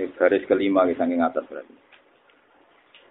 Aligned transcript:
Ini 0.00 0.16
garis 0.16 0.48
kelima 0.48 0.88
kita 0.88 1.04
saking 1.04 1.20
atas 1.20 1.44
berarti. 1.44 1.76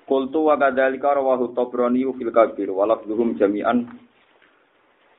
Kultu 0.09 0.49
wa 0.49 0.57
kadzalika 0.57 1.13
rawahu 1.13 1.53
Tabrani 1.53 2.02
fil 2.17 2.34
Kabir 2.34 2.73
wa 2.73 2.89
lafdhuhum 2.89 3.38
jami'an. 3.38 3.85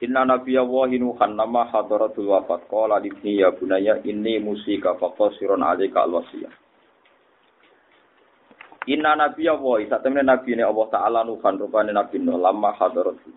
Inna 0.03 0.27
nabiyya 0.27 0.67
wa 0.67 0.91
nuhan 0.91 1.39
nama 1.39 1.71
hadaratul 1.71 2.27
wafat. 2.27 2.67
Qala 2.67 2.99
libni 2.99 3.39
ya 3.39 3.55
bunayya 3.55 4.03
inni 4.03 4.43
musika 4.43 4.99
faqasirun 4.99 5.63
alaika 5.63 6.03
alwasiyah 6.11 6.51
Inna 8.91 9.15
nabiyya 9.15 9.55
wa 9.55 9.79
sak 9.87 10.03
temene 10.03 10.27
nabi 10.27 10.59
ne 10.59 10.67
Allah 10.67 10.91
taala 10.91 11.23
nuhan 11.23 11.55
rupane 11.55 11.95
nabi 11.95 12.19
no 12.19 12.35
lama 12.35 12.75
hadaratul. 12.75 13.31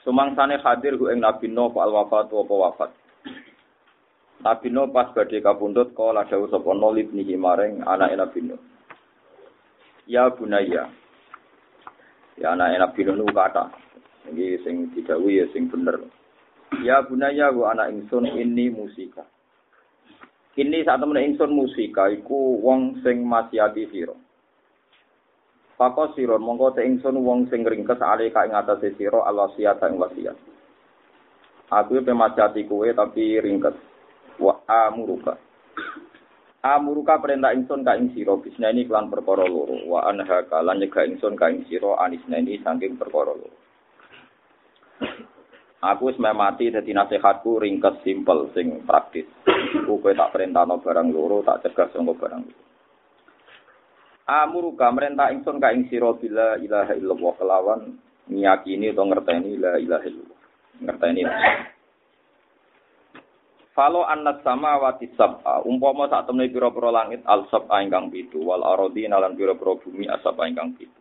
Sumangsane 0.00 0.56
hadir 0.64 0.96
ku 0.96 1.12
ing 1.12 1.20
nabi 1.20 1.52
no 1.52 1.68
al 1.76 1.92
wafat 1.92 2.32
apa 2.32 2.54
wafat 2.56 3.01
Nabi 4.42 4.74
Nuh 4.74 4.90
pas 4.90 5.06
badhe 5.14 5.38
kapundhut 5.38 5.94
kala 5.94 6.26
dawuh 6.26 6.50
sapa 6.50 6.74
Nuh 6.74 6.90
libnihi 6.90 7.38
maring 7.38 7.86
anake 7.86 8.18
Nabi 8.18 8.38
Nuh. 8.42 8.62
Ya 10.10 10.26
bunaya. 10.34 10.90
Ya 12.34 12.50
anake 12.50 12.74
Nabi 12.74 13.00
Nuh 13.06 13.30
kata. 13.30 13.70
Iki 14.34 14.66
sing 14.66 14.90
didhawuhi 14.98 15.38
ya 15.38 15.46
sing 15.54 15.70
bener. 15.70 16.02
Ya 16.82 17.06
bunaya 17.06 17.54
wa 17.54 17.70
anak 17.70 17.94
ingsun 17.94 18.26
ini 18.34 18.74
musika. 18.74 19.22
Ini 20.58 20.82
saat 20.82 20.98
temen 20.98 21.22
ingsun 21.22 21.54
musika 21.54 22.10
iku 22.10 22.58
wong 22.58 22.98
sing 23.06 23.22
masiati 23.22 23.86
sira. 23.94 24.14
Pakos 25.78 26.18
sira 26.18 26.34
mongko 26.34 26.74
te 26.74 26.82
ingsun 26.82 27.14
wong 27.22 27.46
sing 27.46 27.62
ringkes 27.62 28.02
ale 28.02 28.26
ka 28.34 28.42
ing 28.42 28.58
atase 28.58 28.90
sira 28.98 29.22
alwasiat 29.22 29.78
ing 29.86 30.02
wasiat. 30.02 30.34
Aku 31.70 32.02
pe 32.02 32.10
masiati 32.10 32.66
kowe 32.66 32.90
tapi 32.90 33.38
ringkes 33.38 33.91
wa 34.38 34.62
amuruka 34.68 35.36
amuruka 36.62 37.18
perintah 37.18 37.52
ingsun 37.52 37.82
ka 37.82 37.98
ing 37.98 38.14
sira 38.14 38.38
bisnani 38.38 38.86
kelan 38.86 39.10
perkara 39.10 39.44
loro 39.44 39.76
wa 39.90 40.06
anha 40.06 40.46
kalan 40.46 40.78
nyegah 40.78 41.04
ingsun 41.08 41.34
ka 41.34 41.50
ing 41.50 41.66
sira 41.66 41.98
anisnani 42.00 42.60
saking 42.62 42.96
perkara 42.96 43.34
loro 43.34 43.58
Aku 45.82 46.14
wis 46.14 46.18
mati 46.22 46.70
dadi 46.70 46.94
nasihatku 46.94 47.58
ringkes 47.58 48.06
simpel 48.06 48.54
sing 48.54 48.86
praktis. 48.86 49.26
Ku 49.82 49.98
kowe 49.98 50.14
tak 50.14 50.30
perintahno 50.30 50.78
barang 50.78 51.10
loro, 51.10 51.42
tak 51.42 51.66
cegah 51.66 51.90
sangka 51.90 52.14
barang 52.22 52.42
loro. 52.46 52.62
Amuruka 54.30 54.86
merintah 54.94 55.34
ingsun 55.34 55.58
ka 55.58 55.74
ing 55.74 55.90
sira 55.90 56.14
bila 56.14 56.54
ilaha 56.62 56.94
illallah 56.94 57.34
kelawan 57.34 57.80
ngiyakini 58.30 58.94
utawa 58.94 59.10
ngerteni 59.10 59.58
la 59.58 59.74
ilaha 59.82 60.06
illallah. 60.06 60.40
Ngerteni. 60.86 61.22
Falo 63.72 64.04
anas 64.04 64.44
sama 64.44 64.76
wati 64.76 65.08
sab'a, 65.16 65.64
umpama 65.64 66.04
sak 66.04 66.28
temne 66.28 66.52
pira-pira 66.52 66.92
langit 66.92 67.24
al 67.24 67.48
sab'a 67.48 67.80
ingkang 67.80 68.12
pitu, 68.12 68.44
wal 68.44 68.60
arodi 68.60 69.08
nalan 69.08 69.32
pira-pira 69.32 69.80
bumi 69.80 70.04
asab 70.12 70.36
ingkang 70.44 70.76
pitu. 70.76 71.00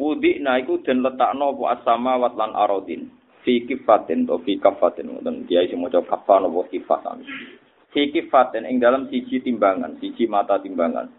Wudi 0.00 0.40
na 0.40 0.56
iku 0.56 0.80
den 0.80 1.04
letakno 1.04 1.52
apa 1.52 1.76
asama 1.76 2.16
wat 2.16 2.32
lan 2.32 2.56
arodin. 2.56 3.12
Fi 3.44 3.68
kifatin 3.68 4.24
to 4.24 4.40
fi 4.40 4.56
kafatin 4.56 5.12
ngoten 5.12 5.44
dia 5.44 5.60
isi 5.60 5.76
maca 5.76 6.00
kafan 6.00 6.48
apa 6.48 6.60
kifatan. 6.72 7.28
Fi 7.92 8.08
kifatin 8.08 8.64
ing 8.64 8.80
dalam 8.80 9.12
siji 9.12 9.44
timbangan, 9.44 10.00
siji 10.00 10.24
mata 10.24 10.56
timbangan. 10.56 11.12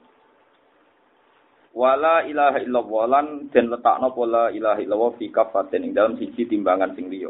Wala 1.78 2.26
ilaha 2.26 2.58
illallah 2.58 3.04
lan 3.06 3.26
den 3.54 3.70
letakno 3.70 4.10
pola 4.18 4.50
ilaha 4.50 4.82
illallah 4.82 5.14
fi 5.22 5.30
kafatin 5.30 5.86
ing 5.86 5.94
dalam 5.94 6.18
siji 6.18 6.50
timbangan 6.50 6.98
sing 6.98 7.06
liya 7.14 7.30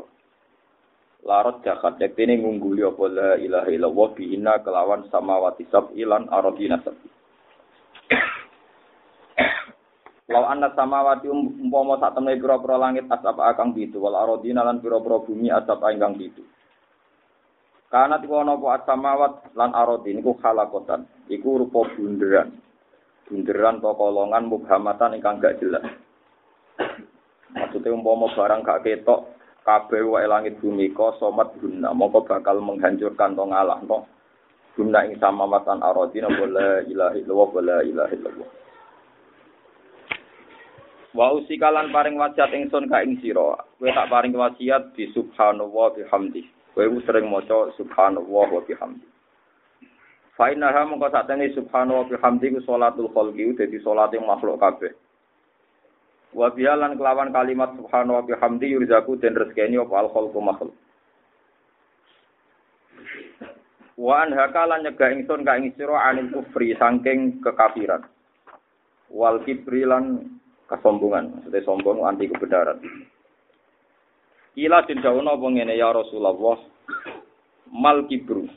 larot 1.21 1.61
jahat 1.61 2.01
ini 2.01 2.41
ngungguli 2.41 2.81
apa 2.81 3.03
la 3.09 3.29
ilaha 3.37 3.69
illallah 3.69 4.07
bihina 4.17 4.53
kelawan 4.65 5.05
samawati 5.13 5.69
ilan 5.97 6.25
aradina 6.33 6.81
sab'i 6.81 7.09
Lau 10.31 10.47
anna 10.47 10.71
samawati 10.71 11.27
um, 11.27 11.59
umpama 11.67 11.99
sak 11.99 12.15
temne 12.15 12.39
pira-pira 12.39 12.79
langit 12.79 13.03
asap 13.11 13.35
akang 13.43 13.75
pitu 13.75 13.99
wal 13.99 14.15
aradina 14.15 14.63
lan 14.63 14.79
pira-pira 14.79 15.19
bumi 15.27 15.51
asap 15.51 15.83
ingkang 15.91 16.15
pitu. 16.15 16.39
Karena 17.91 18.15
tiku 18.23 18.39
ana 18.39 18.55
asamawat 18.55 19.51
lan 19.59 19.75
aradin 19.75 20.23
iku 20.23 20.39
khalakotan, 20.39 21.03
iku 21.27 21.59
rupa 21.59 21.83
bunderan. 21.91 22.55
Bunderan 23.27 23.83
to 23.83 23.91
kolongan 23.91 24.47
mubhamatan 24.47 25.19
ingkang 25.19 25.43
gak 25.43 25.59
jelas. 25.59 25.83
Maksudnya 27.51 27.91
umpama 27.91 28.31
barang 28.31 28.63
gak 28.63 28.81
ketok 28.87 29.40
kabeh 29.61 30.01
wae 30.05 30.25
langit 30.25 30.57
bumi 30.57 30.89
ko 30.93 31.13
somat 31.21 31.53
guna. 31.61 31.93
Mongko 31.93 32.25
bakal 32.25 32.61
menghancurkan 32.61 33.37
to 33.37 33.43
ngalah 33.45 33.79
no? 33.85 34.07
Guna 34.73 35.03
ing 35.05 35.19
sama 35.19 35.45
matan 35.45 35.83
arodina 35.83 36.31
wala 36.31 36.81
ilaha 36.87 37.15
illallah 37.17 37.49
wala 37.51 37.77
ilaha 37.83 38.11
illallah. 38.15 38.49
Wa 41.11 41.35
usikalan 41.35 41.91
paring 41.91 42.15
wasiat 42.15 42.55
ingsun 42.55 42.87
ka 42.87 43.03
ing 43.03 43.19
sira. 43.19 43.59
Kowe 43.77 43.89
tak 43.91 44.07
paring 44.07 44.31
wasiat 44.31 44.95
di 44.95 45.11
subhanallah 45.11 45.91
bihamdi 45.99 46.61
kowe 46.71 46.87
sering 47.03 47.27
maca 47.27 47.71
subhanallah 47.75 48.47
wa 48.47 48.61
bihamdi 48.63 49.07
Fa 50.39 50.47
innaha 50.49 50.87
mongko 50.87 51.11
satene 51.11 51.51
subhanallah 51.51 52.07
bihamdi 52.07 52.55
ku 52.55 52.59
salatul 52.63 53.11
khalqi 53.11 53.51
dadi 53.59 53.77
salate 53.83 54.17
makhluk 54.23 54.57
kabeh 54.57 54.95
Wa 56.31 56.47
bialan 56.55 56.95
kelawan 56.95 57.35
kalimat 57.35 57.75
subhanahu 57.75 58.15
wa 58.15 58.23
bihamdi 58.23 58.71
yurzaku 58.71 59.19
den 59.19 59.35
rezekeni 59.35 59.75
apa 59.75 59.95
al 59.99 60.09
khalqu 60.15 60.39
makhluk. 60.39 60.75
Wa 63.99 64.23
an 64.23 64.31
hakalan 64.31 64.87
nyegah 64.87 65.11
ingsun 65.11 65.43
ka 65.43 65.59
ing 65.59 65.75
sira 65.75 66.07
anil 66.07 66.31
kufri 66.31 66.71
saking 66.79 67.43
kekafiran. 67.43 68.07
Wal 69.11 69.43
kibri 69.43 69.83
lan 69.83 70.39
kesombongan, 70.71 71.35
maksudnya 71.35 71.67
sombong 71.67 71.99
anti 72.07 72.31
kebenaran. 72.31 72.79
Kila 74.55 74.87
den 74.87 75.03
dawono 75.03 75.35
apa 75.35 75.47
ngene 75.47 75.75
ya 75.75 75.91
Rasulullah. 75.91 76.59
Mal 77.71 78.07
kibru. 78.07 78.47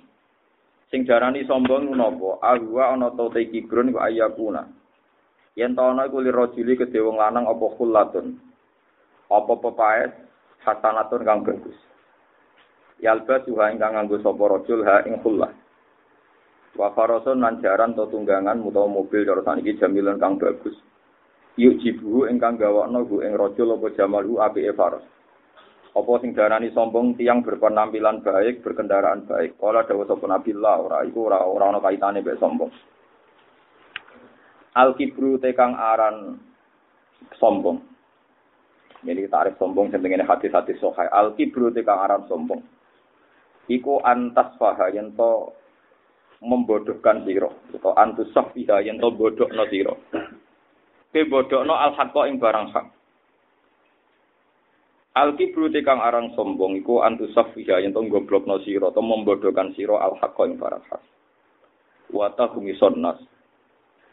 Sing 0.95 1.07
darani 1.07 1.43
sombong 1.47 1.91
napa? 1.91 2.39
Ahwa 2.39 2.95
ana 2.95 3.11
ta 3.15 3.27
kibrun 3.35 3.95
wa 3.95 4.07
ayakuna. 4.07 4.63
Yen 5.55 5.79
ta 5.79 5.87
ana 5.87 6.11
iku 6.11 6.19
lirajuli 6.19 6.75
kedhe 6.75 6.99
wong 6.99 7.15
lanang 7.15 7.47
apa 7.47 7.67
khullatun. 7.79 8.35
Apa 9.31 9.53
pepaes 9.55 10.11
hasanatun 10.67 11.23
kang 11.23 11.47
bagus. 11.47 11.79
Yalba 12.99 13.39
suha 13.47 13.71
ingkang 13.71 13.95
nganggo 13.95 14.19
sapa 14.19 14.43
rajul 14.51 14.83
ha 14.83 15.07
ing 15.07 15.23
khullah. 15.23 15.51
Wa 16.75 16.91
farasun 16.91 17.39
lan 17.39 17.63
jaran 17.63 17.95
to 17.95 18.11
tunggangan 18.11 18.59
utawa 18.67 18.91
mobil 18.91 19.23
cara 19.23 19.47
saniki 19.47 19.79
jamilan 19.79 20.19
kang 20.19 20.43
bagus. 20.43 20.75
Yuk 21.55 21.79
jibu 21.79 22.27
ingkang 22.27 22.59
gawakno 22.59 23.07
gu 23.07 23.23
ing 23.23 23.39
rajul 23.39 23.79
apa 23.79 23.95
jamalu 23.95 24.43
apike 24.43 24.75
faros. 24.75 25.07
Apa 25.95 26.13
sing 26.19 26.35
darani 26.35 26.75
sombong 26.75 27.15
tiang 27.15 27.47
berpenampilan 27.47 28.27
baik, 28.27 28.67
berkendaraan 28.67 29.31
baik. 29.31 29.55
Kala 29.63 29.87
dawuh 29.87 30.03
sapa 30.11 30.27
Nabi 30.27 30.51
Allah 30.59 30.77
ora 30.83 30.99
iku 31.07 31.31
ora 31.31 31.39
ora 31.47 31.71
ana 31.71 31.79
kaitane 31.79 32.19
mek 32.27 32.43
sombong. 32.43 32.75
Al 34.75 34.99
kibru 34.99 35.39
tekang 35.39 35.79
aran 35.79 36.35
sombong. 37.39 37.79
Jadi 39.07 39.31
tarik 39.31 39.55
sombong 39.55 39.95
sendiri 39.95 40.19
hati-hati 40.27 40.75
sohai. 40.83 41.07
Al 41.15 41.39
kibru 41.39 41.71
tekang 41.71 42.03
aran 42.03 42.27
sombong. 42.27 42.59
Iku 43.71 44.03
antas 44.03 44.51
faha 44.59 44.91
yang 44.91 45.15
to 45.15 45.55
membodohkan 46.43 47.23
siro. 47.23 47.55
Atau 47.71 47.95
antus 47.95 48.29
sofiha 48.35 48.83
yang 48.83 48.99
to 48.99 49.15
bodoh 49.15 49.47
no 49.55 49.65
siro. 49.71 49.95
Ke 51.15 51.23
bodoh 51.23 51.63
no 51.63 51.79
al 51.79 51.95
hakko 51.95 52.27
ing 52.27 52.43
barang 52.43 52.75
hak. 52.75 52.87
Al 55.15 55.39
kibru 55.39 55.71
tekang 55.71 56.03
aran 56.03 56.35
sombong. 56.35 56.75
Iku 56.83 56.99
antus 57.07 57.31
sofiha 57.31 57.79
yang 57.79 57.95
to 57.95 58.03
goblok 58.11 58.43
no 58.51 58.59
siro. 58.67 58.91
Atau 58.91 59.07
membodohkan 59.07 59.71
siro 59.79 60.03
al 60.03 60.19
hakko 60.19 60.51
ing 60.51 60.59
barang 60.59 60.83
hak. 60.91 61.03
Wata 62.11 62.51
humison 62.51 62.99
nas 62.99 63.23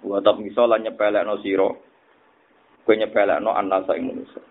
Wa 0.01 0.17
tak 0.21 0.41
miso 0.41 0.65
lan 0.65 0.81
nyepelekno 0.81 1.37
sira. 1.45 1.69
Kowe 2.85 2.95
nyepelekno 2.97 3.53
annasa 3.53 3.93
ing 3.93 4.09
manusa. 4.09 4.41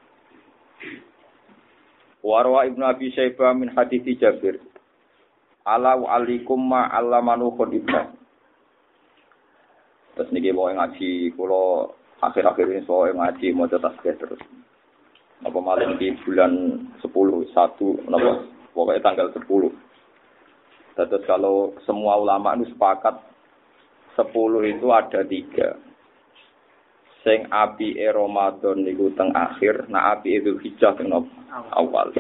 Warwa 2.20 2.69
Ibnu 2.69 2.85
Abi 2.85 3.11
Syaibah 3.11 3.56
min 3.56 3.73
hadis 3.73 4.05
Jabir. 4.20 4.61
Ala 5.67 5.97
wa 5.97 6.17
alikum 6.20 6.61
ma 6.61 6.87
allamanu 6.93 7.52
khudibna. 7.56 8.12
Terus 10.17 10.37
niki 10.37 10.52
mau 10.52 10.69
ngaji 10.69 11.32
kula 11.32 11.88
akhir-akhir 12.20 12.67
ini 12.69 12.85
soal 12.85 13.17
ngaji 13.17 13.56
mau 13.56 13.64
tasbih 13.70 14.14
terus. 14.20 14.41
Apa 15.41 15.56
malam 15.56 15.97
di 15.97 16.12
bulan 16.20 16.85
10 17.00 17.08
satu 17.56 17.97
napa 18.05 18.44
pokoknya 18.76 19.00
tanggal 19.00 19.32
10. 19.32 19.73
Terus 21.00 21.25
kalau 21.25 21.73
semua 21.88 22.20
ulama 22.20 22.52
itu 22.61 22.69
sepakat 22.76 23.17
10 24.29 24.73
itu 24.77 24.87
ada 24.93 25.21
tiga. 25.25 25.81
Sing 27.25 27.49
api 27.53 28.01
e 28.01 28.09
Ramadan 28.09 28.85
niku 28.85 29.13
teng 29.13 29.33
akhir, 29.37 29.89
nah 29.93 30.17
api 30.17 30.41
itu 30.41 30.57
hijau 30.61 30.97
teng 30.97 31.13
awal. 31.73 32.13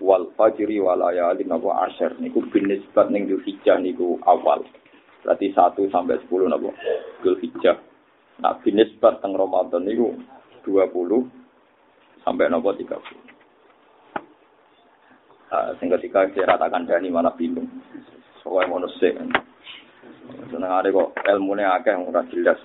Wal 0.00 0.24
fajri 0.36 0.80
wal 0.80 1.00
layalin 1.00 1.48
napa 1.48 1.88
asyir 1.88 2.16
niku 2.20 2.44
binisbat 2.48 3.08
ning 3.08 3.28
hijau 3.28 3.76
niku 3.80 4.20
awal. 4.24 4.64
Berarti 5.24 5.52
1 5.52 5.88
sampai 5.88 6.20
10 6.28 6.52
napa 6.52 6.68
hijau. 7.24 7.76
Nah, 8.34 8.58
binisbat 8.60 9.22
teng 9.22 9.32
Ramadan 9.32 9.86
niku 9.86 10.12
20 10.66 11.28
sampai 12.24 12.48
nopo 12.48 12.72
30. 12.72 12.90
Nah, 15.54 15.70
sing 15.78 15.86
ketika 15.86 16.26
saya 16.34 16.56
ratakan 16.56 16.88
dani 16.88 17.12
malah 17.12 17.30
bingung. 17.36 17.68
Soalnya 18.42 18.88
sik. 18.98 19.14
Seneng 20.24 20.70
ada 20.70 20.88
kok 20.88 21.12
ilmunya 21.28 21.74
akeh 21.76 21.94
ora 21.96 22.24
jelas. 22.32 22.60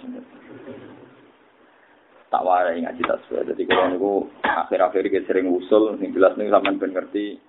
Tak 2.29 2.45
warai 2.45 2.85
ngaji 2.85 3.01
tasbih. 3.01 3.41
Jadi 3.41 3.63
kalau 3.65 3.85
niku 3.89 4.13
akhir-akhir 4.45 5.03
iki 5.09 5.25
sering 5.25 5.49
usul 5.49 5.97
sing 5.97 6.13
jelas 6.13 6.37
niku 6.37 6.53
sampean 6.53 6.77
ben 6.77 6.93
ngerti 6.93 7.41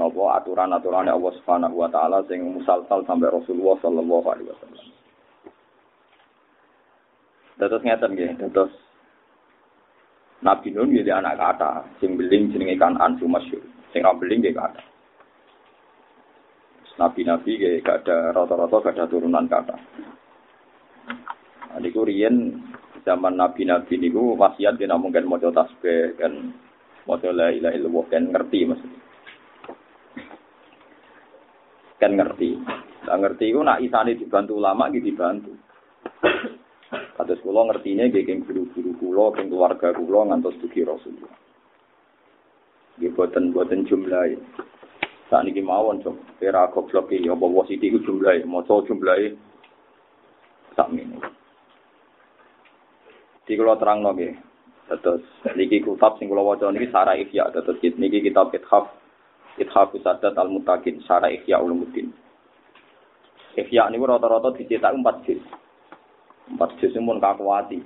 nopo 0.00 0.32
aturan-aturan 0.32 1.10
Allah 1.10 1.32
Subhanahu 1.42 1.76
wa 1.76 1.90
taala 1.92 2.24
sing 2.30 2.40
musalsal 2.46 3.04
sampai 3.04 3.28
Rasulullah 3.28 3.76
sallallahu 3.82 4.26
alaihi 4.30 4.50
wasallam. 4.54 4.86
Dados 7.58 7.82
ngeten 7.82 8.14
nggih, 8.14 8.30
dados 8.38 8.72
Nabi 10.40 10.70
Nuh 10.70 10.86
nggih 10.86 11.10
anak 11.10 11.34
kata, 11.36 11.82
sing 11.98 12.14
beling 12.14 12.54
jenenge 12.54 12.78
Kanan 12.78 13.18
masyhur. 13.18 13.60
Sing 13.90 14.06
ra 14.06 14.14
beling 14.14 14.40
nggih 14.40 14.54
kata. 14.54 14.80
Nabi-nabi 16.98 17.50
nggih 17.54 17.78
gak 17.86 18.04
ada 18.04 18.34
rata-rata 18.34 18.82
gak 18.82 18.94
ada 18.98 19.06
turunan 19.06 19.46
kata. 19.46 19.76
Nah, 21.70 21.78
niku 21.78 22.02
riyen 22.02 22.58
zaman 23.06 23.38
nabi-nabi 23.38 24.02
niku 24.02 24.34
wasiat 24.34 24.74
kena 24.74 24.98
mungkin 24.98 25.30
maca 25.30 25.54
tasbih 25.54 26.18
kan 26.18 26.50
maca 27.06 27.30
la 27.30 27.54
ilaha 27.54 27.76
illallah 27.78 28.04
kan 28.10 28.24
ngerti 28.34 28.58
maksudnya. 28.66 29.00
Kan 32.02 32.12
ngerti. 32.18 32.50
Lah 33.06 33.16
ngerti 33.22 33.44
iku 33.46 33.60
nak 33.62 33.78
isane 33.78 34.18
dibantu 34.18 34.58
ulama 34.58 34.90
iki 34.90 34.98
dibantu. 34.98 35.54
Kados 37.14 37.42
kula 37.46 37.62
ngertine 37.70 38.10
nggih 38.10 38.26
keng 38.26 38.42
guru-guru 38.42 38.90
kula, 38.98 39.26
keng 39.38 39.50
keluarga 39.50 39.94
kula 39.94 40.34
ngantos 40.34 40.58
dugi 40.58 40.82
Rasulullah. 40.82 41.34
Nggih 42.98 43.10
boten 43.14 43.54
boten 43.54 43.86
jumlahe. 43.86 44.34
Saat 45.28 45.44
niki 45.44 45.60
mawon 45.60 46.00
cok, 46.00 46.40
kira 46.40 46.72
goblok 46.72 47.12
iki 47.12 47.28
apa 47.28 47.44
wasiti 47.44 47.92
iku 47.92 48.00
jumlahe, 48.00 48.48
maca 48.48 48.80
jumlahe 48.88 49.36
sak 50.72 50.88
mene. 50.88 51.20
Di 53.44 53.52
kula 53.52 53.76
terangno 53.76 54.16
nggih. 54.16 54.32
Terus 54.88 55.20
niki 55.52 55.84
kitab 55.84 56.16
sing 56.16 56.32
kula 56.32 56.40
waca 56.40 56.72
niki 56.72 56.88
Sarah 56.88 57.12
Ihya, 57.12 57.52
terus 57.52 57.76
niki 58.00 58.24
kitab 58.24 58.56
Ithaf 58.56 58.88
Ithaf 59.60 59.92
Sadat 60.00 60.32
Al-Mutakin, 60.32 61.04
Sarah 61.04 61.28
Ihya 61.28 61.60
Ulumuddin. 61.60 62.08
Ihya 63.58 63.92
niku 63.92 64.08
rata-rata 64.08 64.56
dicetak 64.56 64.96
4 64.96 65.26
juz. 65.28 65.42
Empat 66.48 66.80
juz 66.80 66.96
ini 66.96 67.04
pun 67.04 67.20
kakuati. 67.20 67.78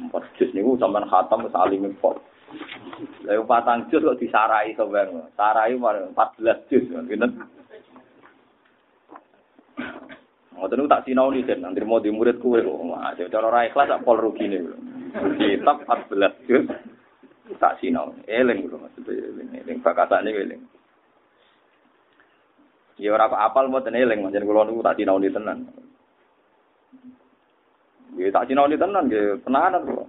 Empat 0.00 0.24
juz 0.40 0.48
ini 0.56 0.64
sampai 0.80 1.04
khatam 1.04 1.44
impor. 1.84 2.24
Lalu 3.24 3.42
patang 3.46 3.86
juz 3.88 4.02
kok 4.02 4.18
disarai 4.18 4.74
sebenarnya. 4.74 5.30
Sarai 5.38 5.76
empat 5.76 6.28
belas 6.36 6.58
juz. 6.66 6.84
Gitu. 6.86 7.26
Ngoten 10.60 10.90
tak 10.92 11.08
sinau 11.08 11.32
nih 11.32 11.46
dan 11.48 11.64
nanti 11.64 11.80
mau 11.80 12.02
di 12.02 12.12
murid 12.12 12.42
kue 12.42 12.60
kok. 12.60 12.76
Wah, 12.84 13.16
cara 13.16 13.46
ora 13.48 13.64
ikhlas 13.64 13.88
tak 13.88 14.02
pol 14.04 14.20
rugi 14.20 14.44
nih. 14.50 14.60
Kitab 15.40 15.88
14 15.88 16.46
juz 16.46 16.64
tak 17.58 17.80
sinau. 17.80 18.14
Eling 18.28 18.68
lho 18.68 18.76
maksudnya 18.78 19.16
eling. 19.16 19.48
Eling 19.64 19.78
bakatane 19.82 20.30
eling. 20.30 20.62
Ya 23.00 23.16
ora 23.16 23.32
apal 23.32 23.72
mboten 23.72 23.96
eling, 23.96 24.20
pancen 24.20 24.44
kula 24.44 24.68
niku 24.68 24.84
tak 24.84 25.00
sinau 25.00 25.16
tenan. 25.16 25.64
Ya 28.20 28.28
tak 28.28 28.46
sinau 28.46 28.68
tenan 28.68 29.08
nggih, 29.08 29.40
tenanan 29.42 29.88
kula. 29.88 30.04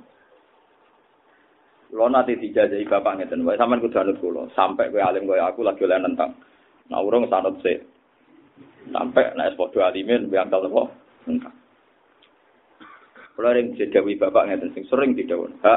Kula 1.91 2.07
nate 2.07 2.39
dijajahi 2.39 2.87
bapak 2.87 3.19
ngeten 3.19 3.43
wae 3.43 3.59
sampean 3.59 3.83
kudu 3.83 3.99
anut 3.99 4.15
kula, 4.23 4.47
sampai 4.55 4.87
kowe 4.87 5.03
alim 5.03 5.27
koyo 5.27 5.43
aku 5.43 5.59
lagi 5.59 5.83
oleh 5.83 5.99
nentang. 5.99 6.31
Nah 6.87 7.03
urung 7.03 7.27
sanut 7.27 7.59
sik. 7.59 7.83
Sampai 8.87 9.35
nek 9.35 9.59
padha 9.59 9.91
alimin 9.91 10.31
biang 10.31 10.47
tau 10.47 10.63
apa? 10.63 10.87
Nentang. 11.27 11.51
Kula 13.35 13.51
ring 13.51 13.75
dijawi 13.75 14.15
bapak 14.15 14.47
ngeten 14.47 14.71
sing 14.71 14.87
sering 14.87 15.19
didhawuh. 15.19 15.51
Ha. 15.67 15.75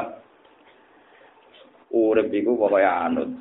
Urip 1.91 2.31
iku 2.31 2.55
pokoke 2.55 2.79
anut. 2.79 3.35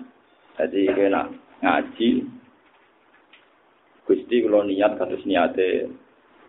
Jadi 0.59 0.91
kena 0.91 1.31
ngaji 1.62 2.09
Gusti 4.03 4.43
kula 4.43 4.67
niat 4.67 4.99
kados 4.99 5.23
niate 5.23 5.87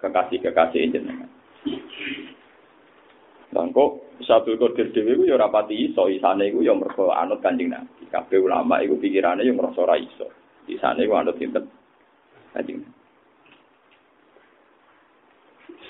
kekasih-kekasih 0.02 0.90
jenengan. 0.90 1.30
Lan 3.54 3.70
kok 4.16 4.24
Sabul 4.24 4.56
Qadir 4.56 4.96
dhewe 4.96 5.20
ku 5.20 5.24
ya 5.28 5.36
ora 5.36 5.52
pati 5.52 5.92
iso, 5.92 6.08
isane 6.08 6.48
iku 6.48 6.64
ya 6.64 6.72
mergo 6.72 7.12
anut 7.12 7.44
Kanjeng 7.44 7.68
Nabi. 7.68 8.08
Kabeh 8.08 8.40
ulama 8.40 8.80
iku 8.80 8.96
pikirane 8.96 9.44
ya 9.44 9.52
ngrasa 9.52 9.84
ora 9.84 10.00
iso. 10.00 10.32
Isane 10.72 11.04
ku 11.04 11.14
anut 11.20 11.36
sinten? 11.36 11.68
Kanjeng 12.56 12.80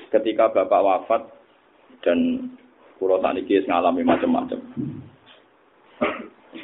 Ketika 0.10 0.50
bapak 0.50 0.82
wafat 0.82 1.22
dan 2.02 2.50
kula 2.98 3.22
saniki 3.22 3.62
ngalami 3.68 4.02
macam-macam. 4.02 4.60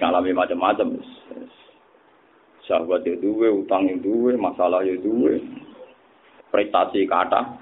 Ngalami 0.01 0.31
macam-macam. 0.33 0.87
Sahabat 2.65 3.03
itu 3.03 3.19
duwe, 3.19 3.51
utang 3.51 3.89
itu 3.89 4.05
duwe, 4.05 4.33
masalah 4.39 4.85
itu 4.85 5.03
duwe. 5.03 5.43
Prestasi 6.53 7.03
kata, 7.03 7.60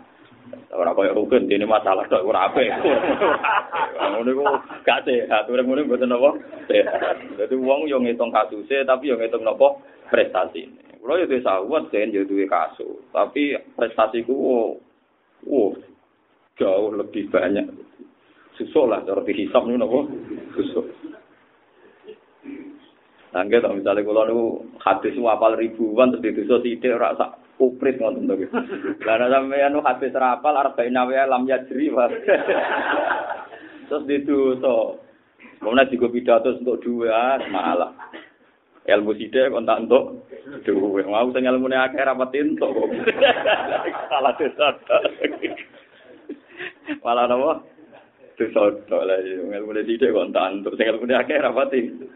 ora 0.73 0.93
koyo 0.93 1.17
rukun 1.17 1.49
dene 1.49 1.65
masalah 1.65 2.05
tok 2.07 2.25
ora 2.25 2.49
apik. 2.49 2.69
Ngono 4.13 4.29
iku 4.31 4.43
gak 4.85 5.03
sehat, 5.05 5.49
ora 5.49 5.61
ngono 5.65 5.85
mboten 5.85 6.13
apa? 6.13 6.29
Sehat. 6.69 7.17
Dadi 7.37 7.55
wong 7.57 7.89
yo 7.89 7.97
ngitung 7.99 8.33
kasuse 8.33 8.85
tapi 8.85 9.09
yo 9.09 9.17
ngitung 9.17 9.43
napa 9.43 9.81
prestasi. 10.09 10.69
Kulo 10.99 11.19
yo 11.19 11.25
duwe 11.25 11.41
sahabat 11.41 11.89
den 11.91 12.13
yo 12.13 12.23
duwe 12.25 12.45
kasus, 12.45 13.01
tapi 13.11 13.55
prestasiku 13.75 14.33
oh, 14.33 14.69
oh, 15.49 15.71
jauh 16.55 16.93
lebih 16.93 17.27
banyak. 17.33 17.65
Susuk 18.59 18.91
lah 18.91 19.01
cara 19.03 19.23
dihisap 19.25 19.63
niku 19.65 19.79
napa? 19.79 19.99
Susuk. 20.55 20.85
Nangge 23.33 23.61
to 23.61 23.69
misale 23.73 24.01
kula 24.01 24.25
niku 24.25 24.63
hadis 24.81 25.17
apal 25.17 25.53
ribuan 25.53 26.13
terus 26.13 26.23
dituso 26.23 26.61
sithik 26.65 26.97
ora 26.97 27.13
sak 27.13 27.48
uprit 27.59 27.99
ngoten 27.99 28.25
to. 28.25 28.35
Lah 29.03 29.27
sampeyan 29.27 29.75
nu 29.75 29.83
hadis 29.83 30.15
rapal 30.15 30.55
arba'in 30.55 30.95
wa 30.95 31.23
lam 31.27 31.43
yajri 31.45 31.91
wa. 31.91 32.07
Terus 33.91 34.07
dituso. 34.07 35.03
Kemudian 35.59 35.91
juga 35.91 36.07
pidato 36.07 36.55
untuk 36.55 36.79
dua 36.79 37.35
malah. 37.51 37.91
Ilmu 38.87 39.11
sidik 39.19 39.51
kon 39.51 39.67
tak 39.67 39.85
entuk 39.85 40.25
duwe. 40.63 41.03
Mau 41.05 41.29
sing 41.35 41.45
ilmune 41.45 41.77
akeh 41.77 41.99
rapat 41.99 42.33
entuk 42.39 42.71
kok. 42.73 42.89
Salah 44.09 44.33
desa. 44.39 44.67
Malah 47.03 47.27
napa? 47.27 47.51
Dosa 48.39 48.71
tok 48.87 49.03
lah 49.03 49.19
ilmune 49.21 49.83
sidik 49.83 50.15
kon 50.15 50.31
tak 50.31 50.47
entuk 50.47 50.73
sing 50.79 50.87
ilmune 50.89 51.13
akeh 51.13 51.37
rapat 51.37 51.75
entuk. 51.75 52.09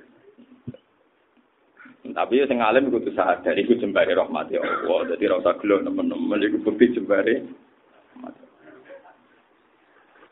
Tapi 2.03 2.43
sing 2.43 2.59
alim 2.59 2.91
kudu 2.91 3.15
sadar 3.15 3.55
iku 3.55 3.79
jembare 3.79 4.11
rahmati 4.11 4.59
Allah. 4.59 5.15
Dadi 5.15 5.23
ora 5.23 5.39
usah 5.39 5.55
gelo 5.63 5.79
nemen-nemen 5.79 6.43
iku 6.43 6.59
bukti 6.59 6.91
jembare. 6.91 7.47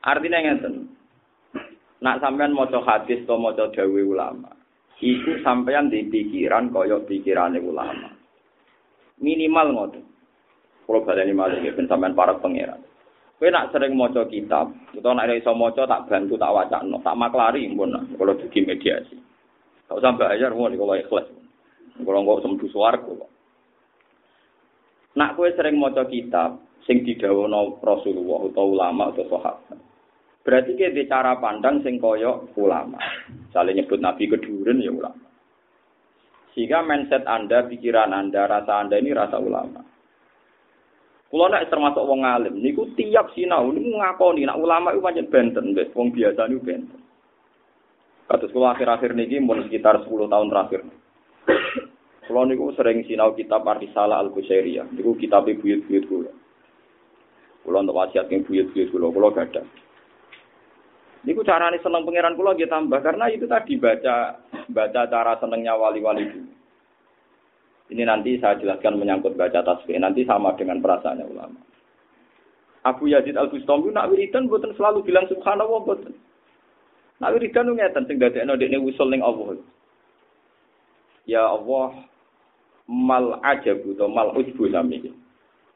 Artinya 0.04 0.44
ngeten. 0.44 0.92
Nak 2.02 2.20
sampean 2.20 2.52
maca 2.52 2.82
hadis 2.82 3.24
atau 3.24 3.38
maca 3.38 3.70
dawe 3.70 4.02
ulama, 4.02 4.50
iku 4.98 5.38
sampean 5.46 5.88
di 5.88 6.10
pikiran 6.10 6.74
kaya 6.74 6.98
pikirane 7.06 7.62
ulama. 7.62 8.10
Minimal 9.22 9.68
ngoten. 9.72 10.04
Kalau 10.90 11.06
baleni 11.06 11.32
malih 11.32 11.62
ben 11.62 11.86
sampean 11.86 12.18
para 12.18 12.36
pangeran. 12.42 12.82
Kowe 13.38 13.50
nak 13.50 13.70
sering 13.74 13.94
maca 13.98 14.26
kitab, 14.30 14.70
utawa 14.94 15.18
nak 15.18 15.34
iso 15.34 15.54
maca 15.54 15.86
tak 15.86 16.06
bantu 16.10 16.38
tak 16.38 16.54
wacana, 16.54 16.98
tak 17.02 17.18
maklari 17.18 17.70
pun 17.74 17.90
kalau 18.18 18.38
dugi 18.38 18.66
mediasi. 18.66 19.18
Gak 19.90 19.98
usah 19.98 20.14
bayar 20.14 20.54
mau 20.54 20.70
kalau 20.70 20.94
ikhlas. 20.94 21.41
Kalau 22.02 22.20
nggak 22.26 22.42
sembuh 22.44 22.70
suaraku. 22.70 23.14
Nak 25.12 25.34
kue 25.36 25.52
sering 25.56 25.76
maca 25.76 26.08
kitab, 26.08 26.60
sing 26.88 27.04
didhawuhna 27.04 27.84
Rasulullah 27.84 28.48
utawa 28.48 28.68
ulama 28.68 29.04
atau 29.12 29.28
sahabat. 29.28 29.80
Berarti 30.42 30.74
di 30.74 31.04
cara 31.06 31.38
pandang 31.38 31.86
sing 31.86 32.02
kaya 32.02 32.34
ulama. 32.58 32.98
Misalnya 33.30 33.84
nyebut 33.84 34.00
Nabi 34.02 34.24
keduren 34.26 34.82
ya 34.82 34.90
ulama. 34.90 35.28
Sehingga 36.52 36.84
mindset 36.84 37.24
Anda, 37.30 37.64
pikiran 37.70 38.12
Anda, 38.12 38.50
rasa 38.50 38.84
Anda 38.84 39.00
ini 39.00 39.16
rasa 39.16 39.40
ulama. 39.40 39.86
Kulo 41.32 41.48
nek 41.48 41.72
termasuk 41.72 42.04
wong 42.04 42.28
alim, 42.28 42.60
niku 42.60 42.92
tiap 43.00 43.32
sinau 43.32 43.72
niku 43.72 43.96
ngakoni 43.96 44.44
nek 44.44 44.60
ulama 44.60 44.92
itu 44.92 45.00
pancen 45.00 45.32
benten, 45.32 45.72
wis 45.72 45.88
wong 45.96 46.12
biasa 46.12 46.44
niku 46.52 46.60
benten. 46.68 47.00
Kados 48.28 48.52
kulo 48.52 48.68
akhir-akhir 48.68 49.16
niki 49.16 49.40
mun 49.40 49.64
sekitar 49.64 50.04
10 50.04 50.28
tahun 50.28 50.52
terakhir. 50.52 50.84
Kulo 52.32 52.48
niku 52.48 52.72
sering 52.80 53.04
sinau 53.04 53.36
kitab 53.36 53.68
Ar-Risalah 53.68 54.24
Al-Qusairiyah. 54.24 54.96
Niku 54.96 55.20
kitab 55.20 55.52
buyut-buyut 55.52 56.08
kulo. 56.08 56.32
Kulo 57.68 57.84
untuk 57.84 58.00
wasiat 58.00 58.32
yang 58.32 58.48
buyut-buyut 58.48 58.88
kulo, 58.88 59.12
kulo 59.12 59.36
gadah. 59.36 59.68
Niku 61.28 61.44
carane 61.44 61.76
seneng 61.84 62.08
pangeran 62.08 62.40
kula 62.40 62.56
nggih 62.56 62.72
tambah 62.72 63.04
karena 63.04 63.28
itu 63.28 63.52
tadi 63.52 63.76
baca 63.76 64.40
baca 64.72 65.02
cara 65.12 65.36
senengnya 65.44 65.76
wali-wali 65.76 66.24
dulu. 66.24 66.52
Ini 67.92 68.08
nanti 68.08 68.40
saya 68.40 68.56
jelaskan 68.64 68.96
menyangkut 68.96 69.36
baca 69.36 69.60
tasbih. 69.60 70.00
Nanti 70.00 70.24
sama 70.24 70.56
dengan 70.56 70.80
perasaannya 70.80 71.28
ulama. 71.28 71.60
Abu 72.88 73.12
Yazid 73.12 73.36
Al 73.36 73.52
Bustami 73.52 73.92
nak 73.92 74.08
wiridan 74.08 74.48
buatan 74.48 74.72
selalu 74.80 75.04
bilang 75.04 75.28
subhanallah 75.28 75.84
buatan. 75.84 76.16
Nak 77.20 77.32
wiridan 77.36 77.68
nu 77.68 77.76
ngeten 77.76 78.08
sing 78.08 78.24
dadekno 78.24 78.56
dekne 78.56 78.80
usul 78.80 79.12
ning 79.12 79.20
Allah. 79.20 79.60
Ya 81.28 81.44
Allah 81.44 82.11
mal 82.92 83.40
ajabu 83.48 83.96
to 83.96 84.06
mal 84.12 84.36
ujbu 84.36 84.68
sami. 84.68 85.16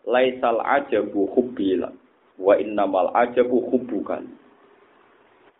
Laisal 0.03 0.60
ajabu 0.60 1.31
hubbila 1.31 1.89
wa 2.36 2.53
innamal 2.60 3.15
ajabu 3.15 3.63
hubbukan 3.72 4.27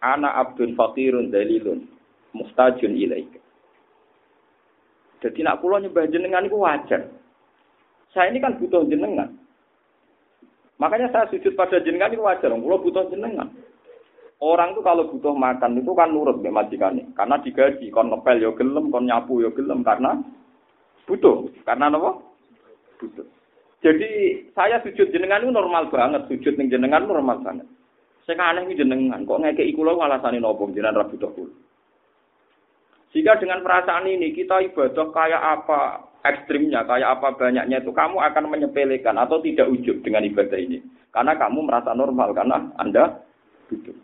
ana 0.04 0.36
abdun 0.44 0.76
fakirun 0.76 1.32
dalilun 1.32 1.88
mustajun 2.36 2.94
ilaika. 2.94 3.40
Jadi 5.24 5.42
nak 5.42 5.64
pulau 5.64 5.82
nyembah 5.82 6.06
jenengan 6.12 6.46
itu 6.46 6.60
wajar. 6.60 7.10
Saya 8.14 8.30
ini 8.30 8.38
kan 8.44 8.62
butuh 8.62 8.86
jenengan. 8.86 9.34
Makanya 10.78 11.10
saya 11.10 11.26
sujud 11.34 11.58
pada 11.58 11.82
jenengan 11.82 12.14
itu 12.14 12.22
wajar. 12.22 12.54
Pulau 12.54 12.84
butuh 12.84 13.10
jenengan. 13.10 13.50
Orang 14.44 14.76
itu 14.76 14.84
kalau 14.84 15.10
butuh 15.10 15.34
makan 15.34 15.80
itu 15.80 15.92
kan 15.96 16.12
nurut 16.12 16.44
ya 16.44 16.52
majikannya. 16.52 17.10
Karena 17.18 17.42
digaji. 17.42 17.90
Kon 17.90 18.12
ngepel 18.12 18.44
yo 18.44 18.54
gelem, 18.54 18.92
kon 18.94 19.08
nyapu 19.08 19.42
yo 19.42 19.50
gelem. 19.56 19.82
Karena 19.82 20.20
butuh. 21.06 21.50
Karena 21.66 21.90
apa? 21.90 22.22
Butuh. 23.02 23.26
Jadi 23.86 24.10
saya 24.58 24.82
sujud 24.82 25.14
jenengan 25.14 25.46
itu 25.46 25.54
normal 25.54 25.94
banget. 25.94 26.26
Sujud 26.26 26.58
ning 26.58 26.74
jenengan 26.74 27.06
normal 27.06 27.42
banget. 27.46 27.70
Saya 28.26 28.42
aneh 28.42 28.66
ini 28.66 28.82
jenengan, 28.82 29.22
kok 29.22 29.38
ngekei 29.38 29.70
kula 29.78 29.94
alasane 29.94 30.42
nopo 30.42 30.66
jenengan 30.74 31.06
rabu 31.06 31.22
kula. 31.22 31.54
Jika 33.14 33.38
dengan 33.38 33.62
perasaan 33.62 34.10
ini 34.10 34.34
kita 34.34 34.66
ibadah 34.66 35.14
kayak 35.14 35.40
apa 35.40 36.10
ekstrimnya, 36.26 36.82
kayak 36.90 37.22
apa 37.22 37.38
banyaknya 37.38 37.86
itu 37.86 37.94
kamu 37.94 38.18
akan 38.18 38.50
menyepelekan 38.50 39.16
atau 39.22 39.40
tidak 39.46 39.70
ujub 39.70 40.02
dengan 40.02 40.26
ibadah 40.26 40.58
ini. 40.58 40.82
Karena 41.14 41.38
kamu 41.38 41.70
merasa 41.70 41.94
normal 41.94 42.34
karena 42.34 42.66
Anda 42.82 43.24
butuh. 43.70 43.96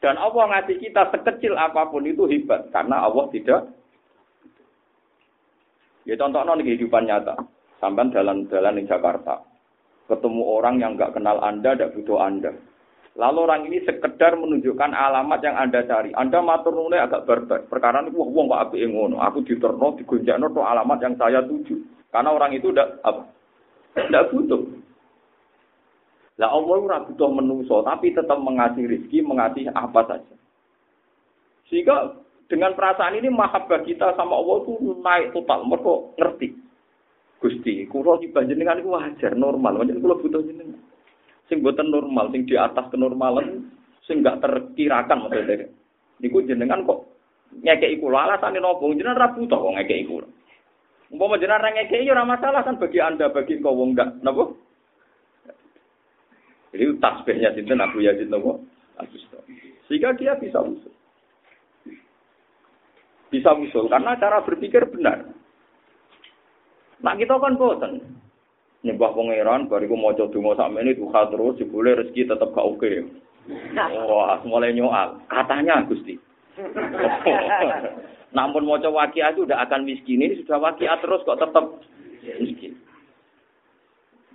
Dan 0.00 0.16
Allah 0.16 0.44
ngasih 0.56 0.80
kita 0.80 1.12
sekecil 1.12 1.58
apa 1.58 1.90
pun 1.90 2.06
itu 2.08 2.24
hebat 2.30 2.70
karena 2.72 3.04
Allah 3.04 3.28
tidak 3.34 3.68
Ya 6.10 6.18
contoh 6.18 6.42
non 6.42 6.58
kehidupan 6.58 7.06
nyata. 7.06 7.38
Sampai 7.78 8.10
jalan-jalan 8.10 8.82
di 8.82 8.84
Jakarta. 8.90 9.46
Ketemu 10.10 10.42
orang 10.42 10.82
yang 10.82 10.98
nggak 10.98 11.14
kenal 11.14 11.38
Anda, 11.38 11.78
tidak 11.78 11.94
butuh 11.94 12.18
Anda. 12.18 12.50
Lalu 13.14 13.38
orang 13.46 13.62
ini 13.70 13.78
sekedar 13.86 14.34
menunjukkan 14.34 14.90
alamat 14.90 15.38
yang 15.38 15.54
Anda 15.54 15.86
cari. 15.86 16.10
Anda 16.18 16.42
matur 16.42 16.74
nuwun 16.74 16.98
agak 16.98 17.30
barbar. 17.30 17.62
Perkara 17.70 18.02
ini 18.02 18.10
wah 18.10 18.26
wong 18.26 18.50
kok 18.50 18.62
apike 18.70 18.90
ngono. 18.90 19.22
Aku 19.22 19.46
diterno 19.46 19.94
digonjakno 19.94 20.50
to 20.50 20.66
alamat 20.66 20.98
yang 20.98 21.14
saya 21.14 21.46
tuju. 21.46 21.78
Karena 22.10 22.34
orang 22.34 22.58
itu 22.58 22.74
tidak 22.74 22.98
apa? 23.06 23.22
Tidak 23.94 24.26
butuh. 24.34 24.62
Lah 26.42 26.50
Allah 26.50 26.76
ora 26.80 26.98
butuh 27.06 27.30
menungso, 27.30 27.86
tapi 27.86 28.16
tetap 28.16 28.40
mengasih 28.40 28.82
rezeki, 28.88 29.22
mengasih 29.22 29.70
apa 29.70 30.00
saja. 30.10 30.34
Sehingga 31.70 32.18
dengan 32.50 32.74
perasaan 32.74 33.14
ini 33.14 33.30
mahabbah 33.30 33.86
kita 33.86 34.18
sama 34.18 34.34
Allah 34.34 34.66
itu 34.66 34.98
naik 34.98 35.30
total. 35.30 35.62
Mereka 35.70 35.94
ngerti. 36.18 36.48
Gusti, 37.40 37.88
kulo 37.88 38.20
dibanjenengan 38.20 38.82
itu 38.82 38.90
wajar, 38.90 39.32
normal. 39.38 39.80
Wajar 39.80 39.96
kulo 39.96 40.18
butuh 40.18 40.42
jenengan 40.44 40.90
sing 41.50 41.66
boten 41.66 41.90
normal, 41.90 42.30
sing 42.30 42.46
di 42.46 42.54
atas 42.54 42.86
kenormalan, 42.94 43.74
sing 44.06 44.22
gak 44.22 44.38
terkirakan 44.38 45.26
maksudnya. 45.26 45.66
Niku 46.22 46.46
jenengan 46.46 46.86
kok 46.86 47.10
ngekeki 47.50 47.98
kula 47.98 48.30
alasane 48.30 48.62
nopo? 48.62 48.86
Jenengan 48.94 49.18
ra 49.18 49.34
butuh 49.34 49.58
kok 49.58 49.74
ngekeki 49.74 50.06
kula. 50.06 50.28
Umpama 51.10 51.42
jenengan 51.42 51.66
ra 51.66 51.70
ngekeki 51.74 52.06
ya 52.06 52.22
masalah 52.22 52.62
kan 52.62 52.78
bagi 52.78 53.02
Anda, 53.02 53.34
bagi 53.34 53.58
kau 53.58 53.74
wong 53.74 53.98
gak 53.98 54.22
napa? 54.22 54.54
Jadi 56.70 56.86
tasbihnya 57.02 57.50
sinten 57.58 57.82
Abu 57.82 57.98
Yazid 57.98 58.30
nopo? 58.30 58.62
Sehingga 59.90 60.14
dia 60.14 60.38
bisa 60.38 60.62
usul. 60.62 60.94
Bisa 63.30 63.54
usul 63.54 63.86
karena 63.86 64.18
cara 64.18 64.42
berpikir 64.42 64.90
benar. 64.90 65.30
Nah 67.00 67.14
kita 67.16 67.38
kan 67.38 67.56
boten 67.56 68.20
nyembah 68.80 69.12
pangeran 69.12 69.68
bariku 69.68 69.96
maca 69.96 70.24
donga 70.32 70.56
sakmene 70.56 70.96
duha 70.96 71.28
terus 71.28 71.56
jebule 71.60 71.92
rezeki 71.94 72.28
tetep 72.32 72.48
gak 72.52 72.64
oke. 72.64 72.90
Wah, 74.08 74.40
mulai 74.44 74.72
nyoal. 74.72 75.20
Katanya 75.28 75.84
Gusti. 75.84 76.16
Namun 78.36 78.62
mau 78.62 78.78
coba 78.78 79.10
wakia 79.10 79.34
itu 79.34 79.42
udah 79.42 79.58
akan 79.66 79.84
miskin 79.84 80.22
ini 80.22 80.38
sudah 80.44 80.60
wakia 80.62 80.96
terus 81.02 81.24
kok 81.26 81.40
tetap 81.40 81.64
miskin. 82.40 82.78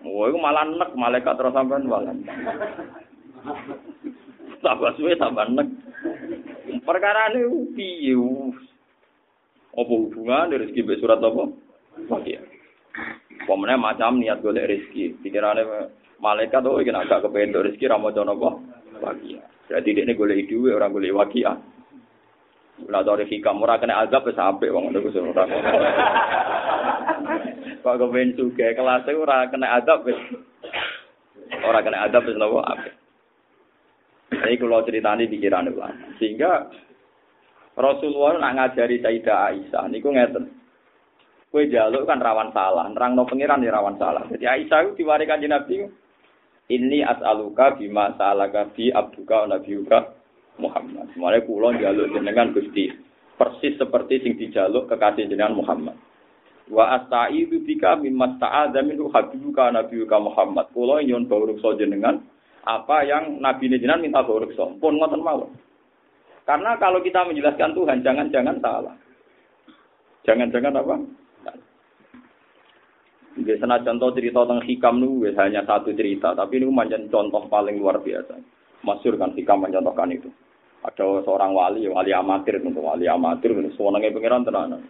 Wah, 0.03 0.29
itu 0.29 0.37
malah 0.37 0.67
nek 0.67 0.93
malaikat 0.93 1.33
terus 1.37 1.53
sampean 1.55 1.89
malah. 1.89 2.13
Tambah 4.61 4.91
suwe 4.99 5.15
tambah 5.17 5.47
nek. 5.53 5.69
Perkara 6.85 7.33
ini 7.33 7.71
piye? 7.73 8.17
Apa 9.75 9.91
hubungan 9.91 10.55
dari 10.55 10.63
rezeki 10.63 11.03
surat 11.03 11.19
apa? 11.19 11.51
Wakia. 12.07 12.39
Pemenang 13.43 13.83
macam 13.83 14.23
niat 14.23 14.39
golek 14.39 14.71
rezeki. 14.71 15.19
Pikirannya 15.19 15.91
malaikat 16.23 16.63
tuh 16.63 16.79
ingin 16.79 16.95
agak 16.95 17.27
kepengen 17.27 17.59
rezeki 17.59 17.91
ramu 17.91 18.15
jono 18.15 18.39
kok. 18.39 18.55
Wakia. 19.03 19.43
Jadi 19.67 19.99
ini 19.99 20.15
golek 20.15 20.47
duit 20.47 20.71
orang 20.71 20.95
golek 20.95 21.11
wakia. 21.11 21.59
Ulah 22.75 23.07
dari 23.07 23.23
hikam 23.31 23.63
ora 23.63 23.79
kena 23.79 24.03
azab 24.03 24.27
wis 24.27 24.35
apik 24.35 24.67
wong 24.67 24.91
ngono 24.91 24.99
kuwi 24.99 25.19
ora. 25.19 25.43
Kok 27.83 27.97
kepen 27.99 28.35
suge 28.35 28.67
kelas 28.75 29.07
ora 29.15 29.47
kena 29.47 29.79
azab 29.79 30.03
wis. 30.03 30.19
Ora 31.63 31.79
kena 31.79 32.03
azab 32.07 32.27
wis 32.27 32.35
nopo 32.35 32.59
apik. 32.63 32.95
Ini 34.35 34.59
kalau 34.59 34.83
ceritanya 34.83 35.23
pikiran 35.31 35.71
ulama. 35.71 35.95
Sehingga 36.19 36.67
Rasulullah 37.75 38.39
nak 38.39 38.53
ngajari 38.55 39.03
Sayyidah 39.03 39.51
Aisyah, 39.51 39.83
niku 39.91 40.15
ngeten. 40.15 40.47
Kue 41.51 41.67
jaluk 41.67 42.07
kan 42.07 42.23
rawan 42.23 42.51
salah, 42.55 42.87
nerang 42.87 43.15
no 43.15 43.27
pengiran 43.27 43.63
ya 43.63 43.75
rawan 43.75 43.99
salah. 43.99 44.23
Jadi 44.31 44.43
Aisyah 44.47 44.79
itu 44.91 45.03
diwarikan 45.03 45.43
di 45.43 45.47
Nabi, 45.51 45.83
ini 46.71 47.03
as'aluka 47.05 47.77
bima 47.77 48.15
sa'alaka 48.17 48.73
bi 48.73 48.89
abduka 48.89 49.45
nabiuka 49.45 50.17
Muhammad. 50.57 51.11
Semuanya 51.13 51.43
kulon 51.43 51.77
jaluk 51.77 52.15
jenengan 52.15 52.55
Gusti. 52.55 52.89
Persis 53.35 53.75
seperti 53.75 54.23
sing 54.23 54.39
dijaluk 54.39 54.87
kekasih 54.87 55.27
jenengan 55.27 55.59
Muhammad. 55.59 55.99
Wa 56.71 56.95
asta'idu 56.97 57.61
bika 57.67 57.99
mimma 57.99 58.39
sta'adha 58.39 58.81
minhu 58.81 59.11
habibuka 59.11 59.69
nabiuka 59.69 60.17
Muhammad. 60.17 60.71
Kulon 60.71 61.03
nyon 61.03 61.27
so 61.59 61.75
jenengan 61.75 62.23
apa 62.65 63.03
yang 63.05 63.43
Nabi 63.43 63.69
jenengan 63.69 64.01
minta 64.01 64.23
so. 64.25 64.73
Pun 64.79 64.97
ngoten 64.97 65.21
mawon. 65.21 65.51
Karena 66.45 66.77
kalau 66.77 67.01
kita 67.01 67.25
menjelaskan 67.25 67.73
Tuhan, 67.73 68.05
jangan-jangan 68.05 68.57
salah. 68.61 68.95
Jangan-jangan 70.29 70.77
apa? 70.77 70.95
Senajan 73.35 73.99
contoh 73.99 74.15
cerita 74.15 74.47
tentang 74.47 74.63
hikam 74.63 74.95
nu 75.03 75.19
hanya 75.27 75.61
satu 75.67 75.91
cerita, 75.91 76.31
tapi 76.31 76.55
ini 76.55 76.71
manjan 76.71 77.11
contoh 77.11 77.43
paling 77.51 77.75
luar 77.75 77.99
biasa. 77.99 78.39
Masyur 78.85 79.19
kan 79.19 79.35
hikam 79.35 79.59
mencontohkan 79.59 80.07
itu. 80.15 80.31
Ada 80.85 81.25
seorang 81.25 81.51
wali, 81.51 81.89
wali 81.89 82.15
amatir 82.15 82.61
untuk 82.63 82.85
wali 82.85 83.09
amatir, 83.09 83.51
sewenangnya 83.75 84.15
pangeran 84.15 84.45
tenanan. 84.45 84.81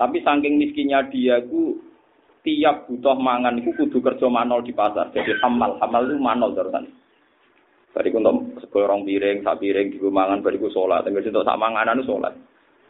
Tapi 0.00 0.22
saking 0.24 0.56
miskinnya 0.56 1.06
dia 1.12 1.42
ku 1.44 1.76
tiap 2.40 2.88
butuh 2.88 3.18
mangan 3.20 3.60
itu 3.60 3.74
kudu 3.76 4.00
kerja 4.00 4.26
manol 4.32 4.64
di 4.64 4.72
pasar. 4.72 5.12
Jadi 5.12 5.36
hamal, 5.44 5.76
hamal 5.82 6.08
itu 6.08 6.16
manol 6.16 6.56
terusan. 6.56 6.88
Bariku 7.94 8.18
untuk 8.18 8.58
seorang 8.74 9.06
piring, 9.06 9.46
sak 9.46 9.62
piring, 9.62 9.94
di 9.94 10.02
mangan, 10.02 10.42
bariku 10.42 10.66
sholat. 10.74 11.06
Tengah 11.06 11.22
situ 11.22 11.46
sak 11.46 11.60
manganan 11.62 12.02
sholat. 12.02 12.34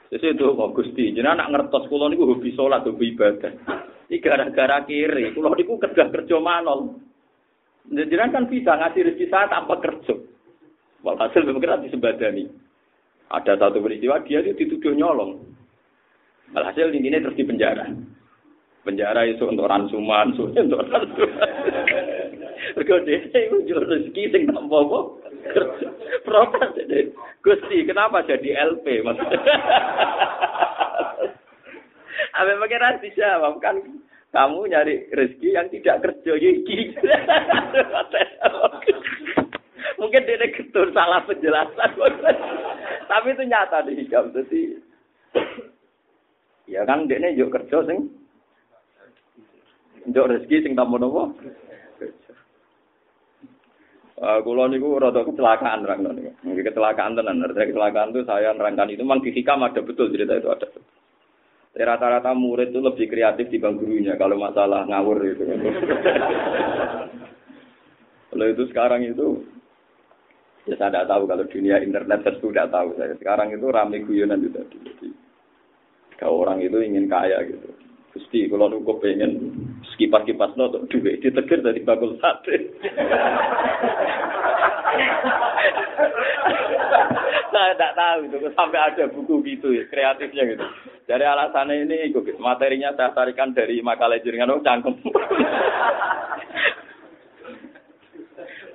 Jadi 0.08 0.32
itu 0.32 0.56
kok 0.56 0.72
Gusti, 0.72 1.12
jadi 1.12 1.28
anak 1.28 1.52
ngertos 1.52 1.90
kulo 1.92 2.08
niku 2.08 2.24
hobi 2.24 2.56
sholat, 2.56 2.88
hobi 2.88 3.12
ibadah. 3.12 3.52
Iki 4.08 4.24
gara-gara 4.24 4.80
kiri, 4.88 5.36
kulo 5.36 5.52
niku 5.52 5.76
kerja 5.76 6.08
kerja 6.08 6.36
manol. 6.40 6.96
Jadi 7.84 8.16
kan 8.16 8.48
bisa 8.48 8.80
ngasih 8.80 9.12
rezeki 9.12 9.28
saya 9.28 9.52
tanpa 9.52 9.76
kerja. 9.84 10.16
Walhasil 11.04 11.44
memang 11.44 11.84
disebadani. 11.84 12.48
Ada 13.28 13.60
satu 13.60 13.84
peristiwa 13.84 14.24
dia 14.24 14.40
itu 14.40 14.56
dituduh 14.56 14.96
nyolong. 14.96 15.36
Walhasil 16.56 16.88
ini 16.96 17.12
terus 17.12 17.36
di 17.36 17.44
penjara. 17.44 17.92
Penjara 18.88 19.28
itu 19.28 19.44
untuk 19.44 19.68
ransuman, 19.68 20.32
untuk 20.32 20.80
ransuman. 20.88 22.13
Mergo 22.72 22.96
dhewe 23.04 23.28
iku 23.28 23.56
yo 23.68 23.76
rezeki 23.84 24.32
sing 24.32 24.42
tanpa 24.48 24.80
apa. 24.80 24.98
Protes. 26.24 27.12
Gusti, 27.44 27.84
kenapa 27.84 28.24
jadi 28.24 28.56
LP 28.72 29.04
maksudnya? 29.04 29.36
Apa 32.34 32.50
pengiran 32.58 32.98
dijawab 32.98 33.62
kan 33.62 33.78
kamu 34.34 34.66
nyari 34.66 35.06
rezeki 35.14 35.54
yang 35.54 35.70
tidak 35.70 36.02
kerja 36.02 36.32
iki. 36.34 36.90
Mungkin 40.02 40.26
dia 40.26 40.50
ketur 40.50 40.90
salah 40.90 41.22
penjelasan. 41.22 41.94
Tapi 43.10 43.28
itu 43.30 43.42
nyata 43.46 43.86
di 43.86 44.02
hikam. 44.02 44.34
Jadi, 44.34 44.74
ya 46.66 46.82
kan 46.82 47.06
dia 47.06 47.30
yuk 47.30 47.54
kerja 47.54 47.86
sing. 47.86 48.10
Yuk 50.10 50.28
rezeki 50.34 50.66
sing 50.66 50.72
tamu 50.74 50.98
nopo. 50.98 51.30
Uh, 54.14 54.38
kulo 54.46 54.70
niku 54.70 54.94
rada 55.02 55.26
kecelakaan 55.26 55.82
rangno 55.82 56.14
niku. 56.14 56.30
Kecelakaan 56.46 57.18
tenan. 57.18 57.42
Artinya 57.42 57.66
kecelakaan 57.66 58.14
itu 58.14 58.22
saya 58.22 58.54
nerangkan 58.54 58.94
itu 58.94 59.02
memang 59.02 59.26
di 59.26 59.34
hikam 59.34 59.66
ada 59.66 59.82
betul 59.82 60.06
cerita 60.14 60.38
itu 60.38 60.48
ada. 60.54 60.70
Rata-rata 61.74 62.30
murid 62.38 62.70
itu 62.70 62.78
lebih 62.78 63.10
kreatif 63.10 63.50
dibanding 63.50 63.82
gurunya 63.82 64.14
kalau 64.14 64.38
masalah 64.38 64.86
ngawur 64.86 65.18
itu. 65.34 65.42
Kalau 68.30 68.46
itu 68.46 68.62
sekarang 68.70 69.02
itu 69.02 69.42
ya 70.70 70.78
saya 70.78 70.94
tidak 70.94 71.10
tahu 71.10 71.22
kalau 71.26 71.44
dunia 71.50 71.82
internet 71.82 72.22
saya 72.22 72.38
sudah 72.38 72.66
tahu 72.70 72.94
saya. 72.94 73.18
Sekarang 73.18 73.50
itu 73.50 73.66
ramai 73.66 74.06
guyonan 74.06 74.46
itu 74.46 74.54
tadi. 74.54 74.78
Kalau 76.14 76.46
orang 76.46 76.62
itu 76.62 76.78
ingin 76.78 77.10
kaya 77.10 77.42
gitu. 77.50 77.66
Gusti, 78.14 78.46
kalau 78.46 78.70
aku 78.70 79.02
pengen 79.02 79.50
sekipas-kipas 79.90 80.54
no, 80.54 80.70
duit 80.86 81.18
ditegur 81.18 81.58
dari 81.66 81.82
bakul 81.82 82.14
sate. 82.22 82.70
Saya 87.50 87.74
tidak 87.74 87.94
tahu 87.98 88.18
itu 88.30 88.36
sampai 88.54 88.78
ada 88.78 89.10
buku 89.10 89.42
gitu 89.42 89.74
ya, 89.74 89.82
kreatifnya 89.90 90.46
gitu. 90.46 90.62
Dari 91.10 91.26
alasannya 91.26 91.90
ini, 91.90 92.14
gitu, 92.14 92.38
materinya 92.38 92.94
saya 92.94 93.10
tarikan 93.18 93.50
dari 93.50 93.82
makalah 93.82 94.22
jaringan, 94.22 94.54
oh 94.54 94.62
cangkem. 94.62 94.94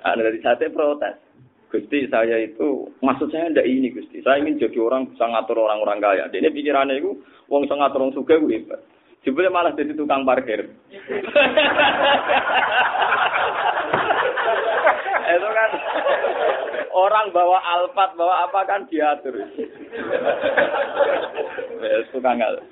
Ada 0.04 0.20
dari 0.20 0.38
sate 0.44 0.68
protes. 0.68 1.16
Gusti 1.70 2.10
saya 2.10 2.44
itu 2.44 2.92
maksud 3.00 3.30
saya 3.32 3.48
ndak 3.48 3.64
ini 3.64 3.88
Gusti. 3.94 4.20
Saya 4.20 4.42
ingin 4.42 4.58
jadi 4.58 4.78
orang 4.84 5.06
bisa 5.16 5.22
ngatur 5.22 5.64
orang-orang 5.64 6.02
kaya. 6.02 6.24
Ini 6.28 6.50
pikirannya 6.50 6.98
itu 6.98 7.24
wong 7.46 7.64
bisa 7.64 7.78
ngatur 7.78 8.04
orang 8.04 8.12
suka 8.12 8.36
gue. 8.42 8.58
Jebule 9.20 9.52
malah 9.52 9.76
jadi 9.76 9.92
tukang 9.92 10.24
parkir. 10.24 10.64
Itu 15.30 15.48
kan 15.52 15.70
orang 16.96 17.26
bawa 17.30 17.60
alfat, 17.60 18.16
bawa 18.16 18.48
apa 18.48 18.60
kan 18.64 18.88
diatur. 18.88 19.44
Wes 21.84 22.08
tukang 22.16 22.40
al. 22.40 22.64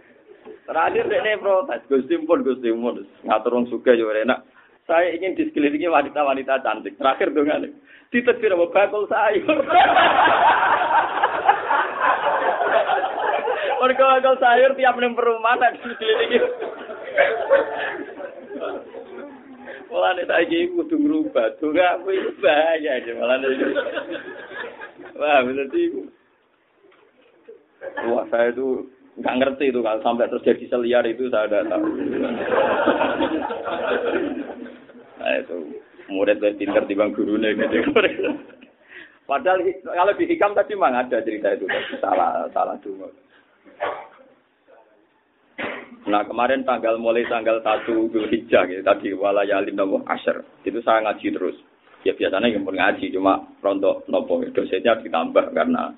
Terakhir 0.65 1.05
ini 1.09 1.41
protes, 1.41 1.85
Gusti 1.89 2.17
pun 2.25 2.45
Gusti 2.45 2.73
pun 2.73 3.05
ngatur 3.29 3.53
wong 3.53 3.69
suka 3.69 3.93
yo 3.93 4.09
enak. 4.09 4.41
Saya 4.89 5.13
ingin 5.13 5.37
di 5.37 5.45
sekelilingi 5.53 5.85
wanita-wanita 5.85 6.65
cantik. 6.65 6.97
Terakhir 6.97 7.37
dong 7.37 7.53
Ditegur 8.09 8.49
sama 8.49 8.73
bakul 8.73 9.05
sayur. 9.05 9.61
Mereka 13.79 14.03
bakal 14.03 14.35
sayur 14.43 14.73
tiap 14.75 14.99
neng 14.99 15.15
perumahan 15.15 15.75
di 15.75 15.79
sekeliling. 15.87 16.31
Malah 19.89 20.13
nih 20.19 20.29
saya 20.29 20.61
kudu 20.77 20.97
ngerubah, 21.01 21.57
tuh 21.57 21.73
gak 21.73 22.03
aku 22.03 22.13
itu 22.13 22.31
bahaya 22.45 23.01
aja 23.01 23.13
malah 23.17 23.37
nih. 23.41 23.73
Wah 25.17 25.39
bener 25.47 25.67
sih. 25.73 25.87
Wah 28.13 28.27
saya 28.29 28.53
itu 28.53 28.87
nggak 29.19 29.37
ngerti 29.43 29.65
itu 29.75 29.81
kalau 29.83 30.01
sampai 30.05 30.31
terjadi 30.31 30.65
seliar 30.71 31.05
itu 31.09 31.27
saya 31.33 31.51
tidak 31.51 31.67
tahu. 31.73 31.87
Nah 35.19 35.33
itu 35.43 35.57
murid 36.13 36.39
lebih 36.39 36.67
pinter 36.67 36.83
di 36.87 36.95
bang 36.95 37.11
gurunya 37.17 37.57
gitu. 37.57 37.79
Padahal 39.29 39.61
kalau 39.85 40.13
di 40.17 40.25
hikam 40.25 40.57
tadi 40.57 40.73
memang 40.73 41.05
ada 41.05 41.21
cerita 41.21 41.53
itu, 41.53 41.69
salah 42.01 42.49
salah 42.55 42.81
dulu. 42.81 43.13
Nah 46.09 46.25
kemarin 46.25 46.65
tanggal 46.65 46.97
mulai 46.97 47.29
tanggal 47.29 47.61
satu 47.61 48.09
Zulhijjah 48.09 48.65
gitu, 48.65 48.81
tadi 48.81 49.13
nopo 49.77 50.01
asher 50.09 50.41
itu 50.65 50.81
saya 50.81 51.05
ngaji 51.05 51.27
terus. 51.37 51.57
Ya 52.07 52.17
biasanya 52.17 52.49
yang 52.49 52.65
ngaji 52.65 53.13
cuma 53.13 53.45
rontok 53.61 54.09
nopo 54.09 54.41
dosennya 54.55 55.03
ditambah 55.05 55.53
karena 55.53 55.93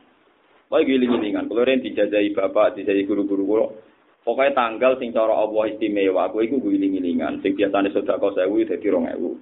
Wah 0.71 0.87
giling-gilingan, 0.87 1.51
kalau 1.51 1.67
yang 1.67 1.83
dijajai 1.83 2.31
bapak, 2.31 2.79
dijajai 2.79 3.03
guru-guru 3.03 3.43
kulo, 3.43 3.67
pokoknya 4.23 4.55
tanggal 4.55 4.95
sing 5.03 5.11
cara 5.11 5.35
Allah 5.35 5.67
istimewa, 5.67 6.31
aku 6.31 6.47
itu 6.47 6.63
giling-gilingan. 6.63 7.43
Sing 7.43 7.59
biasanya 7.59 7.91
sudah 7.91 8.15
kau 8.23 8.31
sewu, 8.31 8.63
jadi 8.63 8.87
rong 8.87 9.11
ewu. 9.19 9.35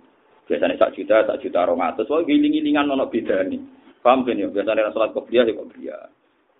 Biasanya 0.48 0.80
sak 0.80 0.96
juta, 0.96 1.28
sak 1.28 1.44
juta 1.44 1.68
rong 1.68 1.84
atas. 1.84 2.08
Wah 2.08 2.24
giling-gilingan 2.24 2.88
nono 2.88 3.12
beda 3.12 3.44
nih. 3.44 3.60
Paham 4.00 4.24
kan 4.24 4.40
ya? 4.40 4.48
Biasanya 4.48 4.88
sholat 4.88 5.12
kopiah 5.12 5.44
ya 5.44 5.52
kopiah. 5.52 6.08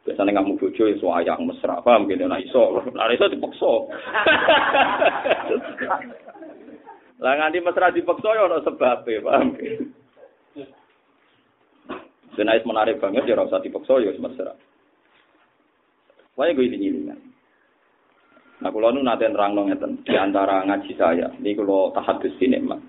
Biasanya 0.08 0.40
kamu 0.40 0.56
bojo 0.56 0.88
ya 0.88 0.96
suayang 0.96 1.44
mesra, 1.44 1.84
paham 1.84 2.08
gini, 2.08 2.24
nah 2.24 2.40
iso, 2.40 2.80
nah 2.96 3.12
iso 3.12 3.28
dipaksa. 3.28 3.68
Lah 7.20 7.32
nganti 7.36 7.60
mesra 7.60 7.92
dipaksa 7.92 8.32
ya 8.32 8.48
ono 8.48 8.64
sebabe, 8.64 9.20
paham. 9.20 9.52
Senais 12.32 12.64
menarik 12.64 13.04
banget 13.04 13.28
ya 13.28 13.36
rasa 13.36 13.60
dipaksa 13.60 14.00
ya 14.00 14.16
mesra. 14.16 14.56
Wah 16.40 16.48
gue 16.56 16.64
ini 16.64 17.04
kan. 17.04 17.20
Nah 18.64 18.72
kalau 18.72 18.88
nu 18.88 19.04
nanti 19.04 19.28
nerang 19.28 19.60
ngeten 19.60 20.08
di 20.08 20.16
antara 20.16 20.64
ngaji 20.64 20.96
saya, 20.96 21.28
ini 21.36 21.52
kalau 21.52 21.92
tahadus 21.92 22.32
ini 22.40 22.64
mah. 22.64 22.80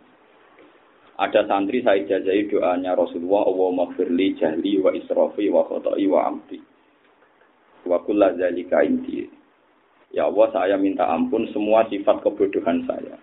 Ada 1.20 1.52
santri 1.52 1.84
saya 1.84 2.00
jajahi 2.08 2.48
doanya 2.48 2.96
Rasulullah, 2.96 3.44
Allah 3.44 3.70
maghfirli 3.76 4.40
jahli 4.40 4.80
wa 4.80 4.96
israfi 4.96 5.52
wa 5.52 5.68
khotai 5.68 6.08
wa 6.08 6.32
amdi 6.32 6.79
wa 7.86 8.00
kulla 8.04 8.36
zalika 8.36 8.84
inti. 8.84 9.30
Ya 10.10 10.26
Allah, 10.26 10.50
saya 10.50 10.76
minta 10.82 11.06
ampun 11.06 11.46
semua 11.54 11.86
sifat 11.86 12.26
kebodohan 12.26 12.82
saya. 12.90 13.14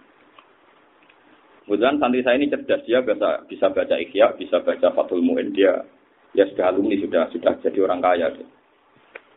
Kemudian 1.66 1.98
santri 1.98 2.22
saya 2.22 2.38
ini 2.38 2.46
cerdas, 2.46 2.78
dia 2.86 3.02
bisa, 3.02 3.42
bisa 3.50 3.66
baca 3.74 3.98
ikhya, 3.98 4.38
bisa 4.38 4.62
baca 4.62 4.94
Fathul 4.94 5.18
Mu'in, 5.18 5.50
dia 5.50 5.82
ya 6.30 6.46
sudah 6.46 6.70
alumni, 6.70 6.94
sudah 7.02 7.26
sudah 7.34 7.58
jadi 7.58 7.78
orang 7.82 7.98
kaya. 7.98 8.30
Dia. 8.38 8.46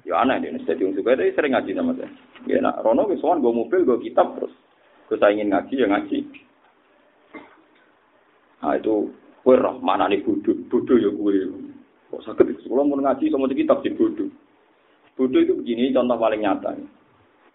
Ya 0.05 0.21
aneh, 0.21 0.38
dia 0.45 0.53
jadi 0.62 0.93
orang 0.93 1.25
dia 1.25 1.34
sering 1.34 1.58
ngaji 1.58 1.71
sama 1.73 1.91
saya. 1.97 2.10
Ya 2.45 2.62
nak, 2.62 2.86
Rono, 2.86 3.10
kesuan, 3.10 3.41
gue 3.41 3.49
mobil, 3.49 3.82
gue 3.82 4.05
kitab 4.05 4.38
terus. 4.38 4.53
Gue 5.10 5.17
saya 5.17 5.34
ingin 5.34 5.49
ngaji, 5.49 5.73
ya 5.73 5.88
ngaji. 5.89 6.19
Nah 8.62 8.77
itu, 8.77 8.95
gue 9.41 9.55
mana 9.82 10.05
nih 10.05 10.21
bodoh, 10.21 10.53
bodoh 10.69 10.97
ya 11.01 11.10
gue. 11.10 11.34
Kok 12.13 12.21
sakit, 12.29 12.69
kalau 12.69 12.86
mau 12.86 13.01
ngaji 13.01 13.25
sama 13.34 13.49
kitab 13.49 13.82
di 13.82 13.89
bodoh. 13.97 14.29
Bodoh 15.19 15.43
itu 15.43 15.51
begini, 15.51 15.91
contoh 15.91 16.15
paling 16.15 16.39
nyata. 16.39 16.79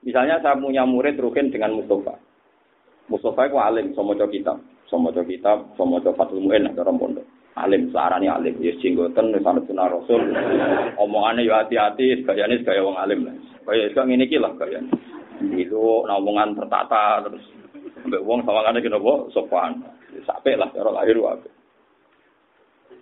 Misalnya 0.05 0.37
saya 0.45 0.61
punya 0.61 0.85
murid 0.85 1.17
Rukin 1.17 1.49
dengan 1.49 1.81
Mustafa. 1.81 2.13
Mustafa 3.09 3.49
itu 3.49 3.57
alim, 3.57 3.97
somoco 3.97 4.29
kitab. 4.29 4.61
Somoco 4.85 5.25
kitab, 5.25 5.73
somoco 5.81 6.13
fatul 6.13 6.45
mu'in, 6.45 6.69
ada 6.69 6.85
orang 6.85 7.01
pondok. 7.01 7.25
Alim, 7.57 7.89
searani 7.89 8.29
alim. 8.29 8.61
Ya 8.61 8.77
jinggoten, 8.85 9.33
misalnya 9.33 9.65
sunnah 9.65 9.89
rasul. 9.89 10.21
Omongannya 11.01 11.49
ya 11.49 11.65
hati-hati, 11.65 12.21
gayanya 12.21 12.61
gaya 12.61 12.85
wong 12.85 13.01
alim. 13.01 13.33
Kayak 13.65 13.97
sekarang 13.97 14.13
ini 14.13 14.37
lah 14.37 14.53
gayanya. 14.61 14.93
Itu 15.57 16.05
omongan 16.05 16.61
tertata, 16.61 17.25
terus. 17.25 17.45
Sampai 18.05 18.21
wong 18.21 18.45
kena 18.45 19.01
bawa, 19.01 19.33
sopan. 19.33 19.81
Sampai 20.29 20.61
lah, 20.61 20.69
cara 20.77 20.93
lahir 20.93 21.17
wabe. 21.17 21.49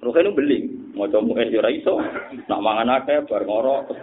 Ruhen 0.02 0.26
itu 0.26 0.34
beling, 0.34 0.64
mau 0.98 1.06
coba 1.06 1.46
ya 1.46 1.62
iso, 1.70 2.02
nak 2.50 2.58
mangan 2.58 2.90
akeh 2.98 3.22
bar 3.30 3.46
ngorok. 3.46 3.86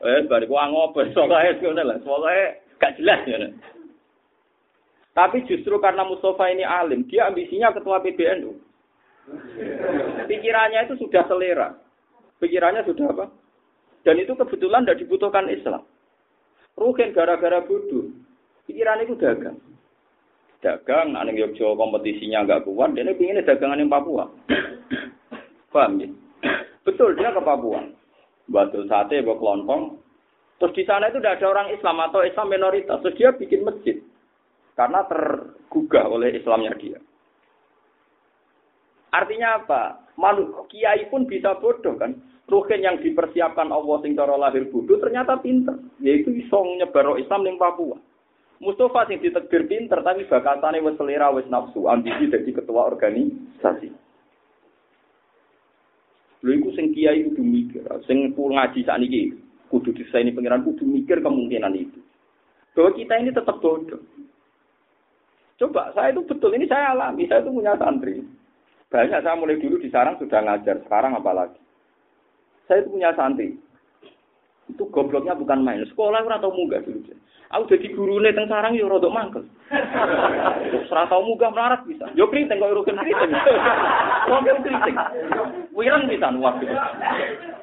Eh 0.00 0.24
bar 0.24 0.40
ku 0.48 0.56
ngopo 0.56 1.04
sokae 1.12 1.60
ngono 1.60 1.84
lah, 1.84 2.00
sokae 2.00 2.64
gak 2.80 2.96
jelas 2.96 3.20
ya. 3.28 3.36
Tapi 5.12 5.44
justru 5.44 5.76
karena 5.76 6.08
Mustafa 6.08 6.48
ini 6.48 6.64
alim, 6.64 7.04
dia 7.04 7.28
ambisinya 7.28 7.76
ketua 7.76 8.00
PBNU. 8.00 8.56
Pikirannya 10.24 10.88
itu 10.88 11.04
sudah 11.04 11.28
selera. 11.28 11.76
Pikirannya 12.40 12.80
sudah 12.88 13.06
apa? 13.12 13.26
Dan 14.00 14.16
itu 14.16 14.32
kebetulan 14.32 14.88
tidak 14.88 15.04
dibutuhkan 15.04 15.52
Islam. 15.52 15.84
Ruhen 16.80 17.12
gara-gara 17.12 17.60
bodoh. 17.60 18.08
Pikirannya 18.64 19.04
itu 19.04 19.20
dagang. 19.20 19.60
Dagang, 20.60 21.16
nak 21.16 21.24
ning 21.26 21.40
Yogyo 21.40 21.72
kompetisinya 21.74 22.44
nggak 22.44 22.68
kuat, 22.68 22.92
dia 22.92 23.08
pengen 23.16 23.40
dagangan 23.40 23.80
yang 23.80 23.92
Papua. 23.92 24.24
Paham 25.72 26.00
ya? 26.00 26.08
Betul, 26.86 27.16
dia 27.16 27.32
ke 27.32 27.40
Papua. 27.40 27.80
Batu 28.50 28.84
sate, 28.86 29.24
bawa 29.24 29.38
kelontong. 29.40 29.82
Terus 30.60 30.76
di 30.76 30.84
sana 30.84 31.08
itu 31.08 31.16
tidak 31.22 31.40
ada 31.40 31.46
orang 31.56 31.68
Islam 31.72 31.96
atau 32.04 32.20
Islam 32.20 32.52
minoritas. 32.52 33.00
Terus 33.00 33.16
dia 33.16 33.32
bikin 33.32 33.64
masjid. 33.64 33.96
Karena 34.76 35.08
tergugah 35.08 36.04
oleh 36.04 36.36
Islamnya 36.36 36.76
dia. 36.76 37.00
Artinya 39.10 39.64
apa? 39.64 39.82
Malu, 40.20 40.68
kiai 40.68 41.08
pun 41.08 41.24
bisa 41.24 41.56
bodoh 41.56 41.96
kan. 41.96 42.12
Ruhin 42.50 42.82
yang 42.82 42.98
dipersiapkan 42.98 43.70
Allah 43.70 43.96
sing 44.02 44.18
cara 44.18 44.34
lahir 44.34 44.66
bodoh 44.68 44.98
ternyata 45.00 45.38
pinter. 45.40 45.80
Yaitu 46.02 46.34
iso 46.34 46.60
nyebar 46.76 47.16
Islam 47.16 47.46
ning 47.46 47.56
Papua. 47.56 47.96
Mustafa 48.60 49.08
sing 49.08 49.24
ditegir 49.24 49.64
pinter 49.64 50.04
tapi 50.04 50.28
bakatane 50.28 50.84
wis 50.84 50.92
selera 51.00 51.32
wis 51.32 51.48
nafsu, 51.48 51.88
ambisi 51.88 52.28
jadi 52.28 52.52
ketua 52.52 52.92
organisasi. 52.92 53.88
Lha 56.44 56.50
iku 56.56 56.68
sing 56.76 56.92
kiai 56.92 57.24
kudu 57.24 57.40
mikir, 57.40 57.84
sing 58.04 58.36
ngaji 58.36 58.84
sakniki 58.84 59.32
kudu 59.72 59.96
disaini 59.96 60.36
pangeran 60.36 60.60
kudu 60.60 60.84
mikir 60.84 61.24
kemungkinan 61.24 61.72
itu. 61.72 62.00
Bahwa 62.76 62.92
kita 62.92 63.14
ini 63.16 63.32
tetap 63.32 63.56
bodoh. 63.64 64.00
Coba, 65.60 65.92
saya 65.92 66.16
itu 66.16 66.24
betul, 66.24 66.56
ini 66.56 66.64
saya 66.64 66.96
alami, 66.96 67.28
saya 67.28 67.44
itu 67.44 67.52
punya 67.52 67.76
santri. 67.76 68.24
Banyak 68.88 69.20
saya 69.20 69.36
mulai 69.36 69.60
dulu 69.60 69.76
di 69.76 69.92
sarang 69.92 70.16
sudah 70.16 70.40
ngajar, 70.40 70.80
sekarang 70.88 71.12
apalagi. 71.12 71.60
Saya 72.64 72.80
itu 72.80 72.96
punya 72.96 73.12
santri. 73.12 73.60
Itu 74.72 74.88
gobloknya 74.88 75.36
bukan 75.36 75.60
main. 75.60 75.84
Sekolah 75.84 76.24
ora 76.24 76.40
tau 76.40 76.56
munggah 76.56 76.80
dulu. 76.80 77.12
Aku 77.50 77.66
jadi 77.66 77.90
guru 77.90 78.22
teng 78.30 78.46
sarang 78.46 78.78
yo 78.78 78.86
rodok 78.86 79.10
mangkel. 79.10 79.42
Ora 80.90 81.06
tau 81.10 81.26
munggah 81.26 81.50
melarat 81.50 81.82
bisa. 81.82 82.06
Yo 82.14 82.30
kriting 82.30 82.62
kok 82.62 82.70
urusan 82.70 82.94
kriting. 83.02 83.30
Kok 84.30 84.42
kriting. 84.62 84.96
Wireng 85.74 86.06
bisa 86.06 86.30
waktu. 86.30 86.70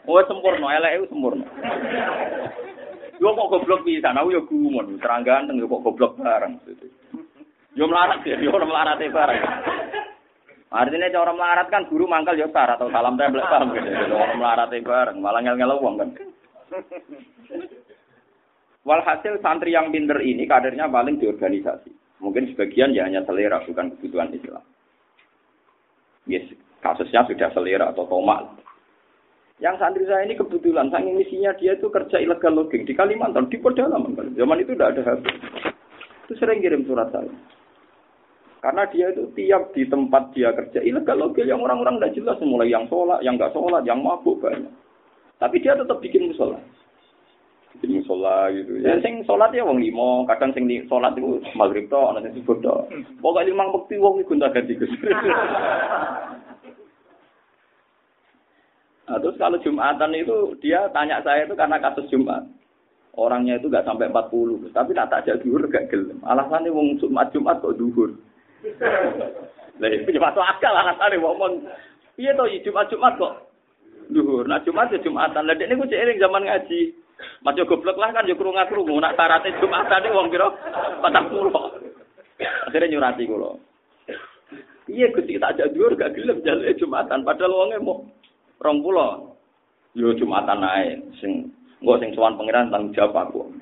Oh 0.03 0.19
sempurna, 0.27 0.75
elek 0.75 1.03
itu 1.03 1.05
sempurna. 1.07 1.47
Yo 3.15 3.31
kok 3.31 3.47
goblok 3.47 3.87
bisa, 3.87 4.11
aku 4.11 4.35
yo 4.35 4.43
gumun, 4.43 4.99
terang 4.99 5.23
ganteng 5.23 5.55
yo 5.55 5.71
kok 5.71 5.83
goblok 5.87 6.19
bareng. 6.19 6.59
Yo 7.71 7.87
melarat 7.87 8.27
ya, 8.27 8.35
yo 8.43 8.51
melarat 8.51 8.99
bareng. 8.99 9.43
Artinya 10.67 11.07
cara 11.15 11.31
melarat 11.31 11.67
kan 11.71 11.87
guru 11.87 12.11
mangkal 12.11 12.35
yo 12.35 12.51
sar 12.51 12.75
atau 12.75 12.91
salam 12.91 13.15
tempel 13.15 13.39
salam 13.47 13.71
gitu. 13.71 13.87
Orang 14.11 14.35
melarat 14.35 14.67
bareng, 14.67 15.17
malah 15.23 15.39
ngel-ngel 15.39 15.79
wong 15.79 15.95
kan. 15.95 16.09
Walhasil 18.87 19.43
santri 19.43 19.75
yang 19.75 19.91
pinter 19.91 20.15
ini 20.23 20.47
kadernya 20.47 20.87
paling 20.87 21.19
di 21.19 21.27
organisasi. 21.27 21.91
Mungkin 22.23 22.55
sebagian 22.55 22.95
ya 22.95 23.03
hanya 23.03 23.19
selera, 23.27 23.59
bukan 23.67 23.91
kebutuhan 23.99 24.31
Islam. 24.31 24.63
Yes, 26.23 26.47
kasusnya 26.79 27.27
sudah 27.27 27.51
selera 27.51 27.91
atau 27.91 28.07
tomak. 28.07 28.47
Yang 29.59 29.75
santri 29.83 30.07
saya 30.07 30.23
ini 30.23 30.39
kebetulan, 30.39 30.87
sang 30.87 31.03
misinya 31.03 31.51
dia 31.59 31.75
itu 31.75 31.91
kerja 31.91 32.15
ilegal 32.15 32.55
logging 32.55 32.87
di 32.87 32.95
Kalimantan, 32.95 33.51
di 33.51 33.59
pedalaman. 33.59 34.37
Zaman 34.39 34.61
itu 34.63 34.71
tidak 34.71 34.95
ada 34.95 35.01
HP. 35.03 35.23
Itu 36.29 36.33
sering 36.39 36.63
kirim 36.63 36.87
surat 36.87 37.11
saya. 37.11 37.33
Karena 38.63 38.87
dia 38.87 39.11
itu 39.11 39.27
tiap 39.35 39.75
di 39.75 39.83
tempat 39.83 40.31
dia 40.31 40.55
kerja 40.55 40.79
ilegal 40.79 41.27
logging 41.27 41.49
yang 41.51 41.59
orang-orang 41.59 41.99
tidak 41.99 42.23
jelas, 42.23 42.39
mulai 42.39 42.71
yang 42.71 42.87
sholat, 42.87 43.19
yang 43.19 43.35
nggak 43.35 43.51
sholat, 43.51 43.83
yang 43.83 43.99
mabuk 43.99 44.39
banyak. 44.39 44.71
Tapi 45.43 45.59
dia 45.59 45.75
tetap 45.75 45.99
bikin 45.99 46.31
musola. 46.31 46.57
Bikin 47.77 48.01
musola 48.01 48.49
gitu. 48.49 48.81
Ya 48.81 48.97
sing 49.05 49.21
sholat 49.29 49.53
ya 49.53 49.61
wong 49.61 49.77
limo, 49.77 50.25
kadang 50.25 50.49
sing 50.57 50.65
sholat 50.89 51.13
itu 51.13 51.37
maghrib 51.53 51.85
to, 51.93 52.01
ana 52.01 52.25
sing 52.25 52.33
subuh 52.41 52.57
to. 52.57 52.75
Pokoke 53.21 53.45
limang 53.45 53.69
bekti 53.69 54.01
wong 54.01 54.17
iku 54.17 54.33
gonta 54.33 54.49
ganti 54.49 54.73
Gus. 54.73 54.89
Nah, 59.07 59.23
terus 59.23 59.39
kalau 59.39 59.55
Jumatan 59.63 60.11
itu 60.19 60.51
dia 60.59 60.83
tanya 60.91 61.23
saya 61.23 61.47
itu 61.47 61.55
karena 61.55 61.79
kasus 61.79 62.11
Jumat. 62.11 62.43
Orangnya 63.15 63.55
itu 63.55 63.71
nggak 63.71 63.87
sampai 63.87 64.11
40, 64.11 64.75
tapi 64.75 64.91
tak 64.91 65.23
jadi 65.23 65.39
duhur 65.41 65.63
gak 65.71 65.87
gelem. 65.87 66.19
Alasannya 66.27 66.75
wong 66.75 66.99
Jumat 66.99 67.31
Jumat 67.31 67.63
kok 67.63 67.79
duhur. 67.79 68.11
Lah 69.79 69.87
itu 69.87 70.11
masuk 70.11 70.43
akal 70.43 70.75
alasannya 70.75 71.23
wong 71.23 71.63
Iya 72.17 72.33
toh 72.33 72.51
Jumat 72.61 72.91
Jumat 72.91 73.13
kok 73.15 73.47
duhur. 74.09 74.45
Nah 74.49 74.61
Jumat 74.65 74.89
ya 74.89 74.99
Jumatan. 75.01 75.45
Lah 75.45 75.55
dekne 75.55 75.77
ku 75.77 75.85
eling 75.85 76.17
zaman 76.17 76.43
ngaji. 76.45 76.81
Mas 77.41 77.57
goblok 77.57 77.97
lah 77.97 78.13
kan 78.13 78.29
yo 78.29 78.37
krungu-krungu 78.37 78.97
nak 79.01 79.17
syaratnya 79.17 79.57
Jumatan 79.57 80.05
iki 80.05 80.13
wong 80.13 80.27
kira 80.29 80.47
40. 81.01 82.67
Akhirnya 82.69 82.91
nyurati 82.93 83.23
kula. 83.25 83.51
Iya 84.87 85.11
Gusti 85.11 85.41
tak 85.41 85.59
ajak 85.59 85.75
dhuwur 85.75 85.99
gak 85.99 86.15
gelem 86.15 86.39
jaluk 86.45 86.77
Jumatan 86.79 87.25
padahal 87.25 87.57
wonge 87.57 87.77
mau 87.81 88.05
20. 88.61 89.97
Yo 89.97 90.13
Jumatan 90.13 90.61
ae 90.61 91.01
sing 91.17 91.51
Enggak 91.77 92.01
sing 92.01 92.09
sowan 92.17 92.33
pangeran 92.41 92.73
tanggung 92.73 92.89
jawab 92.97 93.29
aku. 93.29 93.53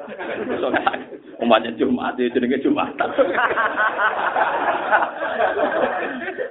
Umatnya 1.44 1.76
Jumat 1.76 2.15
itu 2.15 2.32
jenenge 2.32 2.63
Jumatan. 2.63 3.12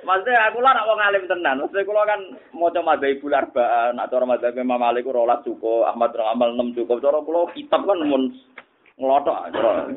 Maksudnya 0.04 0.52
aku 0.52 0.60
lah 0.60 0.72
nak 0.76 0.86
wong 0.86 1.00
alim 1.00 1.24
tenan. 1.24 1.64
Maksudnya 1.64 1.88
kula 1.88 2.04
kan 2.04 2.20
maca 2.52 2.80
madzhab 2.84 3.08
Ibu 3.08 3.26
Arba'ah, 3.32 3.96
nak 3.96 4.12
cara 4.12 4.24
madzhab 4.28 4.52
Imam 4.60 4.76
Malik 4.76 5.08
rolas 5.08 5.40
cukup, 5.42 5.88
Ahmad 5.88 6.12
bin 6.12 6.20
Amal 6.20 6.52
6 6.52 6.76
cukup. 6.76 7.00
Cara 7.00 7.24
kula 7.24 7.48
kitab 7.56 7.88
kan 7.88 8.04
mun 8.04 8.36
ngelotok. 9.00 9.38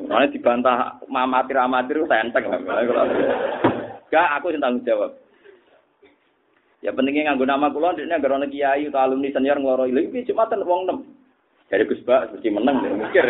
Mane 0.08 0.32
dibantah 0.32 0.96
amatir-amatir 1.04 2.00
senteng 2.08 2.44
lah. 2.48 2.58
Gak 4.08 4.28
aku 4.40 4.50
sing 4.50 4.64
tanggung 4.64 4.88
jawab. 4.88 5.12
Ya 6.80 6.94
pentingnya 6.94 7.34
nganggo 7.34 7.44
nama 7.44 7.68
ndekne 7.68 8.14
agar 8.16 8.38
ana 8.38 8.46
kiai 8.46 8.86
atau 8.86 9.02
alumni 9.02 9.34
senior 9.34 9.58
ngloro 9.58 9.90
iki 9.90 10.08
iki 10.08 10.32
Jumatan 10.32 10.64
wong 10.64 10.86
6. 10.88 11.68
Dari 11.68 11.84
Gus 11.84 12.00
Bak 12.08 12.32
mesti 12.32 12.48
menang 12.48 12.80
dan 12.80 12.96
mikir. 12.96 13.28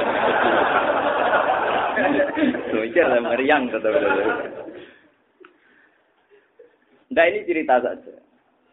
mikir 2.71 3.05
meriang 3.19 3.67
tetap. 3.67 3.91
Nah 7.09 7.25
ini 7.25 7.44
cerita 7.49 7.81
saja. 7.81 8.14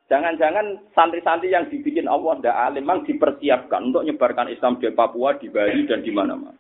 Jangan-jangan 0.06 0.94
santri-santri 0.94 1.50
yang 1.50 1.66
dibikin 1.66 2.06
Allah 2.06 2.38
tidak 2.38 2.58
alim 2.62 2.86
memang 2.86 3.10
dipersiapkan 3.10 3.90
untuk 3.90 4.06
menyebarkan 4.06 4.54
Islam 4.54 4.78
di 4.78 4.94
Papua, 4.94 5.34
di 5.42 5.50
Bali, 5.50 5.82
dan 5.90 6.06
di 6.06 6.14
mana-mana. 6.14 6.54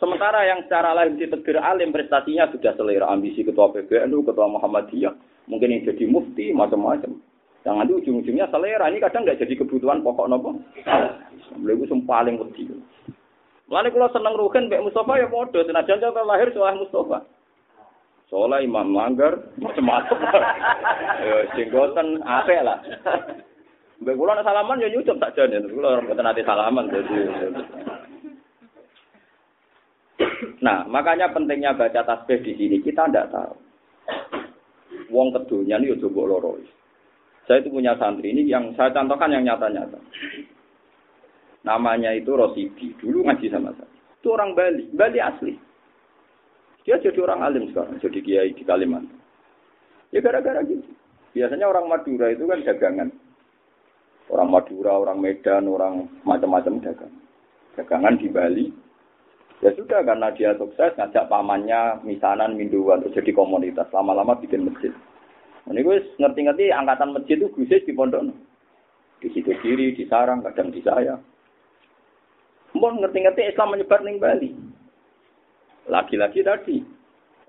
Sementara 0.00 0.42
yang 0.42 0.66
secara 0.66 0.96
lain 0.96 1.20
ditegur 1.20 1.60
alim 1.60 1.94
prestasinya 1.94 2.50
sudah 2.50 2.74
selera 2.74 3.12
ambisi 3.12 3.46
ketua 3.46 3.70
PBNU, 3.70 4.26
ketua 4.26 4.48
Muhammadiyah, 4.48 5.12
mungkin 5.46 5.70
yang 5.70 5.86
jadi 5.86 6.04
mufti, 6.08 6.50
macam-macam. 6.50 7.14
Yang 7.62 7.74
nanti 7.76 7.92
ujung-ujungnya 7.92 8.48
selera 8.48 8.88
ini 8.88 8.98
kadang 8.98 9.22
nggak 9.22 9.38
jadi 9.44 9.54
kebutuhan 9.60 10.00
pokok 10.00 10.26
nopo. 10.26 10.50
Beliau 11.60 11.84
itu 11.84 11.94
paling 12.08 12.40
wedi. 12.40 12.74
Lalu 13.70 13.88
kalau 13.94 14.10
seneng 14.10 14.34
rugen, 14.34 14.66
Mbak 14.66 14.82
Mustafa 14.82 15.20
ya 15.20 15.30
bodoh. 15.30 15.62
Senajan 15.62 16.02
kalau 16.02 16.26
lahir 16.26 16.50
soal 16.50 16.74
Mustafa. 16.74 17.22
Soalnya 18.30 18.62
imam 18.62 18.94
manggar, 18.94 19.34
macam-macam. 19.58 20.18
ya, 21.26 21.36
jenggotan, 21.58 22.22
apa 22.22 22.54
lah. 22.62 22.78
Mbak 24.00 24.16
kula 24.16 24.40
salaman 24.40 24.80
ya 24.80 24.88
nyucup 24.88 25.20
tak 25.20 25.36
jan 25.36 25.52
ya. 25.52 25.60
Kula 25.60 25.98
ora 25.98 26.00
mboten 26.00 26.30
ate 26.30 26.40
salaman 26.40 26.88
jadi. 26.88 27.20
Nah, 30.64 30.88
makanya 30.88 31.28
pentingnya 31.36 31.76
baca 31.76 32.00
tasbih 32.00 32.40
di 32.40 32.52
sini 32.56 32.76
kita 32.80 33.12
ndak 33.12 33.28
tahu. 33.28 33.54
Wong 35.12 35.36
kedunya 35.36 35.76
ini 35.76 35.92
ya 35.92 36.00
coba 36.00 36.22
loro. 36.32 36.56
Saya 37.44 37.60
itu 37.60 37.68
punya 37.68 37.92
santri 37.98 38.30
ini 38.32 38.46
yang 38.48 38.72
saya 38.78 38.94
contohkan 38.94 39.34
yang 39.34 39.44
nyata-nyata. 39.44 40.00
Namanya 41.66 42.16
itu 42.16 42.32
Rosidi. 42.32 42.96
Dulu 42.96 43.26
ngaji 43.26 43.52
sama 43.52 43.74
saya. 43.76 43.90
Itu 44.16 44.32
orang 44.32 44.56
Bali. 44.56 44.86
Bali 44.96 45.18
asli. 45.20 45.52
Dia 46.90 46.98
jadi 46.98 47.22
orang 47.22 47.46
alim 47.46 47.70
sekarang, 47.70 48.02
jadi 48.02 48.18
kiai 48.18 48.50
di 48.50 48.66
Kalimantan. 48.66 49.14
Ya 50.10 50.18
gara-gara 50.18 50.58
gitu. 50.66 50.90
Biasanya 51.30 51.70
orang 51.70 51.86
Madura 51.86 52.34
itu 52.34 52.50
kan 52.50 52.66
dagangan. 52.66 53.14
Orang 54.26 54.50
Madura, 54.50 54.98
orang 54.98 55.22
Medan, 55.22 55.70
orang 55.70 56.10
macam-macam 56.26 56.82
dagang. 56.82 57.14
Dagangan 57.78 58.18
di 58.18 58.26
Bali. 58.26 58.66
Ya 59.62 59.70
sudah 59.78 60.02
karena 60.02 60.34
dia 60.34 60.50
sukses 60.58 60.90
ngajak 60.98 61.30
pamannya 61.30 62.02
misanan 62.02 62.58
minduan 62.58 63.06
terus 63.06 63.22
jadi 63.22 63.38
komunitas. 63.38 63.86
Lama-lama 63.94 64.34
bikin 64.42 64.66
masjid. 64.66 64.90
Ini 65.70 65.86
gue 65.86 66.02
ngerti-ngerti 66.18 66.74
angkatan 66.74 67.14
masjid 67.14 67.38
itu 67.38 67.54
gusis 67.54 67.86
di 67.86 67.94
pondok. 67.94 68.34
Di 69.22 69.30
situ 69.30 69.54
kiri, 69.62 69.94
di 69.94 70.10
sarang, 70.10 70.42
kadang 70.42 70.74
di 70.74 70.82
saya. 70.82 71.22
Mbon 72.74 72.98
ngerti-ngerti 72.98 73.46
Islam 73.46 73.78
menyebar 73.78 74.02
ning 74.02 74.18
Bali. 74.18 74.50
Lagi-lagi 75.88 76.40
tadi. 76.44 76.76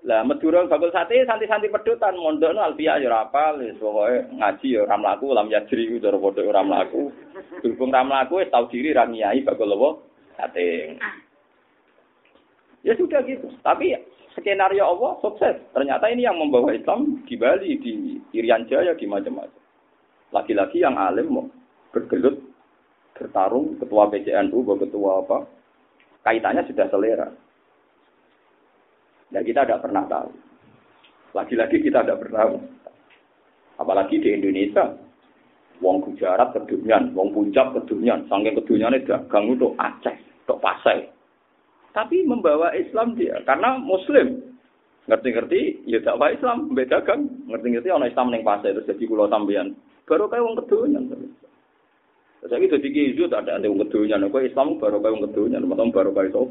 Lah 0.02 0.26
Madura 0.26 0.66
bakul 0.66 0.90
sate 0.90 1.22
santi-santi 1.22 1.70
pedutan 1.70 2.18
mondok 2.18 2.58
alfiah 2.58 2.98
ya 2.98 3.06
rapal 3.06 3.62
wis 3.62 3.78
pokoke 3.78 4.34
ngaji 4.34 4.74
ya 4.74 4.82
ora 4.82 4.98
mlaku 4.98 5.30
lam 5.30 5.46
yajri 5.46 5.94
ku 5.94 6.02
cara 6.02 6.18
padha 6.18 6.42
ora 6.42 6.62
mlaku. 6.66 7.14
Berhubung 7.62 7.94
ora 7.94 8.02
mlaku 8.02 8.42
wis 8.42 8.50
tau 8.50 8.66
diri 8.66 8.90
ra 8.90 9.06
ngiyai 9.06 9.46
bakul 9.46 9.70
apa 9.70 9.90
sate. 10.34 10.98
Ya 12.82 12.98
sudah 12.98 13.22
gitu. 13.22 13.46
Tapi 13.62 13.94
skenario 14.34 14.82
Allah 14.82 15.22
sukses. 15.22 15.54
Ternyata 15.70 16.10
ini 16.10 16.26
yang 16.26 16.34
membawa 16.34 16.74
Islam 16.74 17.22
di 17.22 17.38
Bali, 17.38 17.78
di 17.78 18.18
Irian 18.34 18.66
Jaya, 18.66 18.98
di 18.98 19.06
macam-macam. 19.06 19.60
Lagi-lagi 20.34 20.82
yang 20.82 20.98
alim 20.98 21.30
mau 21.30 21.46
bergelut, 21.94 22.40
bertarung, 23.14 23.78
ketua 23.78 24.10
PCNU, 24.10 24.58
ketua 24.82 25.22
apa, 25.22 25.38
kaitannya 26.24 26.66
sudah 26.66 26.86
selera. 26.88 27.28
Dan 29.32 29.42
kita 29.48 29.64
tidak 29.64 29.80
pernah 29.80 30.04
tahu. 30.06 30.28
Lagi-lagi 31.32 31.80
kita 31.80 32.04
tidak 32.04 32.20
pernah 32.20 32.44
tahu. 32.44 32.56
Apalagi 33.80 34.20
di 34.20 34.28
Indonesia, 34.36 34.92
wong 35.80 36.04
Gujarat 36.04 36.52
kedunyan, 36.52 37.16
wong 37.16 37.32
Puncak 37.32 37.72
kedunyan, 37.72 38.28
saking 38.28 38.54
kedunyane 38.60 39.00
dagang 39.02 39.48
untuk 39.48 39.72
Aceh, 39.80 40.14
untuk 40.44 40.60
Pasai. 40.60 41.08
Tapi 41.96 42.24
membawa 42.28 42.76
Islam 42.76 43.16
dia, 43.16 43.40
karena 43.48 43.80
Muslim. 43.80 44.52
Ngerti-ngerti, 45.02 45.82
ya 45.90 45.98
dakwah 45.98 46.30
Islam, 46.30 46.70
beda 46.70 47.02
kan. 47.02 47.26
Ngerti-ngerti, 47.50 47.90
orang 47.90 48.12
Islam 48.12 48.30
yang 48.30 48.46
Pasai, 48.46 48.76
terus 48.76 48.86
jadi 48.86 49.04
kulo 49.08 49.26
sambian. 49.26 49.74
Baru 50.06 50.30
kayak 50.30 50.44
wong 50.44 50.56
kedunyan. 50.62 51.10
Saya 52.42 52.58
itu 52.58 52.78
di 52.78 52.90
kizu 52.90 53.26
tak 53.26 53.48
ada 53.48 53.58
wong 53.66 53.82
kedunyan. 53.88 54.28
Kau 54.30 54.44
Islam 54.44 54.78
baru 54.78 55.02
kayak 55.02 55.14
wong 55.16 55.24
kedunyan, 55.32 55.64
maksudnya 55.66 55.94
baru 55.96 56.10
kayak 56.14 56.30
itu. 56.30 56.42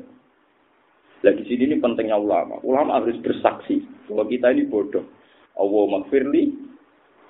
Lah 1.22 1.34
di 1.38 1.44
sini 1.46 1.70
ini 1.70 1.78
pentingnya 1.78 2.18
ulama. 2.18 2.58
Ulama 2.66 2.98
harus 2.98 3.18
bersaksi 3.22 3.86
bahwa 4.10 4.26
kita 4.26 4.50
ini 4.58 4.66
bodoh. 4.66 5.06
Allah 5.54 5.84
makfirli 6.02 6.50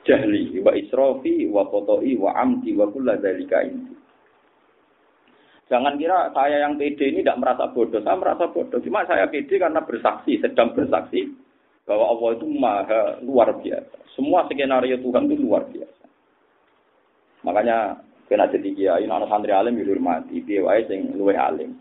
jahli 0.07 0.57
wa 0.63 0.71
israfi 0.71 1.45
wa 1.51 1.67
qata'i 1.67 2.15
wa 2.15 2.31
amdi 2.39 2.71
wa 2.73 2.87
kulla 2.87 3.19
dzalika 3.19 3.67
indi. 3.67 3.93
Jangan 5.71 5.95
kira 5.95 6.31
saya 6.35 6.67
yang 6.67 6.75
pede 6.75 7.11
ini 7.11 7.23
tidak 7.23 7.39
merasa 7.39 7.71
bodoh. 7.71 7.99
Saya 8.03 8.15
merasa 8.19 8.47
bodoh. 8.51 8.79
Cuma 8.83 9.07
saya 9.07 9.27
pede 9.27 9.55
karena 9.55 9.79
bersaksi, 9.83 10.39
sedang 10.39 10.75
bersaksi 10.75 11.31
bahwa 11.87 12.11
Allah 12.11 12.29
itu 12.35 12.47
maha 12.47 13.01
luar 13.23 13.55
biasa. 13.59 13.97
Semua 14.15 14.47
skenario 14.47 14.99
Tuhan 14.99 15.31
itu 15.31 15.39
luar 15.39 15.67
biasa. 15.71 16.05
Makanya 17.47 18.03
kena 18.27 18.47
jadi 18.47 18.69
kiai, 18.75 19.03
anak 19.07 19.27
santri 19.27 19.51
alim 19.51 19.79
dihormati, 19.79 20.43
dia 20.43 20.63
wae 20.63 20.83
sing 20.87 21.15
luwe 21.15 21.35
alim. 21.35 21.75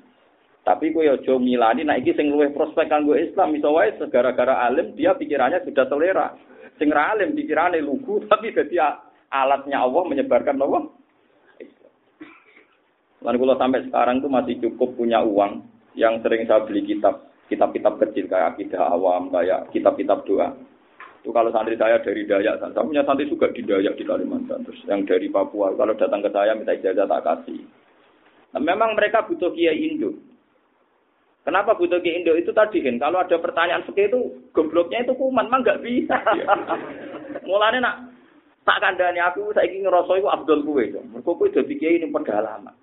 Tapi 0.61 0.92
kowe 0.92 1.03
aja 1.03 1.35
milani 1.40 1.88
nek 1.88 2.05
iki 2.05 2.12
sing 2.14 2.29
luwih 2.29 2.53
prospek 2.53 2.92
kanggo 2.92 3.16
Islam 3.16 3.57
iso 3.57 3.73
wae 3.73 3.96
gara-gara 4.12 4.68
alim 4.68 4.92
dia 4.92 5.16
pikirannya 5.16 5.64
sudah 5.64 5.88
selera. 5.88 6.37
Sing 6.77 6.92
ra 6.92 7.16
alim 7.16 7.33
pikirane 7.33 7.81
lugu 7.81 8.20
tapi 8.31 8.53
dadi 8.53 8.77
alatnya 9.31 9.81
Allah 9.81 10.03
menyebarkan 10.05 10.61
Allah. 10.61 10.85
Lalu 13.20 13.37
kalau 13.37 13.57
sampai 13.61 13.85
sekarang 13.85 14.16
itu 14.25 14.29
masih 14.33 14.55
cukup 14.64 14.96
punya 14.96 15.20
uang 15.20 15.61
yang 15.92 16.25
sering 16.25 16.49
saya 16.49 16.64
beli 16.64 16.81
kitab, 16.88 17.29
kitab-kitab 17.53 18.01
kecil 18.01 18.25
kayak 18.33 18.57
akidah 18.57 18.81
awam, 18.81 19.29
kayak 19.29 19.68
kitab-kitab 19.77 20.25
doa. 20.25 20.57
Itu 21.20 21.37
kalau 21.37 21.53
santri 21.53 21.77
saya 21.77 22.01
dari 22.01 22.25
Dayak, 22.25 22.64
saya 22.64 22.81
punya 22.81 23.05
santri 23.05 23.29
juga 23.29 23.53
di 23.53 23.61
Dayak 23.61 24.01
di 24.01 24.09
Kalimantan, 24.09 24.64
terus 24.64 24.81
yang 24.88 25.05
dari 25.05 25.29
Papua, 25.29 25.77
kalau 25.77 25.92
datang 25.92 26.25
ke 26.25 26.33
saya 26.33 26.57
minta 26.57 26.73
ijazah 26.73 27.05
tak 27.05 27.25
kasih. 27.29 27.61
Nah, 28.57 28.62
memang 28.64 28.96
mereka 28.96 29.29
butuh 29.29 29.53
kiai 29.53 29.77
Indo. 29.85 30.16
Kenapa 31.40 31.72
butuh 31.72 32.05
kiai 32.05 32.20
Indo 32.20 32.37
itu 32.37 32.53
tadi 32.53 32.85
kan? 32.85 33.00
Kalau 33.00 33.24
ada 33.24 33.37
pertanyaan 33.40 33.81
seperti 33.88 34.12
itu, 34.12 34.20
gobloknya 34.53 35.00
itu 35.03 35.16
kuman, 35.16 35.48
memang 35.48 35.64
nggak 35.64 35.81
bisa. 35.81 36.16
Mulanya 37.48 37.79
nak 37.81 37.96
tak 38.68 38.81
kandani 38.85 39.24
aku, 39.24 39.48
saya 39.57 39.64
ingin 39.64 39.88
ngerasa 39.88 40.20
itu 40.20 40.29
Abdul 40.29 40.61
kue. 40.68 40.92
Mereka 40.92 41.31
kue 41.33 41.48
jadi 41.48 41.74
kiai 41.81 41.96
ini 41.96 42.12
pedalaman. 42.12 42.76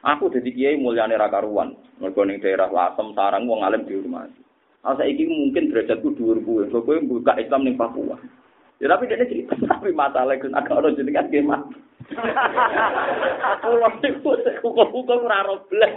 Aku 0.00 0.32
jadi 0.32 0.50
kiai 0.50 0.80
mulyane 0.80 1.14
ra 1.14 1.28
karuan. 1.28 1.76
Mergo 2.00 2.24
ning 2.24 2.40
daerah 2.40 2.72
Lasem 2.72 3.12
sarang 3.12 3.44
wong 3.44 3.60
alim 3.60 3.84
dihormati. 3.84 4.40
Ah 4.80 4.96
saiki 4.96 5.28
mungkin 5.28 5.68
derajatku 5.68 6.16
dhuwur 6.16 6.40
kuwe. 6.40 6.62
Kok 6.72 6.88
kowe 6.88 6.96
buka 7.04 7.36
Islam 7.36 7.68
ning 7.68 7.76
Papua. 7.76 8.16
Ya 8.80 8.88
tapi 8.88 9.12
dia 9.12 9.20
cerita 9.28 9.52
tapi 9.76 9.92
masalah 9.92 10.32
itu 10.32 10.48
agak 10.56 10.72
orang 10.72 10.96
jadi 10.96 11.12
kan 11.12 11.28
gimana? 11.28 11.68
Pulang 13.60 13.94
itu 14.02 14.30
sekuku-kuku 14.42 15.14
ora 15.14 15.54
belah. 15.70 15.92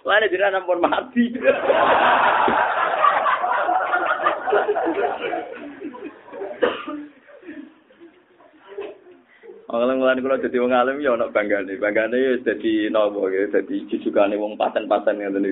Lainnya 0.00 0.32
jadi 0.32 0.44
anak 0.48 0.64
pun 0.64 0.80
mati. 0.80 1.24
Kalau 9.70 9.86
ngelani 9.86 10.18
kula 10.18 10.42
dadi 10.42 10.58
wong 10.58 10.74
alim 10.74 10.98
ya 10.98 11.14
ana 11.14 11.30
banggane, 11.30 11.78
banggane 11.78 12.18
ya 12.18 12.32
dadi 12.42 12.90
nopo 12.90 13.30
ya, 13.30 13.46
jadi 13.54 13.86
cucukane 13.86 14.34
wong 14.34 14.58
paten-paten 14.58 15.22
yang 15.22 15.30
tadi. 15.30 15.46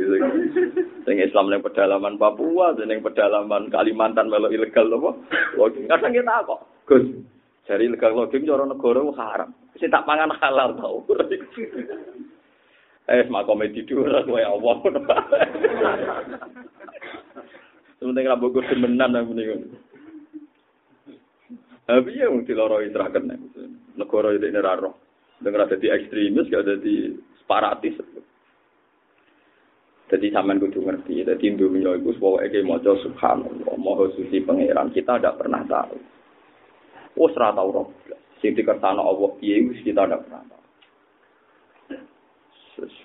Sing 1.06 1.22
Islam 1.22 1.54
yang 1.54 1.62
pedalaman 1.62 2.18
Papua, 2.18 2.74
sing 2.74 2.98
pedalaman 2.98 3.70
Kalimantan 3.70 4.26
melo 4.26 4.50
ilegal 4.50 4.90
apa? 4.90 5.14
kok. 5.14 5.16
Wong 5.54 5.86
kadang 5.86 6.10
kita 6.10 6.34
kok. 6.50 6.60
Gus, 6.90 7.06
Jadi 7.68 7.84
ilegal 7.84 8.16
login 8.16 8.48
cara 8.48 8.64
negara 8.64 9.04
haram. 9.20 9.52
Si 9.76 9.84
tak 9.92 10.08
pangan 10.08 10.32
halal 10.40 10.72
tau. 10.80 11.04
Eh, 13.08 13.24
mak 13.24 13.48
komedi 13.48 13.88
dulu, 13.88 14.04
gue 14.04 14.44
Allah. 14.44 14.76
Sementing 17.96 18.28
rambut 18.28 18.52
gue 18.52 18.68
demenan 18.68 19.16
yang 19.16 19.32
mendingan. 19.32 19.64
Tapi 21.88 22.20
ya 22.20 22.28
mesti 22.28 22.52
loro 22.52 22.84
interaken 22.84 23.32
negara 23.96 24.36
itu 24.36 24.44
ini 24.44 24.60
raro. 24.60 25.00
Dengar 25.40 25.64
ada 25.64 25.80
di 25.80 25.88
ekstremis, 25.88 26.52
gak 26.52 26.68
ada 26.68 26.76
di 26.76 27.16
separatis. 27.40 27.96
Jadi 30.12 30.28
sampean 30.28 30.60
kudu 30.60 30.84
ngerti, 30.84 31.24
jadi 31.24 31.46
dunia 31.56 31.96
itu 31.96 32.12
pokoknya 32.16 32.48
kayak 32.48 32.64
mau 32.64 32.80
subhanallah, 32.80 33.76
mau 33.76 34.04
suci 34.16 34.40
pangeran 34.40 34.92
kita 34.92 35.16
tidak 35.16 35.36
pernah 35.40 35.64
tahu. 35.64 35.96
Oh 37.16 37.30
serah 37.32 37.56
tahu 37.56 37.68
roh, 37.72 37.86
sing 38.44 38.52
dikersana 38.52 39.00
Allah 39.00 39.30
piye 39.40 39.64
kita 39.80 40.04
tidak 40.04 40.26
pernah 40.28 40.42
tahu. 40.44 40.58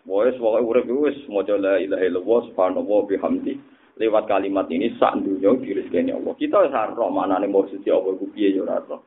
Pokoknya 0.05 0.37
pokoknya 0.37 0.67
urip 0.69 0.85
wis 1.01 1.17
mau 1.31 1.41
la 1.41 1.81
ilaha 1.81 2.03
illallah 2.05 2.39
subhanallah 2.51 2.99
bihamdi 3.09 3.53
lewat 3.97 4.29
kalimat 4.29 4.69
ini 4.69 4.93
sak 5.01 5.17
dunia 5.21 5.53
dirizkeni 5.57 6.13
Allah. 6.13 6.33
Kita 6.37 6.69
mana 7.09 7.41
nih 7.41 7.49
mau 7.49 7.65
suci 7.65 7.89
Allah 7.89 8.13
ku 8.13 8.29
piye 8.29 8.53
yo 8.53 8.69
roh. 8.69 9.01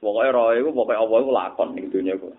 Pokoknya 0.00 0.32
roh 0.32 0.48
itu 0.56 0.70
pokoknya 0.72 1.00
Allah 1.04 1.18
itu 1.20 1.30
lakon 1.32 1.68
ning 1.76 1.86
dunia 1.92 2.14
ku. 2.16 2.32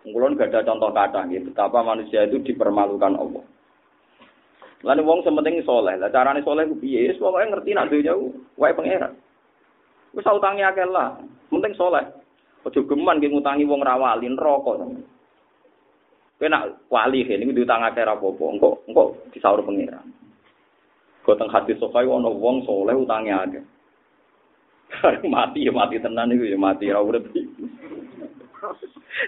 Kulon 0.00 0.32
gak 0.32 0.48
ada 0.48 0.64
contoh 0.64 0.96
kata 0.96 1.28
gitu, 1.28 1.52
betapa 1.52 1.84
manusia 1.84 2.24
itu 2.24 2.40
dipermalukan 2.40 3.20
Allah. 3.20 3.44
Lalu 4.80 5.04
wong 5.04 5.20
sementing 5.20 5.60
soleh, 5.60 5.92
lah 6.00 6.08
carane 6.08 6.40
soleh 6.40 6.64
ku 6.64 6.80
piye? 6.80 7.12
Wis 7.12 7.20
pokoke 7.20 7.44
ngerti 7.44 7.76
nak 7.76 7.92
dunya 7.92 8.16
wae 8.56 8.72
pangeran. 8.72 9.12
Wis 10.10 10.26
utangi 10.26 10.62
akeh 10.66 10.86
lah, 10.90 11.14
penting 11.50 11.74
soleh. 11.78 12.02
Aja 12.60 12.80
geman 12.84 13.22
ki 13.22 13.30
ngutangi 13.30 13.64
wong 13.64 13.80
ra 13.80 13.96
wali 13.96 14.26
neraka. 14.28 14.76
Kowe 16.40 16.48
nak 16.48 16.88
wali 16.92 17.24
kene 17.24 17.46
iki 17.46 17.56
diutang 17.56 17.86
akeh 17.86 18.04
ra 18.04 18.18
apa-apa, 18.18 18.44
engko 18.52 18.70
engko 18.90 19.04
disaur 19.32 19.62
pangeran. 19.62 20.04
Kok 21.24 21.36
teng 21.36 21.48
hati 21.52 21.78
sokai 21.78 22.08
ono 22.08 22.32
wong 22.32 22.66
soleh 22.66 22.96
utangi 22.96 23.32
akeh. 23.32 23.64
mati 25.30 25.66
ya 25.66 25.72
mati 25.72 26.02
tenan 26.02 26.34
iku 26.34 26.44
ya 26.50 26.58
mati 26.58 26.90
ra 26.90 27.00
urip. 27.00 27.30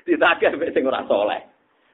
Ditagih 0.06 0.58
mek 0.58 0.72
sing 0.74 0.82
ora 0.82 1.06
saleh. 1.06 1.40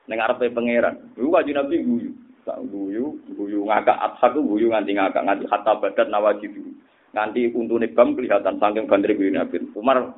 Ning 0.08 0.18
arepe 0.18 0.48
pangeran. 0.50 1.12
Iku 1.14 1.28
kanjeng 1.28 1.56
Nabi 1.60 1.84
guyu. 1.84 2.10
Tak 2.48 2.64
guyu, 2.64 3.12
guyu 3.36 3.60
ngakak 3.68 4.00
atsak 4.00 4.32
guyu 4.40 4.72
nganti 4.72 4.96
ngakak 4.96 5.20
nganti 5.20 5.44
hatta 5.52 5.76
badan 5.76 6.08
nawajib. 6.08 6.56
Nganti 7.16 7.56
untune 7.56 7.88
bam 7.92 8.12
kelihatan 8.12 8.60
saking 8.60 8.84
bandre 8.84 9.16
guyu 9.16 9.32
Nabi. 9.32 9.64
Umar 9.72 10.12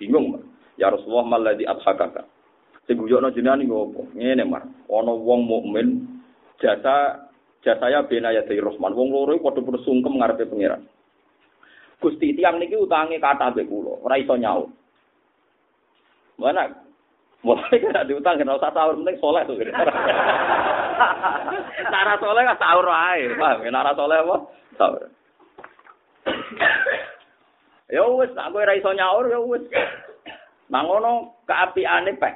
bingung, 0.00 0.42
Ya 0.74 0.90
Rasulullah 0.90 1.26
maladhi 1.26 1.66
atshakaka. 1.66 2.26
Sing 2.84 2.98
guyokno 2.98 3.32
jenengan 3.32 3.62
iki 3.62 3.72
opo? 3.72 4.10
Ngene, 4.12 4.44
Mar. 4.44 4.66
Ana 4.90 5.12
wong 5.14 5.46
mukmin 5.46 6.20
jasa 6.60 7.30
jasaya 7.62 8.04
benaya 8.04 8.44
dari 8.44 8.60
Rahman. 8.60 8.92
Wong 8.92 9.08
loro 9.14 9.38
padha 9.40 9.62
bersungkem 9.62 10.18
ngarepe 10.18 10.50
pangeran. 10.50 10.84
Gusti 12.02 12.36
tiang 12.36 12.60
niki 12.60 12.76
utange 12.76 13.16
kata 13.16 13.54
mbek 13.54 13.64
kula, 13.64 14.04
ora 14.04 14.20
iso 14.20 14.36
nyaur. 14.36 14.68
Mana 16.36 16.84
Mulai 17.44 17.76
kena 17.84 18.08
diutang 18.08 18.40
kena 18.40 18.56
usah 18.56 18.72
sahur 18.72 18.96
penting 18.96 19.20
soleh 19.20 19.44
tuh. 19.44 19.60
Nara 21.92 22.16
soleh 22.16 22.42
kan 22.48 22.56
sahur 22.56 22.88
ae, 22.88 23.28
paham? 23.36 23.68
Nara 23.68 23.92
soleh 23.92 24.24
apa? 24.24 24.36
Sahur. 24.80 25.04
Ya 27.94 28.02
wis, 28.06 28.32
aku 28.34 28.56
ora 28.58 28.74
iso 28.76 28.90
nyaur 28.92 29.28
ya 29.28 29.40
wis. 29.40 29.64
Mangono 30.68 31.40
kaapiane 31.44 32.16
pek. 32.16 32.34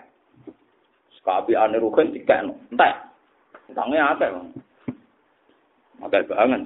Kaapiane 1.24 1.77
rugen 1.77 2.16
dikekno. 2.16 2.57
Entek. 2.72 2.94
Utange 3.68 4.01
akeh. 4.01 4.31
Akeh 6.01 6.22
banget. 6.24 6.62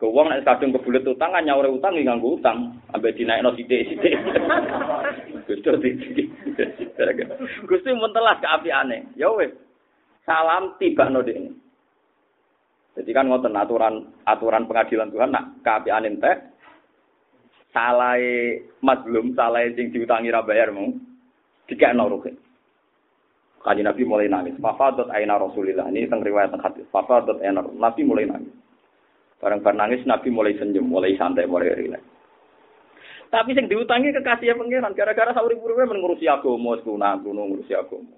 Ke 0.00 0.06
wong 0.08 0.32
nek 0.32 0.48
kadung 0.48 0.72
kebulet 0.72 1.04
utang 1.04 1.30
kan 1.30 1.44
nyaure 1.44 1.68
utang 1.68 1.92
nggih 1.92 2.08
nganggo 2.08 2.40
utang, 2.40 2.72
ambek 2.96 3.14
dinaikno 3.14 3.52
sithik-sithik. 3.54 4.16
Gusti 5.46 5.92
Gusti 7.68 7.90
mun 7.92 8.10
telas 8.16 8.40
keapiane. 8.40 9.12
Ya 9.14 9.28
wis. 9.28 9.52
salam 10.24 10.74
tiba 10.80 11.08
no 11.12 11.20
ini. 11.24 11.52
Jadi 12.94 13.10
kan 13.10 13.26
ngoten 13.26 13.58
aturan 13.58 14.06
aturan 14.22 14.70
pengadilan 14.70 15.10
Tuhan 15.10 15.34
nak 15.34 15.66
keapian 15.66 16.06
entek 16.06 16.54
salah 17.74 18.14
mazlum, 18.78 19.34
salah 19.34 19.66
sing 19.74 19.90
diutangi 19.90 20.30
ra 20.30 20.46
bayar 20.46 20.70
mung 20.70 21.02
dikekno 21.66 22.06
rugi. 22.06 22.30
Kaji 23.64 23.80
Nabi 23.80 24.02
mulai 24.04 24.28
nangis. 24.28 24.60
Fafadat 24.60 25.08
aina 25.08 25.40
Rasulillah. 25.40 25.88
Ini 25.88 26.04
tentang 26.04 26.20
riwayat 26.20 26.52
hadis. 26.60 26.84
Fafadat 26.92 27.40
aina 27.40 27.64
Nabi 27.64 28.04
mulai 28.04 28.28
nangis. 28.28 28.52
Barang 29.40 29.64
barang 29.64 29.80
nangis 29.80 30.04
Nabi 30.04 30.28
mulai 30.28 30.54
senyum, 30.60 30.84
mulai 30.84 31.16
santai, 31.16 31.48
mulai 31.48 31.72
rileks. 31.72 32.04
Tapi 33.32 33.50
sing 33.56 33.66
diutangi 33.66 34.14
kekasih 34.14 34.54
pangeran 34.54 34.94
gara-gara 34.94 35.34
sauri 35.34 35.58
urip 35.58 35.90
mengurusi 35.90 36.30
agama, 36.30 36.78
guna 36.78 37.18
ngurusi 37.18 37.74
agama. 37.74 38.14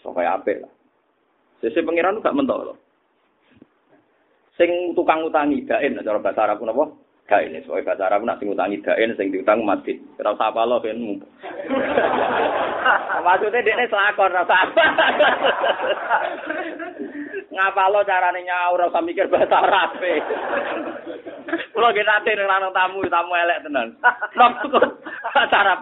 Kaya 0.00 0.38
apik 0.38 0.62
lah. 0.62 0.72
Sese 1.58 1.82
pangeran 1.82 2.22
gak 2.22 2.32
mentok 2.32 2.72
loh. 2.72 2.76
Sing 4.60 4.92
tukang 4.92 5.24
utangi 5.24 5.64
daen 5.64 5.96
cara 6.04 6.20
bahasa 6.20 6.44
Arab 6.44 6.60
napa? 6.60 6.84
Daen. 7.32 7.56
Soale 7.64 7.80
bahasa 7.80 8.12
Arab 8.12 8.28
nak 8.28 8.36
sing 8.36 8.52
utangi 8.52 8.76
daen 8.84 9.16
sing 9.16 9.32
diutang 9.32 9.64
mati. 9.64 9.96
Ora 10.20 10.36
usah 10.36 10.52
apa 10.52 10.68
lo 10.68 10.84
ben. 10.84 11.00
Maksudnya 13.24 13.64
dia 13.64 13.88
selakon 13.88 14.36
ora 14.36 14.44
usah. 14.44 14.60
Ngapa 17.60 17.92
lo 17.92 18.00
carane 18.08 18.40
nyaur 18.40 18.80
ora 18.80 18.88
usah 18.88 19.04
mikir 19.04 19.28
bahasa 19.28 19.60
Arab. 19.60 20.00
Kulo 21.76 21.92
ge 21.92 22.00
nang 22.00 22.72
tamu, 22.72 23.04
tamu 23.04 23.36
elek 23.36 23.68
tenan. 23.68 24.00
Napa 24.32 24.64
kok 24.64 24.84
cara 25.52 25.76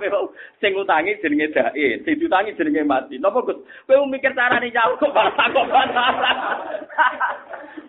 sing 0.59 0.75
ngutangi 0.75 1.23
jenenge 1.23 1.55
dae, 1.55 2.03
sing 2.03 2.19
diutangi 2.19 2.59
jenenge 2.59 2.83
mati. 2.83 3.23
Napa 3.23 3.47
Gus? 3.47 3.63
Kowe 3.87 4.11
mikir 4.11 4.35
carane 4.35 4.75
nyaur 4.75 4.99
kok 4.99 5.15
bahasa 5.15 5.55
kok 5.55 5.71
bahasa 5.71 6.03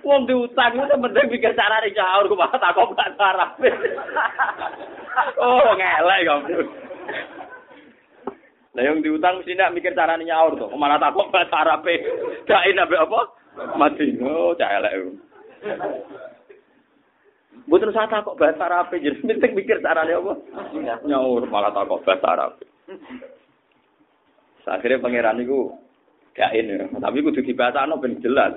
Wong 0.05 0.29
diutang 0.29 0.77
itu 0.77 0.93
penting 0.93 1.25
mikir 1.33 1.57
carane 1.57 1.89
nyaur 1.89 2.29
kok 2.29 2.37
bahasa 2.37 2.69
kok 2.69 2.93
bahasa 2.93 3.25
Arab. 3.25 3.49
Oh, 5.41 5.73
ngelek 5.73 6.29
kok. 6.29 6.41
Lah 8.77 8.85
yang 8.85 9.01
diutang 9.01 9.41
mesti 9.41 9.57
nak 9.57 9.73
mikir 9.73 9.97
carane 9.97 10.21
nyaur 10.21 10.53
to. 10.53 10.69
Malah 10.77 11.01
takok 11.01 11.33
bahasa 11.33 11.57
Arab. 11.57 11.89
Dae 12.45 12.69
nabe 12.77 13.01
apa? 13.01 13.38
Mati. 13.75 14.15
Oh, 14.23 14.55
cah 14.55 14.69
elek. 14.79 14.93
Bukan 17.69 17.93
saya 17.93 18.09
takut 18.09 18.33
bahasa 18.33 18.65
Arab, 18.65 18.89
jadi 18.89 19.13
penting 19.29 19.53
mikir 19.53 19.77
caranya 19.85 20.17
apa? 20.17 20.33
Nyaur 21.05 21.45
malah 21.45 21.69
takut 21.69 22.01
bahasa 22.01 22.27
Arab. 22.33 22.51
Akhirnya 24.69 25.01
pangeran 25.01 25.41
itu 25.41 25.73
gak 26.37 26.53
ini, 26.53 26.77
tapi 27.01 27.25
kudu 27.25 27.41
dibahasa 27.41 27.89
no 27.89 27.97
ben 27.97 28.21
jelas. 28.21 28.53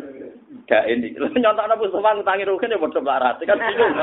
Gak 0.69 0.85
ini, 0.93 1.17
nyontok 1.17 1.67
no 1.73 1.75
Mustafa 1.81 2.21
ngutangi 2.21 2.45
rugen 2.45 2.73
ya 2.73 2.77
bodoh 2.77 3.01
larat, 3.01 3.41
kan 3.41 3.57
bingung. 3.57 3.97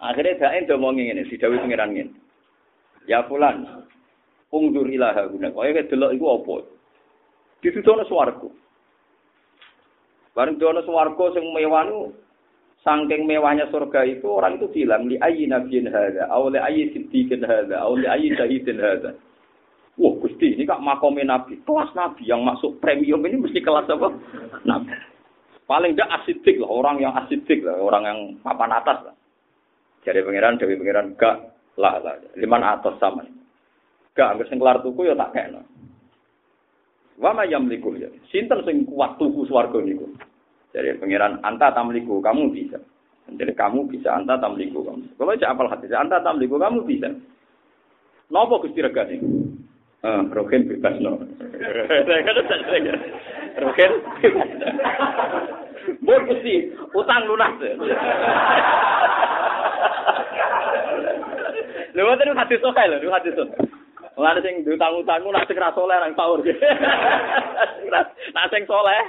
Akhirnya 0.00 0.40
gak 0.40 0.54
ini 0.64 0.74
mau 0.80 0.96
ngene, 0.96 1.28
si 1.28 1.36
Dawi 1.36 1.60
pangeran 1.60 1.92
ngene. 1.92 2.12
Ya 3.04 3.20
fulan, 3.28 3.84
ungdur 4.48 4.88
ilaha 4.88 5.28
guna, 5.28 5.52
kau 5.52 5.60
yang 5.68 5.84
delok 5.92 6.16
itu 6.16 6.24
apa? 6.24 6.54
Ditutono 7.60 8.08
suaraku. 8.08 8.48
Bareng 10.34 10.58
dono 10.58 10.82
suwargo 10.82 11.30
sing 11.32 11.46
mewah 11.54 11.86
Sangking 12.84 13.24
mewahnya 13.24 13.64
surga 13.72 14.04
itu 14.04 14.28
orang 14.28 14.60
itu 14.60 14.68
bilang 14.68 15.08
li 15.08 15.16
ayi 15.16 15.48
nabiyin 15.48 15.88
hadza 15.88 16.28
aw 16.28 16.52
li 16.52 16.60
ayi 16.60 16.92
siddiqin 16.92 17.40
hadza 17.40 17.80
aw 17.80 17.96
li 17.96 18.04
syahidin 18.36 18.76
hadza. 18.76 19.16
Wah, 19.96 20.12
Gusti, 20.20 20.52
ini 20.52 20.68
kak 20.68 20.84
makomnya 20.84 21.24
Nabi. 21.24 21.64
Kelas 21.64 21.96
Nabi 21.96 22.28
yang 22.28 22.44
masuk 22.44 22.82
premium 22.84 23.24
ini 23.24 23.40
mesti 23.40 23.62
kelas 23.62 23.88
apa? 23.88 24.12
Nabi. 24.68 24.90
Paling 25.64 25.96
tidak 25.96 26.12
asidik 26.20 26.60
lah, 26.60 26.68
orang 26.68 27.00
yang 27.00 27.14
asidik 27.14 27.64
lah, 27.64 27.78
orang 27.78 28.04
yang 28.04 28.18
papan 28.44 28.74
atas 28.74 29.00
lah. 29.00 29.16
Jadi 30.04 30.20
pangeran, 30.20 30.60
jadi 30.60 30.76
pangeran, 30.76 31.16
gak 31.16 31.36
lah 31.80 31.96
lah. 32.04 32.20
Liman 32.36 32.60
atas 32.60 33.00
sama. 33.00 33.24
Gak, 34.12 34.44
sing 34.50 34.60
kelar 34.60 34.82
tuku 34.84 35.08
ya 35.08 35.16
tak 35.16 35.32
kena. 35.32 35.64
Wama 37.18 37.46
yang 37.46 37.70
meliku 37.70 37.94
ya. 37.94 38.10
Sinten 38.30 38.66
sing 38.66 38.82
kuat 38.90 39.14
tuku 39.22 39.46
swarga 39.46 39.78
niku. 39.78 40.10
Jadi 40.74 40.98
pangeran 40.98 41.38
anta 41.46 41.70
tamliku 41.70 42.18
kamu 42.18 42.50
bisa. 42.50 42.82
Jadi 43.30 43.54
kamu 43.54 43.86
bisa 43.86 44.18
anta 44.18 44.34
tamliku 44.42 44.82
kamu. 44.82 45.14
Kalau 45.14 45.30
aja 45.30 45.54
apal 45.54 45.70
hati 45.70 45.86
anta 45.94 46.18
tamliku 46.18 46.58
kamu 46.58 46.82
bisa. 46.82 47.14
Nopo 48.34 48.58
gusti 48.58 48.82
regane? 48.82 49.22
Ah, 50.02 50.26
roken 50.26 50.68
bebas 50.68 50.98
no. 50.98 51.16
Roken 53.62 53.92
bebas. 54.18 54.50
Bor 56.02 56.20
gusti 56.26 56.74
utang 56.98 57.30
lunas. 57.30 57.54
Lha 61.94 62.00
ngoten 62.02 62.34
hati 62.34 62.58
sok 62.58 62.74
lho, 62.74 63.14
hati 63.14 63.30
sok. 63.38 63.54
Mulane 64.14 64.40
sing 64.46 64.62
diutang-utangmu 64.62 65.34
nak 65.34 65.50
sing 65.50 65.58
ra 65.58 65.74
saleh 65.74 65.98
nang 65.98 66.14
sahur. 66.14 66.38
Nak 68.34 68.46
sing 68.50 68.62
saleh 68.62 69.02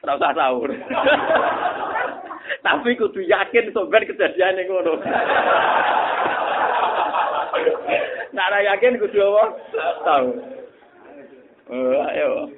ora 0.00 0.16
usah 0.16 0.32
sahur. 0.32 0.70
Tapi 2.64 2.96
kudu 2.96 3.20
yakin 3.20 3.68
sampean 3.76 4.08
kejadian 4.08 4.56
ngono. 4.64 4.96
Nak 8.32 8.48
ora 8.48 8.58
yakin 8.72 8.96
kudu 8.96 9.20
apa? 9.20 9.44
Tahu. 10.08 10.28
Oh, 11.66 12.00
ayo. 12.08 12.48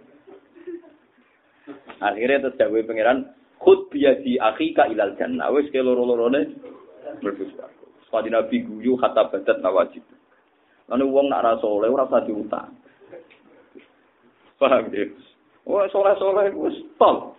Akhirnya 1.99 2.47
terus 2.47 2.59
jawab 2.61 2.87
pangeran, 2.87 3.35
khud 3.59 3.91
biadi 3.91 4.39
akhika 4.39 4.87
ilal 4.87 5.19
jannah. 5.19 5.51
Wis 5.51 5.67
ke 5.75 5.83
loro-lorone 5.83 6.47
swarga. 7.19 7.67
Sekali 8.07 8.29
Nabi 8.31 8.63
guyu 8.65 8.95
kata 8.97 9.29
badat 9.29 9.59
nawajib. 9.61 10.05
Lalu 10.89 11.05
uang 11.05 11.27
nak 11.29 11.45
rasa 11.45 11.67
oleh, 11.69 11.93
ora 11.93 12.09
usah 12.09 12.25
diutang. 12.25 12.73
Paham 14.57 14.89
ya? 14.91 15.05
Wah, 15.69 15.85
soleh-soleh, 15.93 16.49
wis 16.57 16.81
tol. 16.97 17.37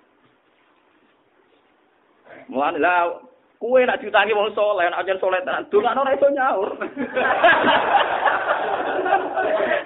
Mulane 2.49 2.77
lah 2.81 3.25
kue 3.59 3.83
nak 3.85 3.99
diutangi 4.01 4.37
wong 4.37 4.53
soleh, 4.53 4.85
nak 4.89 5.03
jen 5.03 5.19
soleh 5.21 5.41
tenan, 5.41 5.65
dongakno 5.73 6.01
ora 6.05 6.15
iso 6.15 6.27
nyaur. 6.29 6.69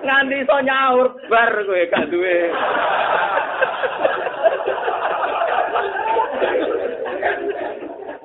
Nganti 0.06 0.36
iso 0.43 0.58
nyaur 0.62 1.08
bar 1.32 1.52
kowe 1.63 1.82
gak 1.88 2.08
duwe. 2.12 2.38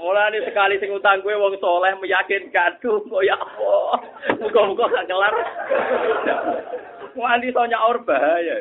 Mulane 0.09 0.41
sekali 0.41 0.81
sing 0.81 0.89
utang 0.89 1.21
kowe 1.21 1.37
wong 1.37 1.61
soleh 1.61 1.93
meyakinkan, 2.01 2.81
duh 2.81 2.97
kok 3.05 3.21
ya 3.29 3.37
Allah. 3.37 4.01
Muga-muga 4.41 4.89
gak 4.89 5.05
kelar. 5.05 5.35
Nganti 7.13 7.53
iso 7.53 7.63
nyaur 7.69 8.01
bahaya. 8.09 8.57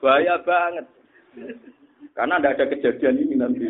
Bahaya 0.00 0.40
banget. 0.40 0.88
Karena 2.16 2.40
tidak 2.40 2.54
ada 2.56 2.64
kejadian 2.72 3.20
ini 3.28 3.34
nanti. 3.36 3.68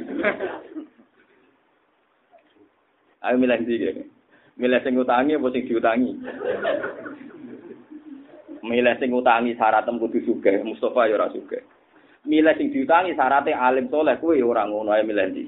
Ayo 3.26 3.34
milih 3.34 3.66
sih, 3.66 4.06
milih 4.54 4.80
sing 4.86 4.94
utangi 4.94 5.34
apa 5.34 5.50
sing 5.50 5.66
diutangi? 5.66 6.12
Milih 8.62 8.94
sing 9.02 9.10
utangi 9.10 9.58
syarat 9.58 9.90
kudu 9.90 10.22
sugih, 10.22 10.62
Mustafa 10.62 11.10
ya 11.10 11.18
ora. 11.18 11.26
Milih 12.24 12.56
sing 12.56 12.72
diutangi 12.72 13.12
syaratnya 13.12 13.60
alim 13.60 13.92
soleh 13.92 14.16
kuwi 14.16 14.40
ora 14.40 14.64
ngono 14.64 14.96
ayo 14.96 15.04
milih 15.04 15.24
ndi. 15.28 15.42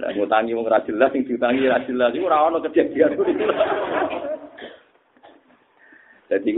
Lah 0.00 0.08
ngutangi 0.16 0.56
wong 0.56 0.64
ora 0.64 0.80
jelas 0.88 1.12
sing 1.12 1.28
diutangi 1.28 1.68
ora 1.68 1.84
jelas 1.84 2.16
iku 2.16 2.26
ora 2.32 2.48
ono 2.48 2.64
kejadian. 2.64 3.12
Jadi 6.32 6.50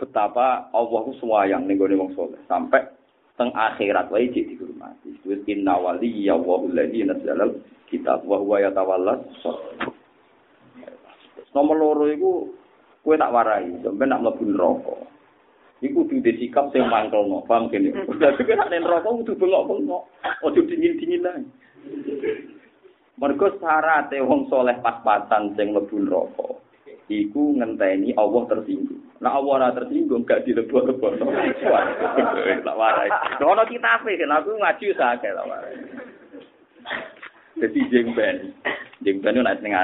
betapa 0.00 0.72
Allah 0.72 1.00
ku 1.04 1.12
yang 1.44 1.68
ning 1.68 1.76
wong 1.76 2.16
soleh 2.16 2.40
sampai 2.48 2.88
teng 3.36 3.52
akhirat 3.52 4.08
wae 4.08 4.32
jadi 4.32 4.56
dihormati. 4.56 5.16
Wis 5.28 5.44
inna 5.44 5.76
wali 5.76 6.24
ya 6.24 6.36
wa 6.36 6.60
alladzi 6.60 7.04
nazzalal 7.04 7.56
kitab 7.88 8.24
wa 8.24 8.40
huwa 8.40 8.64
yatawalla 8.64 9.16
Nomor 11.50 11.76
loro 11.76 12.04
iku 12.06 12.46
kowe 13.02 13.16
tak 13.18 13.32
warai, 13.34 13.74
sampe 13.82 14.04
nak 14.06 14.22
mlebu 14.22 14.44
neraka. 14.46 14.94
Iku 15.80 16.04
kudu 16.04 16.20
sikap 16.36 16.68
sing 16.76 16.84
mangkelno, 16.84 17.40
paham 17.48 17.72
kene. 17.72 17.88
Dadi 18.20 18.44
nek 18.44 18.68
nek 18.68 18.80
neraka 18.84 19.16
kudu 19.16 19.32
bengok-bengok, 19.32 20.02
aja 20.44 20.60
dingin-dingin 20.68 21.24
ae. 21.24 21.40
Mergo 23.16 23.48
syarat 23.56 24.12
wong 24.12 24.52
soleh 24.52 24.76
pas-pasan 24.84 25.56
sing 25.56 25.72
mlebu 25.72 26.04
neraka. 26.04 26.60
iku 27.10 27.58
ngenteni 27.58 28.14
Allah 28.14 28.46
tersinggung. 28.46 29.02
Nah 29.18 29.34
Allah 29.34 29.52
ora 29.58 29.68
tersinggung 29.74 30.22
gak 30.28 30.46
dilebok-lebok. 30.46 31.18
Tak 32.60 32.76
warai. 32.76 33.10
Ono 33.40 33.64
kitabe 33.66 34.14
kan 34.20 34.36
aku 34.36 34.54
ngaji 34.54 34.86
sakake 34.94 35.32
tak 35.32 35.48
warai. 35.48 35.74
Dadi 37.58 37.80
jengben. 37.90 38.52
Jengben 39.02 39.36
yo 39.36 39.42
nek 39.42 39.64
ning 39.64 39.74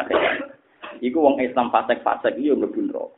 Iku 1.03 1.19
wong 1.19 1.43
Islam 1.43 1.73
fasik-fasik 1.73 2.37
yo 2.39 2.55
mlebu 2.55 2.85
neraka. 2.85 3.17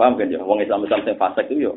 Paham 0.00 0.16
kan 0.16 0.32
ya? 0.32 0.40
Wong 0.40 0.62
Islam 0.62 0.86
Islam 0.86 1.04
sing 1.04 1.18
fasik 1.18 1.50
itu 1.50 1.66
yo 1.68 1.74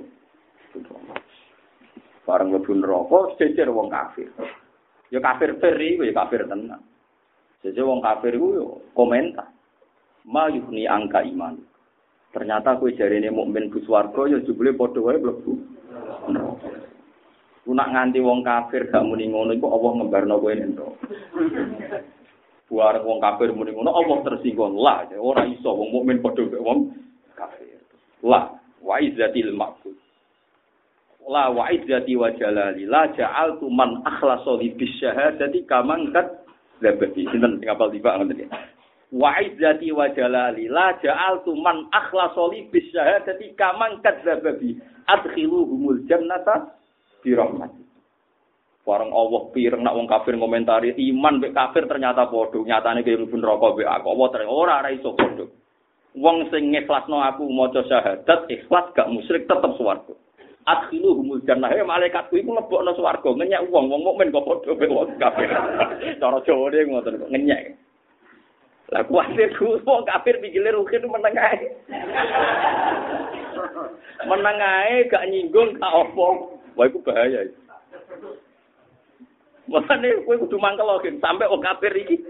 Bareng 2.25 2.49
mlebu 2.49 2.73
neraka 2.73 3.37
jejer 3.37 3.69
wong 3.69 3.93
kafir. 3.93 4.33
Ya 5.13 5.21
kafir 5.21 5.53
feri, 5.61 6.01
ya 6.01 6.13
kafir 6.13 6.49
tenan. 6.49 6.81
Jejer 7.61 7.85
wong 7.85 8.01
kafir 8.01 8.33
yo 8.33 8.81
komentar. 8.97 9.53
Ma 10.25 10.49
yukni 10.49 10.89
angka 10.89 11.21
iman. 11.21 11.61
Ternyata 12.33 12.81
kowe 12.81 12.89
jarene 12.97 13.29
mukmin 13.29 13.69
bus 13.69 13.85
warga 13.85 14.25
ya 14.25 14.41
jebule 14.41 14.73
padha 14.73 14.99
wae 15.05 15.21
mlebu 15.21 15.53
neraka. 16.33 16.69
Ku 17.65 17.73
nak 17.73 17.89
nganti 17.93 18.21
wong 18.21 18.45
kafir 18.45 18.89
gak 18.93 19.05
muni 19.05 19.25
ngono 19.29 19.53
iku 19.53 19.69
Allah 19.69 19.91
ngembarno 20.01 20.37
kowe 20.37 20.53
ento. 20.53 20.87
Buar 22.65 23.01
wong 23.05 23.21
kafir 23.21 23.53
muni 23.53 23.73
ngono 23.73 23.93
Allah 23.93 24.17
tersinggung 24.25 24.77
lah 24.81 25.05
ora 25.17 25.45
iso 25.45 25.69
wong 25.73 25.93
mukmin 25.93 26.21
padha 26.25 26.41
wong 26.57 26.89
kafir. 27.37 27.81
Lah 28.25 28.53
wa 28.81 28.97
izzatil 29.01 29.53
maqbul. 29.53 30.04
La 31.25 31.49
wa 31.49 31.65
wa 31.69 32.29
jalali. 32.37 32.83
La 32.85 33.09
ja'altu 33.13 33.69
man 33.69 34.01
akhlasa 34.05 34.57
li 34.61 34.73
bisyahadati 34.73 35.65
kaman 35.65 36.13
kat 36.13 36.45
zabati 36.81 37.25
sinten? 37.29 37.61
Sing 37.61 37.69
apal 37.69 37.89
tiba 37.89 38.17
ngoten 38.17 38.49
wa 39.15 39.31
izzati 39.41 39.89
wa 39.93 40.09
jalali. 40.13 40.69
La 40.69 40.97
ja'altu 41.01 41.53
man 41.57 41.89
akhlasa 41.89 42.41
li 42.53 42.69
bisyahadati 42.69 43.57
kaman 43.57 44.01
kat 44.05 44.21
zabati 44.21 44.77
adkhiluhumul 45.09 46.05
jannata 46.05 46.77
bi 47.25 47.33
rahmati. 47.33 47.81
Warang 48.85 49.09
Allah 49.09 49.41
pireng 49.49 49.81
nak 49.81 49.97
wong 49.97 50.05
kafir 50.05 50.37
ngomentari 50.37 50.93
iman 50.93 51.41
mek 51.41 51.57
kafir 51.57 51.89
ternyata 51.89 52.29
padha 52.29 52.61
nyatane 52.61 53.01
kaya 53.01 53.17
mlebu 53.17 53.33
neraka 53.41 53.73
mek 53.73 53.89
aku. 53.89 54.13
Ternyata 54.29 54.53
ora 54.53 54.73
ora 54.85 54.89
iso 54.93 55.09
padha 55.17 55.45
wong 56.15 56.47
sing 56.53 56.71
ngikhlasno 56.71 57.19
aku 57.19 57.43
maca 57.51 57.83
syahadat 57.83 58.47
ikhlas 58.47 58.85
gak 58.95 59.11
musyrik 59.11 59.49
tetep 59.49 59.73
swarga 59.75 60.15
adkhilu 60.65 61.21
humul 61.21 61.41
jannah. 61.45 61.69
Ya 61.71 61.85
malaikatku 61.85 62.33
iku 62.37 62.57
lebokno 62.57 62.91
swarga 62.97 63.29
ngenyek 63.29 63.69
wong. 63.69 63.89
Wong 63.89 64.01
mukmin 64.01 64.33
kok 64.33 64.45
padha 64.45 64.71
be 64.73 64.85
wong 64.89 65.09
kafir. 65.21 65.49
Cara 66.21 66.37
Jawa 66.43 66.65
ne 66.73 66.79
ngoten 66.89 67.21
kok 67.21 67.31
ngenyek. 67.31 67.63
Lah 68.93 69.01
kuwatir 69.05 69.49
ku 69.57 69.77
wong 69.85 70.05
kafir 70.05 70.41
pikire 70.41 70.73
rukin 70.73 71.05
meneng 71.09 71.35
ae. 71.37 71.57
Meneng 74.29 74.57
ae 74.57 75.05
gak 75.05 75.29
nyinggung 75.29 75.77
gak 75.77 75.93
opo 75.93 76.57
wah 76.75 76.85
iku 76.87 76.99
bahaya 77.03 77.43
Makanya 79.65 80.21
gue 80.21 80.37
kudu 80.45 80.61
mangkel 80.61 80.85
lagi, 80.85 81.09
sampai 81.17 81.49
wong 81.49 81.57
kafir 81.57 81.89
iki 81.97 82.21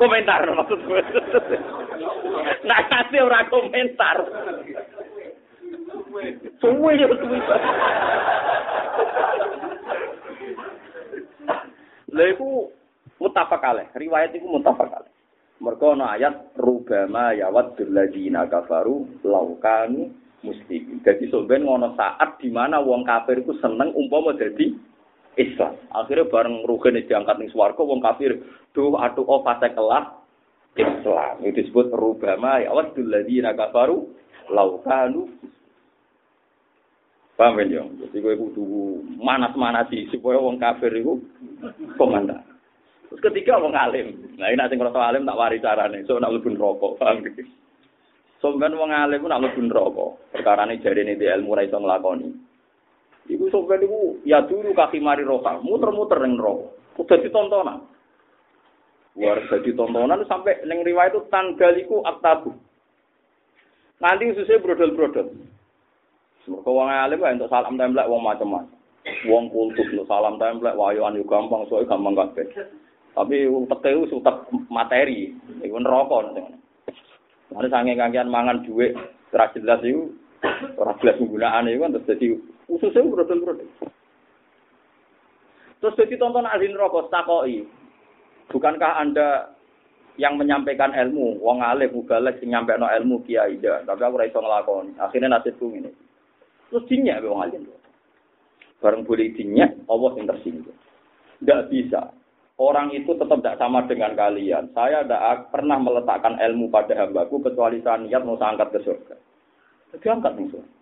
komentar. 0.00 0.40
maksud 0.48 0.80
gue. 0.88 1.04
Nah 2.64 2.80
kasih 2.88 3.28
orang 3.28 3.52
komentar. 3.52 4.24
Suwe 6.62 6.90
ya 6.98 7.06
suwe. 7.10 7.38
Lha 12.12 12.24
iku 12.28 12.68
mutafak 13.16 13.64
kalih, 13.64 13.86
riwayat 13.96 14.36
iku 14.36 14.46
mutafak 14.52 14.92
kalih. 14.92 15.12
Mergo 15.62 15.94
ana 15.94 16.18
ayat 16.18 16.58
rubama 16.58 17.30
yawad 17.32 17.78
ladina 17.86 18.50
kafaru 18.50 19.06
laukan 19.22 20.10
muslimin. 20.42 20.98
Jadi 21.06 21.30
sampeyan 21.30 21.64
ngono 21.64 21.94
saat 21.94 22.42
di 22.42 22.50
mana 22.50 22.82
wong 22.82 23.06
kafir 23.06 23.40
iku 23.40 23.54
seneng 23.62 23.94
umpama 23.94 24.34
dadi 24.34 24.74
Islam. 25.38 25.78
Akhirnya 25.94 26.28
bareng 26.28 26.66
rugen 26.66 26.98
diangkat 26.98 27.38
ning 27.38 27.48
swarga 27.54 27.80
wong 27.80 28.02
kafir 28.02 28.42
duh 28.74 28.98
atuh 28.98 29.22
oh 29.24 29.40
fase 29.46 29.70
kelas 29.70 30.06
Islam. 30.76 31.34
Itu 31.46 31.62
disebut 31.62 31.94
rubama 31.94 32.58
yawad 32.58 32.98
ladina 32.98 33.54
kafaru 33.54 34.10
laukanu 34.50 35.30
Paham 37.42 37.58
kan? 37.58 37.74
Jadi 37.74 38.22
kowe 38.22 38.38
kudu 38.38 38.64
manas-manasi 39.18 40.06
supaya 40.14 40.38
wong 40.38 40.62
kafir 40.62 40.94
iku 40.94 41.18
komandan. 41.98 42.38
Terus 43.10 43.18
ketiga 43.18 43.58
wong 43.58 43.74
alim. 43.74 44.14
Nah, 44.38 44.46
ini 44.46 44.62
sing 44.70 44.78
ngrasa 44.78 45.10
alim 45.10 45.26
tak 45.26 45.34
wari 45.34 45.58
carane. 45.58 46.06
So 46.06 46.22
nak 46.22 46.30
mlebu 46.30 46.54
neraka, 46.54 47.02
paham 47.02 47.26
iki. 47.26 47.42
Ben 48.46 48.78
wong 48.78 48.94
alim 48.94 49.26
nak 49.26 49.42
mlebu 49.42 49.58
neraka. 49.58 50.06
Perkarane 50.30 50.78
jarene 50.86 51.18
di 51.18 51.26
ilmu 51.26 51.58
ra 51.58 51.66
iso 51.66 51.82
nglakoni. 51.82 52.30
Iku 53.26 53.50
sampeyan 53.50 53.90
iku 53.90 54.22
ya 54.22 54.46
dulu 54.46 54.70
kaki 54.70 55.02
mari 55.02 55.26
roka, 55.26 55.58
muter-muter 55.66 56.22
ning 56.22 56.38
neraka. 56.38 56.70
Udah 56.94 57.18
ditontonan. 57.26 57.78
Luar 59.18 59.42
jadi 59.50 59.74
tontonan 59.74 60.22
sampai 60.30 60.62
neng 60.62 60.86
riwayat 60.86 61.18
itu 61.18 61.26
tanggaliku 61.26 62.06
aktabu. 62.06 62.54
Nanti 63.98 64.30
susah 64.30 64.62
brodol-brodol. 64.62 65.51
Mereka 66.42 66.70
wong 66.74 66.88
alim 66.90 67.22
wae 67.22 67.34
untuk 67.38 67.50
salam 67.50 67.78
templek 67.78 68.10
wong 68.10 68.22
macam-macam. 68.26 68.74
Wong 69.30 69.44
kultus 69.54 69.86
untuk 69.94 70.10
salam 70.10 70.42
templek 70.42 70.74
wayoan 70.74 71.14
yo 71.14 71.22
gampang 71.22 71.62
soalnya 71.70 71.94
gampang 71.94 72.18
kabeh. 72.18 72.46
Tapi 73.12 73.46
utek 73.46 73.92
itu 73.92 74.18
utek 74.18 74.36
materi, 74.72 75.30
iku 75.62 75.76
neraka 75.78 76.16
nanti. 76.26 76.42
Mana 77.52 77.68
sange 77.68 77.92
kangian 77.94 78.32
mangan 78.32 78.64
duit 78.64 78.96
ora 79.30 79.52
jelas 79.52 79.84
iku 79.84 80.08
ora 80.80 80.96
jelas 80.98 81.20
penggunaan 81.20 81.68
iku 81.68 81.84
terus 81.92 82.08
dadi 82.08 82.26
ususnya 82.66 83.04
brodol-brodol. 83.06 83.68
Terus 85.78 85.98
jadi 85.98 86.14
tonton 86.18 86.48
ahli 86.48 86.72
neraka 86.72 87.06
takoki. 87.12 87.68
Bukankah 88.50 88.98
Anda 88.98 89.54
yang 90.20 90.36
menyampaikan 90.36 90.92
ilmu, 90.92 91.40
wong 91.40 91.64
alim 91.64 91.88
mubalek 91.92 92.36
sing 92.40 92.52
nyampekno 92.52 92.84
ilmu 92.84 93.24
kiai 93.24 93.56
tapi 93.62 94.00
aku 94.02 94.16
ora 94.18 94.28
iso 94.28 94.40
nglakoni. 94.42 94.92
Akhirnya 94.98 95.38
nasibku 95.38 95.70
ngene. 95.70 96.01
Terus 96.72 96.88
dinyak 96.88 97.20
wong 97.28 97.44
alim. 97.44 97.68
Bareng 98.80 99.04
boleh 99.04 99.28
dinyak, 99.36 99.84
Allah 99.92 100.10
yang 100.16 100.26
tersinggung. 100.32 100.78
Tidak 101.44 101.68
bisa. 101.68 102.16
Orang 102.56 102.96
itu 102.96 103.12
tetap 103.12 103.44
tidak 103.44 103.60
sama 103.60 103.84
dengan 103.84 104.16
kalian. 104.16 104.72
Saya 104.72 105.04
tidak 105.04 105.52
pernah 105.52 105.76
meletakkan 105.76 106.40
ilmu 106.40 106.72
pada 106.72 106.96
hambaku 106.96 107.44
kecuali 107.44 107.84
saya 107.84 108.00
niat 108.00 108.24
mau 108.24 108.40
angkat 108.40 108.72
ke 108.72 108.80
surga. 108.88 109.16
Jadi 109.92 110.06
angkat 110.08 110.32
nih 110.32 110.48
surga. 110.48 110.72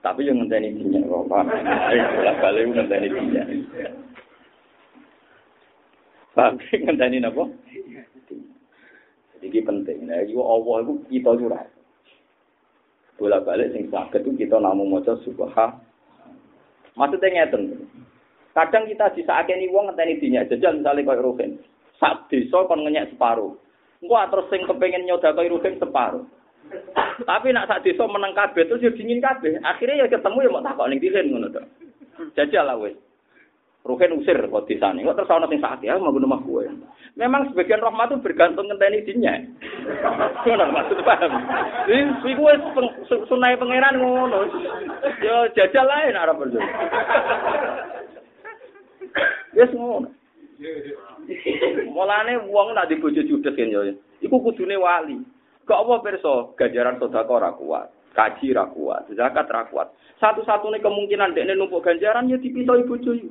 Tapi 0.00 0.20
yang 0.26 0.42
ngenteni 0.42 0.74
dinyak, 0.74 1.04
kok 1.06 1.28
paham? 1.28 1.46
Bolak 2.18 2.36
balik 2.42 2.62
ngenteni 2.72 3.08
dinyak. 3.12 3.46
Paham? 6.34 6.58
Ngenteni 6.58 7.18
apa? 7.22 7.44
Jadi 9.40 9.58
penting. 9.62 9.98
Nah, 10.10 10.18
Allah 10.26 10.76
itu 10.82 10.94
kita 11.06 11.30
curah 11.38 11.64
bolak 13.20 13.44
balik 13.44 13.76
sing 13.76 13.92
sakit 13.92 14.24
itu 14.24 14.48
kita 14.48 14.56
namu 14.56 14.88
maca 14.88 15.12
subha 15.20 15.76
maksudnya 16.96 17.44
ngeten. 17.44 17.84
Kadang 18.56 18.88
kita 18.88 19.12
disakeni 19.12 19.68
wong 19.68 19.92
ngenteni 19.92 20.18
dinyak 20.18 20.48
jajal 20.48 20.80
misalnya 20.80 21.06
koyo 21.06 21.22
rugen 21.22 21.60
sak 22.00 22.32
desa 22.32 22.64
kon 22.64 22.82
ngenyek 22.82 23.12
separuh. 23.12 23.52
Engko 24.00 24.16
terus 24.32 24.48
sing 24.48 24.64
kepengin 24.64 25.04
nyoda 25.04 25.36
koyo 25.36 25.60
rugen 25.60 25.76
separuh. 25.76 26.24
Tapi 27.28 27.52
nak 27.52 27.68
sak 27.68 27.84
desa 27.84 28.08
meneng 28.08 28.32
kabeh 28.32 28.64
terus 28.66 28.82
yo 28.82 28.90
dingin 28.96 29.20
kabeh. 29.20 29.60
Akhirnya 29.60 30.08
ya 30.08 30.16
ketemu 30.16 30.48
ya 30.48 30.50
mau 30.50 30.64
takok 30.64 30.88
ning 30.88 30.98
dihen 30.98 31.28
ngono 31.28 31.52
to. 31.52 31.62
Jajal 32.34 32.64
lah 32.66 32.80
wis. 32.80 32.96
Usir 33.80 34.36
kok 34.36 34.66
di 34.68 34.76
sana. 34.76 35.00
Kok 35.00 35.16
terus 35.16 35.30
ana 35.30 35.46
sing 35.48 35.60
sakit? 35.60 35.88
Ya 35.88 36.00
mau 36.00 36.12
rumah 36.12 36.40
kue. 36.42 36.68
Memang 37.20 37.52
sebagian 37.52 37.84
rahmat 37.84 38.16
itu 38.16 38.24
bergantung 38.24 38.64
ngenteni 38.64 39.04
dinya. 39.04 39.36
Ngono 40.40 40.72
maksud 40.72 41.04
paham. 41.04 41.36
Iki 41.84 42.32
kuwi 42.32 42.56
sunai 43.28 43.60
pangeran 43.60 44.00
ngono. 44.00 44.48
Yo 45.20 45.52
jajal 45.52 45.84
lain 45.84 46.16
arep 46.16 46.40
berjo. 46.40 46.60
Wis 49.52 49.70
ngono. 49.76 50.08
Mulane 51.92 52.40
wong 52.48 52.72
nak 52.72 52.88
dibojo 52.88 53.20
judes 53.20 53.52
kan 53.52 53.68
yo. 53.68 53.84
Iku 54.24 54.40
kudune 54.40 54.80
wali. 54.80 55.20
Kok 55.68 55.76
apa 55.76 55.94
pirsa 56.00 56.56
ganjaran 56.56 56.96
sedekah 56.96 57.36
ora 57.36 57.52
kuat. 57.52 57.92
Kaji 58.16 58.56
ra 58.56 58.64
kuat, 58.72 59.12
zakat 59.12 59.46
ra 59.46 59.68
kuat. 59.68 59.92
Satu-satunya 60.18 60.82
kemungkinan 60.82 61.36
dekne 61.36 61.54
numpuk 61.54 61.84
ganjaran 61.84 62.32
ya 62.32 62.40
dipisah 62.40 62.80
ibu 62.80 62.96
cuy. 62.96 63.28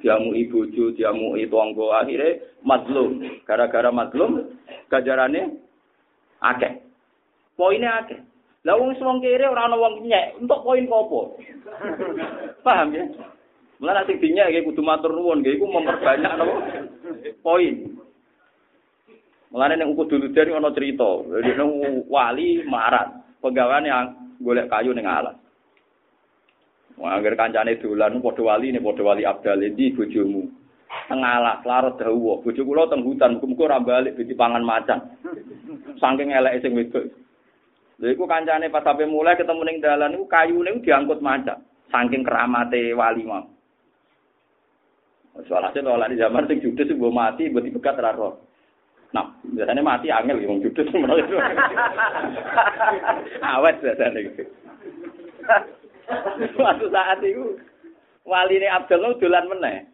Diamu 0.00 0.36
ibu 0.36 0.68
ju, 0.70 0.94
diamu 0.94 1.34
anggo 1.34 1.90
akhirnya 1.94 2.40
mazlum. 2.62 3.22
Gara-gara 3.48 3.90
mazlum, 3.90 4.54
gajarannya 4.90 5.56
akeh. 6.40 6.82
Poinnya 7.56 8.04
akeh. 8.04 8.20
Lah 8.64 8.80
wong 8.80 8.96
wong 8.96 9.20
kere 9.20 9.44
ora 9.44 9.68
ana 9.68 9.76
wong 9.76 10.08
nyek, 10.08 10.40
untuk 10.40 10.64
poin 10.64 10.88
apa? 10.88 11.20
Paham 12.64 12.96
ya? 12.96 13.04
Mulane 13.76 14.08
sing 14.08 14.16
dinyek 14.24 14.48
iki 14.48 14.64
kudu 14.64 14.80
matur 14.80 15.12
nuwun, 15.12 15.44
nggih 15.44 15.60
iku 15.60 15.68
memperbanyak 15.68 16.32
napa? 16.32 16.54
Poin. 17.44 17.92
Mulane 19.52 19.76
nek 19.76 19.92
kudu 19.92 20.16
dulu 20.16 20.32
ana 20.56 20.72
cerita, 20.72 21.10
nek 21.28 21.60
wali 22.08 22.64
marat, 22.64 23.12
penggaweane 23.44 23.92
golek 24.40 24.72
kayu 24.72 24.96
ning 24.96 25.04
alas. 25.04 25.36
Wah, 26.94 27.18
agar 27.18 27.34
kancane 27.34 27.82
dolan 27.82 28.22
padha 28.22 28.42
wali 28.42 28.70
ne 28.70 28.78
padha 28.78 29.02
wali 29.02 29.26
abdal 29.26 29.58
di 29.58 29.90
bojomu. 29.90 30.46
Tengalah 31.10 31.58
larut 31.66 31.98
dawa. 31.98 32.38
Bojo 32.38 32.62
kula 32.62 32.86
teng 32.86 33.02
hutan, 33.02 33.36
muga-muga 33.36 33.66
ora 33.66 33.78
balik 33.82 34.14
biti 34.14 34.32
pangan 34.38 34.62
macan. 34.62 35.02
Saking 35.98 36.30
eleke 36.30 36.62
sing 36.62 36.72
wedok. 36.78 37.04
Lha 37.98 38.06
iku 38.14 38.24
kancane 38.30 38.70
pas 38.70 38.86
sampe 38.86 39.02
mulai 39.10 39.34
ketemu 39.34 39.62
ning 39.66 39.76
dalan 39.82 40.14
iku 40.14 40.24
kayune 40.30 40.80
diangkut 40.86 41.18
macan. 41.18 41.66
Saking 41.90 42.22
keramate 42.22 42.94
wali 42.94 43.26
mau. 43.26 43.42
Soalnya 45.50 45.82
kalau 45.82 46.06
di 46.06 46.14
zaman 46.14 46.46
sing 46.46 46.62
judes 46.62 46.86
sing 46.86 46.98
mati, 47.10 47.50
buat 47.50 47.66
dibekat 47.66 47.98
raro. 47.98 48.38
Nah, 49.10 49.34
biasanya 49.42 49.82
mati 49.82 50.06
angel 50.10 50.38
yang 50.38 50.62
judes 50.62 50.86
menolak 50.94 51.26
itu. 51.26 51.38
Awet 53.42 53.82
biasanya. 53.82 54.30
Suatu 56.56 56.86
saat 56.92 57.20
itu 57.24 57.56
wali 58.24 58.60
ini 58.60 58.68
Abdul 58.68 59.16
dolan 59.20 59.48
meneh. 59.48 59.88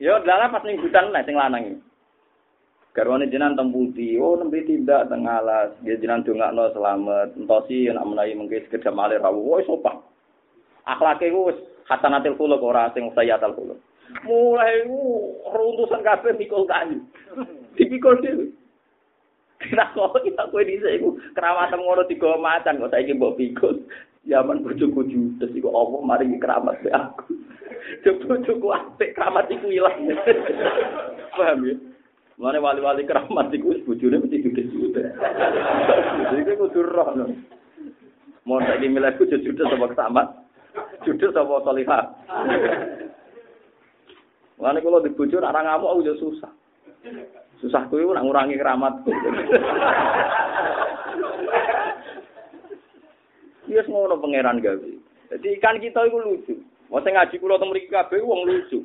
Yo 0.00 0.20
dalam 0.24 0.52
pas 0.52 0.64
ning 0.64 0.80
hutan 0.80 1.12
meneh 1.12 1.22
sing 1.24 1.36
lanang 1.36 1.62
iki. 1.64 1.78
Garwane 2.90 3.30
jenengan 3.30 3.54
temputi, 3.54 4.18
oh 4.18 4.34
nembe 4.34 4.66
tindak 4.66 5.06
teng 5.06 5.22
alas, 5.22 5.70
dia 5.86 5.94
jenengan 5.94 6.26
dongakno 6.26 6.74
selamat, 6.74 7.38
entosi 7.38 7.86
nek 7.86 8.02
menawi 8.02 8.34
mengke 8.34 8.66
sekedhap 8.66 8.90
malih 8.98 9.22
rawuh, 9.22 9.62
wis 9.62 9.68
sopan. 9.70 10.02
Akhlake 10.90 11.30
wis 11.30 11.54
hasanatil 11.86 12.34
khuluq 12.34 12.58
ora 12.58 12.90
sing 12.90 13.06
sayyatul 13.14 13.54
khuluq. 13.54 13.78
mulai 14.26 14.82
runtusan 15.46 16.02
kabeh 16.02 16.34
mikul 16.34 16.66
kayu. 16.66 16.98
Dipikul 17.78 18.18
dhewe. 18.20 18.46
Kita 19.60 19.92
kok 19.92 20.24
kita 20.24 20.48
kowe 20.48 20.64
dhisik 20.64 20.98
iku 20.98 21.20
keramatan 21.36 21.84
ngono 21.84 22.02
tiga 22.08 22.32
macan 22.40 22.80
kok 22.80 22.90
saiki 22.90 23.12
mbok 23.14 23.36
pikul. 23.36 23.84
Zaman 24.28 24.60
bojoku 24.60 25.08
judes 25.08 25.48
iku 25.56 25.72
apa 25.72 25.96
mari 26.04 26.28
keramat 26.36 26.76
be 26.84 26.92
aku. 26.92 27.32
Bojoku 28.28 28.68
apik 28.68 29.16
keramat 29.16 29.48
iku 29.48 29.72
ilang. 29.72 29.96
Paham 31.36 31.64
ya? 31.64 31.74
Mulane 32.36 32.58
wali-wali 32.60 33.08
keramat 33.08 33.48
iku 33.52 33.72
bojone 33.88 34.20
mesti 34.20 34.44
judes-judes. 34.44 35.16
Jadi 36.36 36.52
kudu 36.56 36.80
roh. 36.84 37.16
Mau 38.44 38.60
saiki 38.60 38.92
milihku 38.92 39.24
judes 39.24 39.64
sama 39.68 39.88
keramat. 39.88 40.28
Judes 41.08 41.32
sama 41.32 41.64
salihah. 41.64 42.04
Mulane 44.60 44.78
kalau 44.84 45.00
di 45.00 45.16
bojo 45.16 45.40
ora 45.40 45.64
ngamuk 45.64 45.88
aku 45.88 46.00
yo 46.04 46.14
susah. 46.20 46.52
Susah 47.64 47.88
kuwi 47.88 48.04
nak 48.04 48.24
ngurangi 48.24 48.60
keramat. 48.60 49.00
Yes 53.70 53.86
ngono 53.86 54.18
pangeran 54.18 54.58
gawe. 54.58 54.90
Jadi 55.30 55.46
ikan 55.62 55.78
kita 55.78 56.02
itu 56.10 56.18
lucu. 56.18 56.54
Mau 56.90 56.98
ngaji 56.98 57.38
kula 57.38 57.62
teng 57.62 57.70
mriki 57.70 57.86
kabeh 57.86 58.18
wong 58.18 58.42
lucu. 58.42 58.82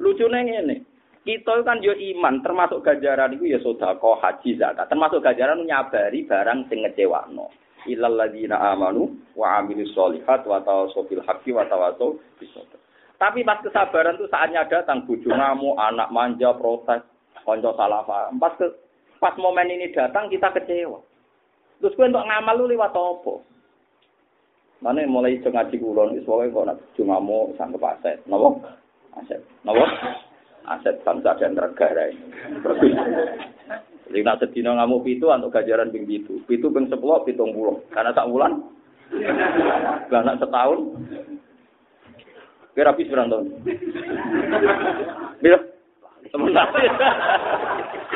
Lucune 0.00 0.40
ngene. 0.40 0.88
Kita 1.22 1.60
kan 1.62 1.84
yo 1.84 1.94
iman, 1.94 2.42
termasuk 2.42 2.82
ganjaran 2.82 3.36
itu 3.38 3.54
ya 3.54 3.62
sedekah, 3.62 4.18
haji, 4.18 4.58
zakat. 4.58 4.90
Termasuk 4.90 5.22
ganjaran 5.22 5.62
nyabari 5.62 6.26
barang 6.26 6.66
sing 6.66 6.82
ngecewakno. 6.82 7.46
Ilal 7.86 8.18
ladzina 8.18 8.58
amanu 8.74 9.12
wa 9.38 9.62
amilus 9.62 9.94
solihat 9.94 10.42
wa 10.48 10.58
tawassaw 10.64 11.06
bil 11.06 11.22
haqqi 11.22 11.54
wa 11.54 11.62
tawassaw 11.68 12.18
bis 12.42 12.50
Tapi 13.22 13.46
pas 13.46 13.62
kesabaran 13.62 14.18
itu 14.18 14.26
saatnya 14.26 14.66
datang, 14.66 15.06
buju 15.06 15.30
ngamu, 15.30 15.78
anak 15.78 16.10
manja, 16.10 16.50
protes, 16.58 17.06
konco 17.46 17.70
salah 17.78 18.02
paham. 18.02 18.42
Pas 18.42 18.58
ke, 18.58 18.66
pas 19.22 19.38
momen 19.38 19.70
ini 19.70 19.94
datang 19.94 20.26
kita 20.26 20.50
kecewa. 20.50 20.98
Terus 21.78 21.94
gue 21.94 22.06
untuk 22.10 22.26
ngamal 22.26 22.54
lu 22.58 22.66
lewat 22.66 22.90
apa? 22.90 23.51
Mana 24.82 25.06
mulai 25.06 25.38
ngaji 25.38 25.78
kulon, 25.78 26.18
soalnya 26.26 26.50
kok 26.50 26.66
nak 26.66 26.78
buju 26.82 27.02
ngamu, 27.06 27.54
sanggup 27.54 27.86
aset. 27.86 28.18
Nopo? 28.26 28.58
Aset. 29.14 29.38
Nopo? 29.62 29.86
Aset 30.66 30.98
bangsa 31.06 31.38
dan 31.38 31.54
negara 31.54 32.10
ini. 32.10 32.26
Jadi 34.10 34.20
nak 34.26 34.42
sedina 34.42 34.74
ngamu 34.74 35.06
pitu 35.06 35.30
untuk 35.30 35.54
gajaran 35.54 35.94
bing 35.94 36.02
pitu. 36.02 36.42
Pitu 36.50 36.66
bing 36.74 36.90
sepuluh, 36.90 37.22
pitung 37.22 37.54
puluh. 37.54 37.78
Karena 37.94 38.10
tak 38.10 38.26
bulan. 38.26 38.58
Karena 40.10 40.34
setahun, 40.34 40.98
Kira 42.72 42.88
habis 42.88 43.04
berapa 43.04 43.28
tahun? 43.28 43.46
Bila? 45.44 45.58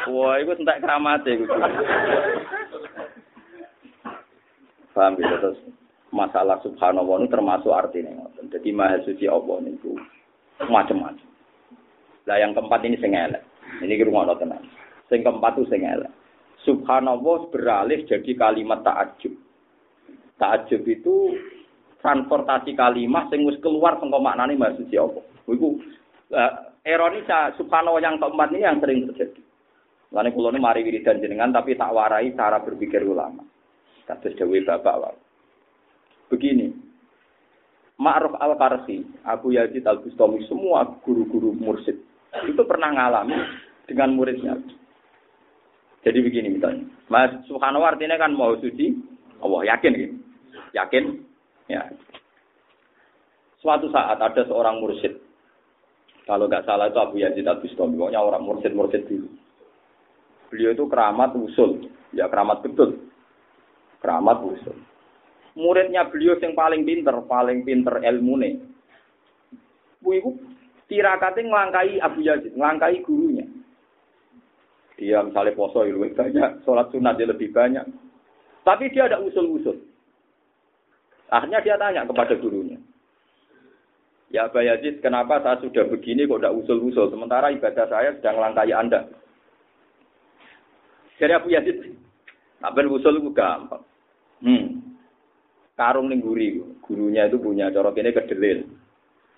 Wah, 0.09 0.41
itu 0.41 0.53
entek 0.57 0.81
keramat 0.81 1.29
ya. 1.29 1.37
Paham 4.97 5.21
ya, 5.21 5.29
terus 5.45 5.61
masalah 6.15 6.63
subhanallah 6.63 7.23
ini 7.23 7.29
termasuk 7.31 7.73
artinya. 7.73 8.27
Jadi 8.47 8.71
maha 8.71 9.03
suci 9.03 9.27
Allah 9.27 9.59
itu 9.67 9.99
macam-macam. 10.63 11.27
Lah 12.27 12.37
yang 12.43 12.55
keempat 12.55 12.81
ini 12.87 12.97
sing 12.99 13.15
elek. 13.15 13.43
Ini 13.83 13.99
ki 13.99 14.07
rumah 14.07 14.31
tenang. 14.39 14.63
Sing 15.11 15.23
keempat 15.23 15.59
itu 15.59 15.65
sing 15.71 15.83
elek. 15.87 16.11
Subhanallah 16.67 17.51
beralih 17.51 18.03
jadi 18.07 18.33
kalimat 18.35 18.83
takjub. 18.83 19.35
Takjub 20.37 20.83
itu 20.87 21.39
transportasi 22.03 22.75
kalimat 22.75 23.31
sing 23.31 23.47
wis 23.47 23.59
keluar 23.63 23.99
saka 23.99 24.19
maknane 24.19 24.59
Mbah 24.59 24.75
Suci 24.75 24.95
apa. 24.99 25.23
Iku 25.47 25.79
uh, 26.35 26.53
ironis 26.83 27.31
subhanallah 27.59 28.03
yang 28.03 28.19
keempat 28.19 28.49
ini 28.55 28.67
yang 28.67 28.79
sering 28.83 29.07
terjadi. 29.11 29.43
Lalu 30.15 30.31
kulo 30.35 30.55
ini 30.55 30.63
mari 30.63 30.87
wiridan 30.87 31.19
jenengan 31.19 31.51
tapi 31.51 31.75
tak 31.75 31.91
warai 31.91 32.31
cara 32.35 32.63
berpikir 32.63 33.03
ulama. 33.03 33.43
Kados 34.07 34.39
dewi 34.39 34.63
bapak 34.63 34.97
wae. 35.03 35.26
Begini, 36.27 36.75
Ma'ruf 37.97 38.35
al-Karsi, 38.37 39.07
Abu 39.23 39.55
Yazid 39.55 39.87
al-Bustami, 39.87 40.43
semua 40.51 40.85
guru-guru 41.07 41.55
mursid 41.55 41.97
itu 42.45 42.63
pernah 42.69 42.93
ngalami 42.93 43.39
dengan 43.89 44.13
muridnya. 44.13 44.59
Jadi 46.05 46.19
begini 46.23 46.59
misalnya, 46.59 46.87
Mas 47.09 47.33
Subhanallah 47.49 47.97
artinya 47.97 48.21
kan 48.21 48.35
mau 48.35 48.55
suci, 48.59 48.95
Allah 49.41 49.75
yakin 49.75 49.93
gitu. 49.97 50.17
Yakin 50.77 51.05
Ya. 51.67 51.83
Suatu 53.59 53.91
saat 53.91 54.23
ada 54.23 54.43
seorang 54.47 54.79
mursyid. 54.79 55.19
Kalau 56.27 56.51
nggak 56.51 56.67
salah 56.67 56.91
itu 56.91 56.99
Abu 56.99 57.23
Yazid 57.23 57.47
Al 57.47 57.63
Bustami, 57.63 57.99
pokoknya 57.99 58.23
orang 58.23 58.43
mursyid-mursyid 58.43 59.07
dulu. 59.07 59.31
Beliau 60.51 60.75
itu 60.75 60.85
keramat 60.87 61.35
usul, 61.35 61.91
ya 62.15 62.31
keramat 62.31 62.63
betul. 62.63 63.11
Keramat 63.99 64.39
usul. 64.43 64.75
Muridnya 65.57 66.05
beliau 66.13 66.37
yang 66.37 66.53
paling 66.53 66.85
pinter, 66.85 67.17
paling 67.25 67.65
pinter 67.65 67.97
ilmu 68.05 68.35
nih. 68.45 68.55
Bu 70.05 70.13
ibu 70.13 70.31
tirakatnya 70.87 71.49
ngelangkai 71.49 71.97
Abu 71.99 72.21
Yazid, 72.21 72.53
ngelangkai 72.53 73.01
gurunya. 73.01 73.49
Dia 75.01 75.25
misalnya 75.25 75.57
poso 75.57 75.85
lebih 75.85 76.13
banyak, 76.13 76.65
sholat 76.65 76.89
sunat 76.93 77.17
dia 77.17 77.29
lebih 77.29 77.53
banyak. 77.57 77.85
Tapi 78.65 78.93
dia 78.93 79.09
ada 79.09 79.21
usul-usul. 79.21 79.81
Akhirnya 81.33 81.65
dia 81.65 81.77
tanya 81.81 82.05
kepada 82.05 82.37
gurunya. 82.37 82.81
Ya 84.29 84.51
Pak 84.51 84.63
Yazid, 84.63 85.01
kenapa 85.01 85.39
saya 85.41 85.63
sudah 85.63 85.87
begini 85.89 86.27
kok 86.27 86.43
tidak 86.43 86.57
usul-usul, 86.65 87.09
sementara 87.09 87.49
ibadah 87.49 87.87
saya 87.89 88.13
sedang 88.19 88.43
melangkahi 88.43 88.73
Anda. 88.75 89.01
Jadi 91.17 91.33
Abu 91.33 91.49
Yazid, 91.49 91.97
apa 92.61 92.81
usul 92.85 93.23
itu 93.23 93.31
gampang. 93.33 93.85
Hmm. 94.45 94.86
Karung 95.77 96.09
ning 96.09 96.25
guri, 96.25 96.57
gurunya 96.81 97.29
itu 97.29 97.37
punya 97.37 97.69
cara 97.69 97.93
ini 97.93 98.17
kedelil. 98.17 98.59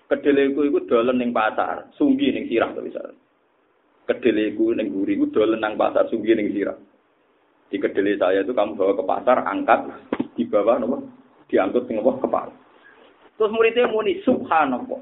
Itu 0.07 0.61
itu 0.63 0.79
dolen 0.87 1.19
ning 1.19 1.35
pasar, 1.35 1.91
sunggi 1.99 2.31
ning 2.31 2.47
sirah 2.47 2.71
to 2.71 2.79
bisa. 2.79 3.03
Kedelil 4.07 4.55
itu 4.55 4.71
ning 4.71 4.87
guri 4.89 5.19
itu 5.19 5.27
dolen 5.35 5.59
nang 5.59 5.75
pasar, 5.75 6.07
sunggi 6.07 6.31
ning 6.33 6.55
sirah. 6.55 6.79
Di 7.67 7.77
kedelil 7.77 8.17
saya 8.17 8.41
itu 8.41 8.55
kamu 8.55 8.79
bawa 8.79 8.97
ke 8.97 9.03
pasar, 9.03 9.37
angkat, 9.45 9.91
di 10.33 10.47
bawah 10.47 10.79
nomor 10.79 11.03
diangkut 11.51 11.85
dengan 11.85 12.07
wah 12.07 12.17
kepala. 12.17 12.53
Terus 13.35 13.51
muridnya 13.51 13.91
muni 13.91 14.23
subhanallah. 14.23 15.01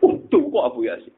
Utuh 0.00 0.44
kok 0.48 0.66
Abu 0.72 0.88
Yasin. 0.88 1.14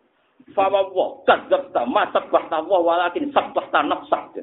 Fama 0.50 0.82
wa 0.90 1.22
kadzabta 1.28 1.86
ma 1.86 2.10
sabbahta 2.10 2.58
wa 2.66 2.82
walakin 2.82 3.30
sabbahta 3.30 3.86
nafsak. 3.86 4.42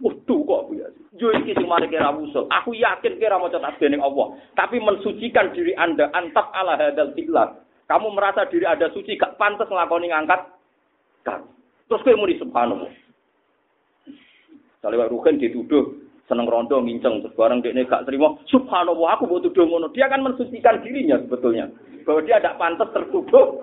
Utuh 0.00 0.40
kok 0.48 0.60
Abu 0.64 0.80
Yasin. 0.80 1.04
Yo 1.20 1.28
iki 1.36 1.52
sing 1.52 1.68
mari 1.68 1.84
kira 1.92 2.08
usul. 2.16 2.48
Aku 2.48 2.72
yakin 2.72 3.20
kira 3.20 3.36
maca 3.36 3.60
tasbih 3.60 3.92
ning 3.92 4.00
Allah, 4.00 4.32
tapi 4.56 4.80
mensucikan 4.80 5.52
diri 5.52 5.76
Anda 5.76 6.08
antap 6.16 6.48
ala 6.56 6.80
hadal 6.80 7.12
fi'lah. 7.12 7.60
Kamu 7.84 8.08
merasa 8.16 8.48
diri 8.48 8.64
Anda 8.64 8.88
suci 8.96 9.20
gak 9.20 9.36
pantas 9.36 9.68
nglakoni 9.68 10.08
ngangkat 10.08 10.40
kan. 11.20 11.44
Terus 11.84 12.00
kowe 12.00 12.16
muni 12.16 12.40
subhanallah. 12.40 12.88
Saleh 14.80 14.96
Ruhin 15.12 15.36
dituduh 15.36 15.92
seneng 16.24 16.48
rondo 16.48 16.80
nginceng 16.80 17.26
terus 17.26 17.34
bareng 17.34 17.58
dia 17.60 17.74
gak 17.84 18.06
terima 18.06 18.38
subhanallah 18.46 19.18
aku 19.18 19.26
butuh 19.26 19.50
tuduh 19.50 19.66
ngono 19.66 19.90
dia 19.90 20.06
kan 20.06 20.22
mensucikan 20.22 20.78
dirinya 20.78 21.18
sebetulnya 21.26 21.66
bahwa 22.06 22.22
dia 22.22 22.38
tidak 22.38 22.54
pantas 22.54 22.86
tertuduh 22.94 23.58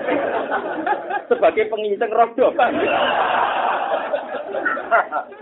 sebagai 1.34 1.66
penginceng 1.66 2.14
rondo 2.14 2.46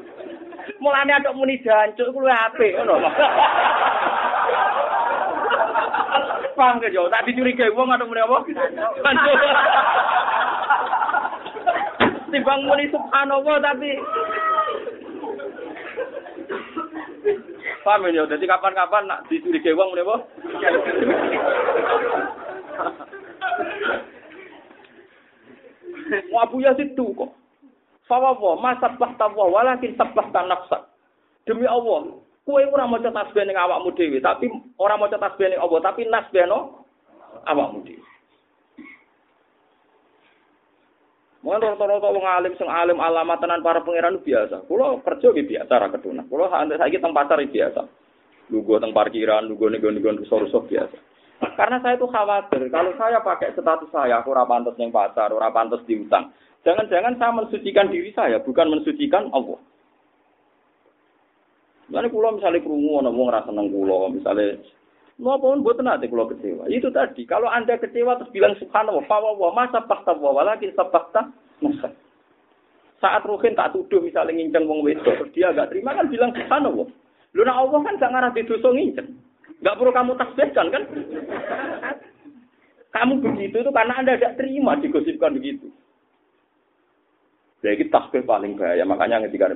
mulane 0.79 1.13
ada 1.13 1.31
muni 1.35 1.59
jancuk 1.63 2.11
kuwi 2.15 2.31
apik 2.31 2.75
ngono 2.79 3.11
paham 6.59 6.83
ke 6.83 6.91
jo 6.91 7.07
tak 7.07 7.23
dicurigai 7.27 7.71
wong 7.75 7.95
atau 7.95 8.07
muni 8.07 8.23
apa 8.23 8.39
timbang 12.31 12.61
muni 12.67 12.91
subhanallah 12.91 13.57
tapi 13.63 13.93
Paham 17.89 18.11
ya? 18.13 18.29
Jadi 18.29 18.45
kapan-kapan 18.45 19.09
nak 19.09 19.25
dicurigai 19.33 19.73
wong 19.73 19.97
menapa? 19.97 20.21
Wa 26.29 26.45
Abu 26.45 26.61
Yazid 26.61 26.93
itu 26.93 27.07
kok. 27.17 27.38
Fawawa, 28.09 28.57
masa 28.57 28.89
tawa, 28.97 29.45
walakin 29.53 29.93
sabah 30.01 30.33
nafsa. 30.33 30.89
Demi 31.45 31.69
Allah, 31.69 32.17
kue 32.49 32.65
ora 32.65 32.89
maca 32.89 33.13
tasbih 33.13 33.45
ning 33.45 33.57
awakmu 33.57 33.93
dhewe, 33.93 34.17
tapi 34.25 34.49
ora 34.81 34.97
maca 34.97 35.21
tasbih 35.21 35.53
ning 35.53 35.61
Allah, 35.61 35.81
tapi 35.85 36.09
nasbih 36.09 36.49
no 36.49 36.89
awakmu 37.45 37.85
dhewe. 37.85 38.09
Mungkin 41.39 41.65
rata-rata 41.65 42.11
wong 42.11 42.27
alim 42.27 42.53
sing 42.59 42.67
alim 42.67 42.99
alamat 42.99 43.39
tenan 43.39 43.63
para 43.63 43.81
pangeran 43.81 44.19
biasa. 44.21 44.67
Kulo 44.67 44.99
kerja 45.07 45.31
gitu 45.31 45.55
biasa 45.55 45.73
ra 45.79 45.89
keduna. 45.89 46.27
Kulo 46.27 46.51
saiki 46.51 46.99
teng 46.99 47.15
pasar 47.15 47.39
biasa. 47.39 47.87
Lugu 48.51 48.81
teng 48.83 48.91
parkiran, 48.91 49.47
lugu 49.47 49.71
nego-nego 49.71 50.13
rusuh-rusuh 50.19 50.67
biasa. 50.67 50.99
Karena 51.55 51.79
saya 51.79 51.95
itu 51.95 52.11
khawatir, 52.11 52.67
kalau 52.75 52.91
saya 52.99 53.23
pakai 53.23 53.55
status 53.55 53.87
saya, 53.95 54.19
aku 54.19 54.35
ora 54.35 54.43
pantes 54.43 54.75
ning 54.75 54.91
pasar, 54.91 55.31
ora 55.31 55.55
pantes 55.55 55.79
diutang. 55.87 56.35
Jangan-jangan 56.69 57.17
saya 57.17 57.33
mensucikan 57.33 57.89
diri 57.89 58.13
saya, 58.13 58.37
bukan 58.45 58.69
mensucikan 58.69 59.33
Allah. 59.33 59.57
Misalnya 61.89 62.13
kulo 62.13 62.37
misalnya 62.37 62.61
kerungu 62.61 63.01
ana 63.01 63.09
wong 63.09 63.33
rasa 63.33 63.49
seneng 63.49 63.73
kulo, 63.73 64.13
misalnya 64.13 64.61
pun 65.17 65.65
buat 65.65 65.81
nanti 65.81 66.13
kulo 66.13 66.29
kecewa. 66.29 66.69
Itu 66.69 66.93
tadi, 66.93 67.25
kalau 67.25 67.49
anda 67.49 67.81
kecewa 67.81 68.21
terus 68.21 68.29
bilang 68.37 68.53
subhanallah, 68.61 69.01
wa 69.09 69.51
masa 69.57 69.81
fakta 69.89 70.13
wa 70.21 70.37
walakin 70.37 70.77
sabakta 70.77 71.33
masa. 71.65 71.89
Saat 73.01 73.25
Ruhin 73.25 73.57
tak 73.57 73.73
tuduh 73.73 74.05
misalnya 74.05 74.37
nginceng 74.37 74.69
wong 74.69 74.85
wedok, 74.85 75.25
dia 75.33 75.49
agak 75.49 75.73
terima 75.73 75.97
kan 75.97 76.13
bilang 76.13 76.37
subhanallah. 76.37 76.85
Lu 77.33 77.43
nak 77.49 77.57
Allah 77.65 77.81
kan 77.81 77.97
gak 77.97 78.13
ngarah 78.13 78.31
didosa 78.37 78.69
nginceng. 78.77 79.09
Gak 79.65 79.77
perlu 79.81 79.97
kamu 79.97 80.13
tasbihkan 80.21 80.69
kan? 80.69 80.83
Kamu 82.93 83.25
begitu 83.25 83.57
itu 83.57 83.71
karena 83.73 84.05
Anda 84.05 84.21
tidak 84.21 84.37
terima 84.37 84.77
digosipkan 84.77 85.33
begitu. 85.33 85.73
Jadi 87.59 87.91
tasbih 87.91 88.23
paling 88.23 88.55
bahaya. 88.55 88.87
Makanya 88.87 89.27
ketika 89.27 89.51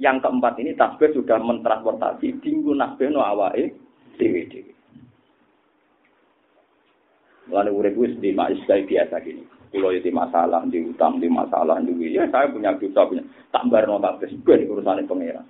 yang 0.00 0.24
keempat 0.24 0.56
ini 0.56 0.72
tasbih 0.72 1.12
sudah 1.12 1.36
mentransportasi 1.36 2.40
tinggu 2.40 2.72
nasbih 2.72 3.12
no 3.12 3.20
awae 3.20 3.68
dewi 4.16 4.48
dewi. 4.48 4.72
Lalu 7.52 7.70
urip 7.76 7.94
wis 8.00 8.14
di 8.22 8.32
kayak 8.32 8.88
biasa 8.88 9.20
gini. 9.20 9.44
Kalau 9.72 9.88
itu 9.88 10.12
masalah 10.12 10.68
di 10.68 10.84
utang, 10.84 11.16
di 11.16 11.28
masalah 11.32 11.80
di 11.80 11.92
ya 12.12 12.28
saya 12.28 12.52
punya 12.52 12.76
dosa 12.76 13.08
punya 13.08 13.24
tak 13.52 13.68
no 13.68 14.00
tasbih 14.00 14.32
ben 14.40 14.68
urusan 14.68 15.04
pangeran. 15.04 15.44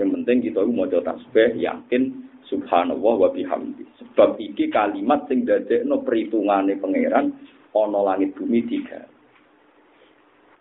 Yang 0.00 0.08
penting 0.18 0.36
kita 0.48 0.64
mau 0.64 0.88
tasbih 0.88 1.60
yakin 1.60 2.02
subhanallah 2.48 3.14
wa 3.22 3.30
bihamdi. 3.30 3.84
Sebab 4.00 4.40
iki 4.40 4.72
kalimat 4.72 5.28
sing 5.28 5.44
dadekno 5.44 6.00
perhitungane 6.00 6.80
pangeran 6.80 7.36
ana 7.76 8.00
langit 8.00 8.32
bumi 8.32 8.64
tiga. 8.64 9.11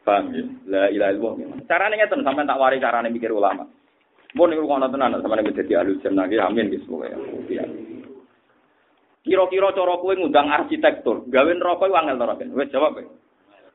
Paham 0.01 0.33
ya? 0.33 0.43
La 0.65 0.83
ilaha 0.89 1.11
illallah. 1.13 1.61
Carane 1.69 1.95
ngeten 1.97 2.25
sampean 2.25 2.49
tak 2.49 2.57
wari 2.57 2.81
carane 2.81 3.09
mikir 3.13 3.29
ulama. 3.29 3.69
Mun 4.33 4.49
niku 4.49 4.65
ana 4.73 4.89
tenan 4.89 5.21
sampean 5.21 5.53
dadi 5.53 5.73
ahli 5.77 6.01
ki 6.01 6.37
amin 6.41 6.73
wis 6.73 6.85
pokoke. 6.89 7.61
Kira-kira 9.21 9.69
cara 9.77 10.01
kowe 10.01 10.13
ngundang 10.17 10.49
arsitektur, 10.49 11.29
gawe 11.29 11.51
neraka 11.53 11.85
iku 11.85 11.93
angel 11.93 12.17
to 12.17 12.57
Wis 12.57 12.73
jawab 12.73 12.97
kowe. 12.97 13.05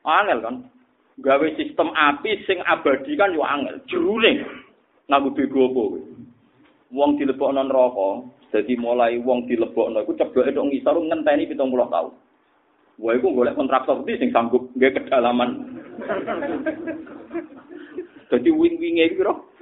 Angel 0.03 0.43
kan. 0.43 0.55
Gawe 1.23 1.47
sistem 1.55 1.95
api 1.95 2.43
sing 2.43 2.59
abadi 2.67 3.15
kan 3.15 3.31
yo 3.31 3.47
angel. 3.47 3.79
Jurune 3.87 4.43
nganggo 5.07 5.31
bego 5.31 5.71
apa 5.71 5.79
kowe. 5.79 6.01
wong 6.91 7.19
dilebokno 7.19 7.61
neraka, 7.67 8.09
dadi 8.51 8.79
mulai 8.79 9.19
wong 9.19 9.47
dilebokno 9.47 10.03
iku 10.03 10.15
cebloke 10.15 10.55
tok 10.55 10.67
ngisor 10.71 10.95
ngenteni 11.03 11.49
70 11.51 11.91
tahun. 11.91 12.13
Wah 12.97 13.13
iku 13.13 13.29
golek 13.29 13.53
kontraktor 13.53 14.01
iki 14.01 14.17
sing 14.17 14.29
sanggup 14.33 14.73
nggih 14.73 14.89
kedalaman. 14.89 15.69
Dadi 18.33 18.49
wing-winge 18.49 19.05
iki 19.05 19.21
piro? 19.21 19.53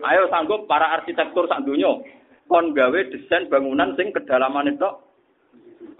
Ayo 0.00 0.28
sanggup 0.32 0.64
para 0.64 0.96
arsitektur 0.96 1.44
sak 1.46 1.68
donya 1.68 2.00
kon 2.48 2.72
gawe 2.72 3.00
desain 3.12 3.50
bangunan 3.52 3.92
sing 3.98 4.14
kedalaman 4.14 4.72
itu 4.72 4.88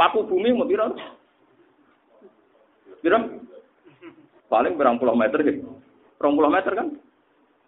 paku 0.00 0.24
bumi 0.24 0.56
mau 0.56 0.64
piro? 0.64 0.96
Piro? 3.04 3.18
Paling 4.48 4.78
berang 4.80 4.96
puluh 4.96 5.12
meter 5.12 5.42
gitu. 5.44 5.76
Rong 6.16 6.38
puluh 6.40 6.48
meter 6.48 6.72
kan? 6.72 6.88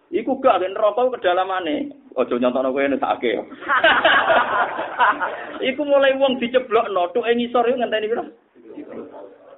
Iku 0.08 0.40
gak 0.40 0.64
ben 0.64 0.72
neraka 0.72 1.12
kedalamane. 1.12 1.92
Aja 2.18 2.34
nyontokno 2.34 2.74
kowe 2.74 2.88
nesake. 2.88 3.30
iku 5.70 5.82
mulai 5.86 6.18
wong 6.18 6.42
diceblokno 6.42 7.14
tuke 7.14 7.30
ngisor 7.30 7.70
yo 7.70 7.78
ngenteni 7.78 8.10
pira? 8.10 8.24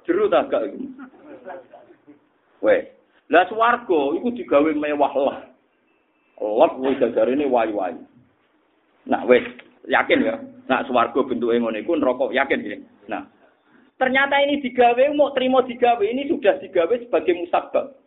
Jeru 0.05 0.29
ta 0.29 0.45
gak 0.45 0.69
iku. 0.69 0.77
Weh, 2.61 2.85
lah 3.33 3.49
swarga 3.49 3.99
iku 4.13 4.29
digawe 4.29 4.69
mewah 4.77 5.13
lah. 5.17 5.37
Allah 6.41 6.69
kuwi 6.77 7.01
jajarene 7.01 7.49
wayu-wayu. 7.49 8.01
Nah, 9.09 9.25
wes, 9.25 9.45
yakin 9.89 10.21
ya? 10.21 10.37
Nah, 10.69 10.85
swarga 10.85 11.17
bentuke 11.25 11.57
ngono 11.57 11.81
iku 11.81 11.97
neraka 11.97 12.29
yakin 12.29 12.61
ya. 12.61 12.77
Nah, 13.09 13.25
ternyata 13.97 14.37
ini 14.37 14.61
digawe 14.61 15.01
mau 15.17 15.33
terima 15.33 15.65
digawe 15.65 16.05
ini 16.05 16.29
sudah 16.29 16.61
digawe 16.61 16.93
sebagai 17.01 17.41
musabab. 17.41 17.97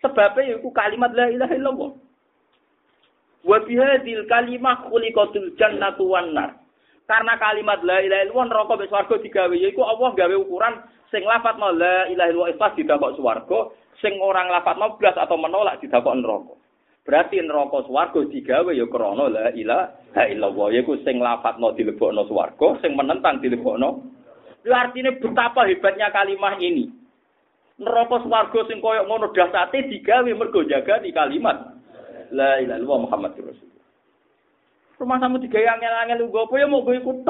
Sebabnya 0.00 0.56
itu 0.56 0.72
kalimat 0.72 1.12
la 1.12 1.28
ilaha 1.28 1.52
illallah. 1.52 1.92
Wa 3.40 3.58
bihadil 3.64 4.28
kalimah 4.28 4.84
khuliqatul 4.88 5.56
jannatu 5.56 6.04
wan 6.04 6.36
nar. 6.36 6.60
Karena 7.08 7.34
kalimat 7.40 7.82
la 7.82 7.98
ilaha 8.04 8.22
illallah 8.22 8.46
neraka 8.46 8.72
mek 8.78 8.88
swarga 8.92 9.14
digawe 9.18 9.54
yaiku 9.56 9.82
Allah 9.82 10.14
gawe 10.14 10.36
ukuran 10.46 10.74
sing 11.10 11.26
lafadzno 11.26 11.74
la 11.74 12.06
ilaha 12.06 12.28
illallah 12.30 12.52
ikhlas 12.54 12.76
didakok 12.78 13.18
swarga, 13.18 13.60
sing 13.98 14.14
orang 14.22 14.46
lafadzno 14.46 14.94
blas 14.94 15.18
atau 15.18 15.34
menolak 15.34 15.82
didakok 15.82 16.14
neraka. 16.14 16.54
Berarti 17.02 17.42
neraka 17.42 17.82
swarga 17.90 18.20
digawe 18.30 18.70
ya 18.70 18.86
krana 18.86 19.26
la 19.26 19.46
ilaha 19.58 20.22
illallah 20.30 20.66
yaiku 20.70 21.02
sing 21.02 21.18
lafadzno 21.18 21.74
dilebokno 21.74 22.30
swarga, 22.30 22.78
sing 22.78 22.94
menentang 22.94 23.42
dilebokno. 23.42 24.06
Itu 24.62 24.70
artinya 24.70 25.10
betapa 25.18 25.66
hebatnya 25.66 26.14
kalimat 26.14 26.62
ini 26.62 27.00
neraka 27.80 28.20
swarga 28.22 28.60
sing 28.68 28.78
koyo 28.84 29.08
ngono 29.08 29.32
dasate 29.32 29.88
digawe 29.88 30.30
mergo 30.36 30.60
jaga 30.68 31.00
di 31.00 31.10
kalimat 31.16 31.79
la 32.30 32.62
ilaha 32.62 32.78
illallah 32.78 32.98
Muhammadur 33.06 33.50
Rasulullah. 33.50 33.86
Rumah 35.00 35.16
kamu 35.16 35.36
digawe 35.48 35.66
angel-angel 35.78 36.28
nggo 36.28 36.40
apa 36.44 36.54
ya 36.60 36.66
mau 36.68 36.84
gue 36.84 37.00
ikut. 37.00 37.24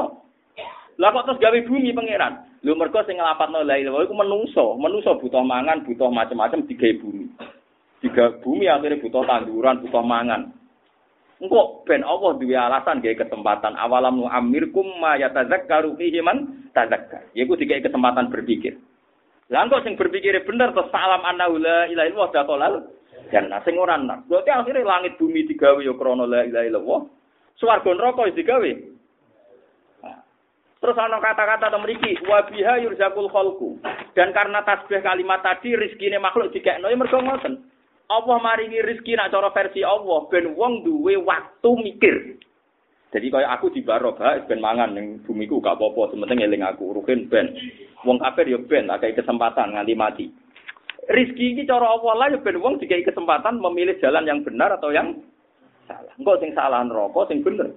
Lah 1.00 1.08
kok 1.16 1.24
terus 1.30 1.40
gawe 1.40 1.58
bumi 1.64 1.96
pangeran. 1.96 2.34
Lho 2.60 2.76
mergo 2.76 3.00
sing 3.08 3.16
nglapatno 3.16 3.64
la 3.64 3.80
ilaha 3.80 4.04
iku 4.04 4.12
menungso, 4.12 4.76
menungso 4.76 5.16
butuh 5.16 5.40
mangan, 5.40 5.80
butuh 5.88 6.12
macam-macam 6.12 6.68
digawe 6.68 6.92
bumi. 7.00 7.24
Diga 8.04 8.36
bumi 8.44 8.68
akhirnya 8.68 9.00
butuh 9.00 9.24
tanduran, 9.24 9.80
butuh 9.80 10.04
mangan. 10.04 10.52
Engko 11.40 11.88
ben 11.88 12.04
Allah 12.04 12.36
duwe 12.36 12.52
alasan 12.52 13.00
gawe 13.00 13.16
kesempatan 13.16 13.72
awalam 13.80 14.20
nu 14.20 14.28
amirkum 14.28 14.84
ma 15.00 15.16
yatazakkaru 15.16 15.96
fihi 15.96 16.20
man 16.20 16.68
tazakkar. 16.76 17.32
Yaiku 17.32 17.56
digawe 17.56 17.80
kesempatan 17.80 18.28
berpikir. 18.28 18.76
Lah 19.48 19.64
kok 19.72 19.88
sing 19.88 19.96
berpikir 19.96 20.36
bener 20.44 20.76
terus 20.76 20.92
salam 20.92 21.24
anna 21.24 21.48
la 21.48 21.88
ilaha 21.88 22.06
illallah 22.06 22.30
dakolal 22.36 22.74
jannah 23.30 23.62
sing 23.64 23.78
ora 23.78 23.96
nak. 23.96 24.26
Berarti 24.26 24.50
akhirnya 24.50 24.84
langit 24.84 25.16
bumi 25.16 25.46
digawe 25.46 25.80
ya 25.80 25.94
krana 25.96 26.26
la 26.26 26.44
ilaha 26.44 26.66
illallah. 26.66 27.00
Swarga 27.56 27.90
neraka 27.94 28.28
digawe. 28.34 28.72
Terus 30.80 30.96
ana 30.96 31.20
kata-kata 31.20 31.68
to 31.68 31.78
mriki 31.84 32.16
wa 32.24 32.40
biha 32.48 32.80
yurzaqul 32.80 33.28
khalqu. 33.28 33.76
Dan 34.16 34.32
karena 34.32 34.64
tasbih 34.64 35.04
kalimat 35.04 35.44
tadi 35.44 35.76
rezekine 35.76 36.16
makhluk 36.16 36.56
dikekno 36.56 36.88
ya 36.88 36.96
mergo 36.96 37.20
ngoten. 37.20 37.60
Allah 38.10 38.36
maringi 38.42 38.80
rezeki 38.80 39.14
nak 39.14 39.30
cara 39.30 39.52
versi 39.52 39.84
Allah 39.84 40.26
ben 40.32 40.56
wong 40.56 40.82
duwe 40.82 41.20
waktu 41.20 41.70
mikir. 41.84 42.16
Jadi 43.12 43.26
kaya 43.28 43.52
aku 43.54 43.70
di 43.70 43.84
barokah 43.84 44.40
ben 44.48 44.62
mangan 44.62 44.96
ning 44.96 45.20
bumiku 45.26 45.60
gak 45.60 45.76
apa-apa, 45.76 46.14
sementing 46.14 46.42
eling 46.42 46.64
aku 46.64 46.96
ruhin 46.96 47.28
ben. 47.28 47.52
Wong 48.02 48.16
kafir 48.16 48.48
ya 48.48 48.58
ben 48.58 48.88
akeh 48.88 49.12
kesempatan 49.12 49.76
nganti 49.76 49.94
mati. 49.94 50.26
Rizki 51.10 51.58
ini 51.58 51.66
cara 51.66 51.90
Allah 51.90 52.14
lah 52.14 52.26
ya 52.30 52.38
ben 52.38 52.62
wong 52.62 52.78
dikai 52.78 53.02
kesempatan 53.02 53.58
memilih 53.58 53.98
jalan 53.98 54.30
yang 54.30 54.46
benar 54.46 54.70
atau 54.78 54.94
yang 54.94 55.18
salah. 55.90 56.14
Engkau 56.14 56.38
sing 56.38 56.54
salah 56.54 56.86
neraka, 56.86 57.26
sing 57.26 57.42
bener. 57.42 57.74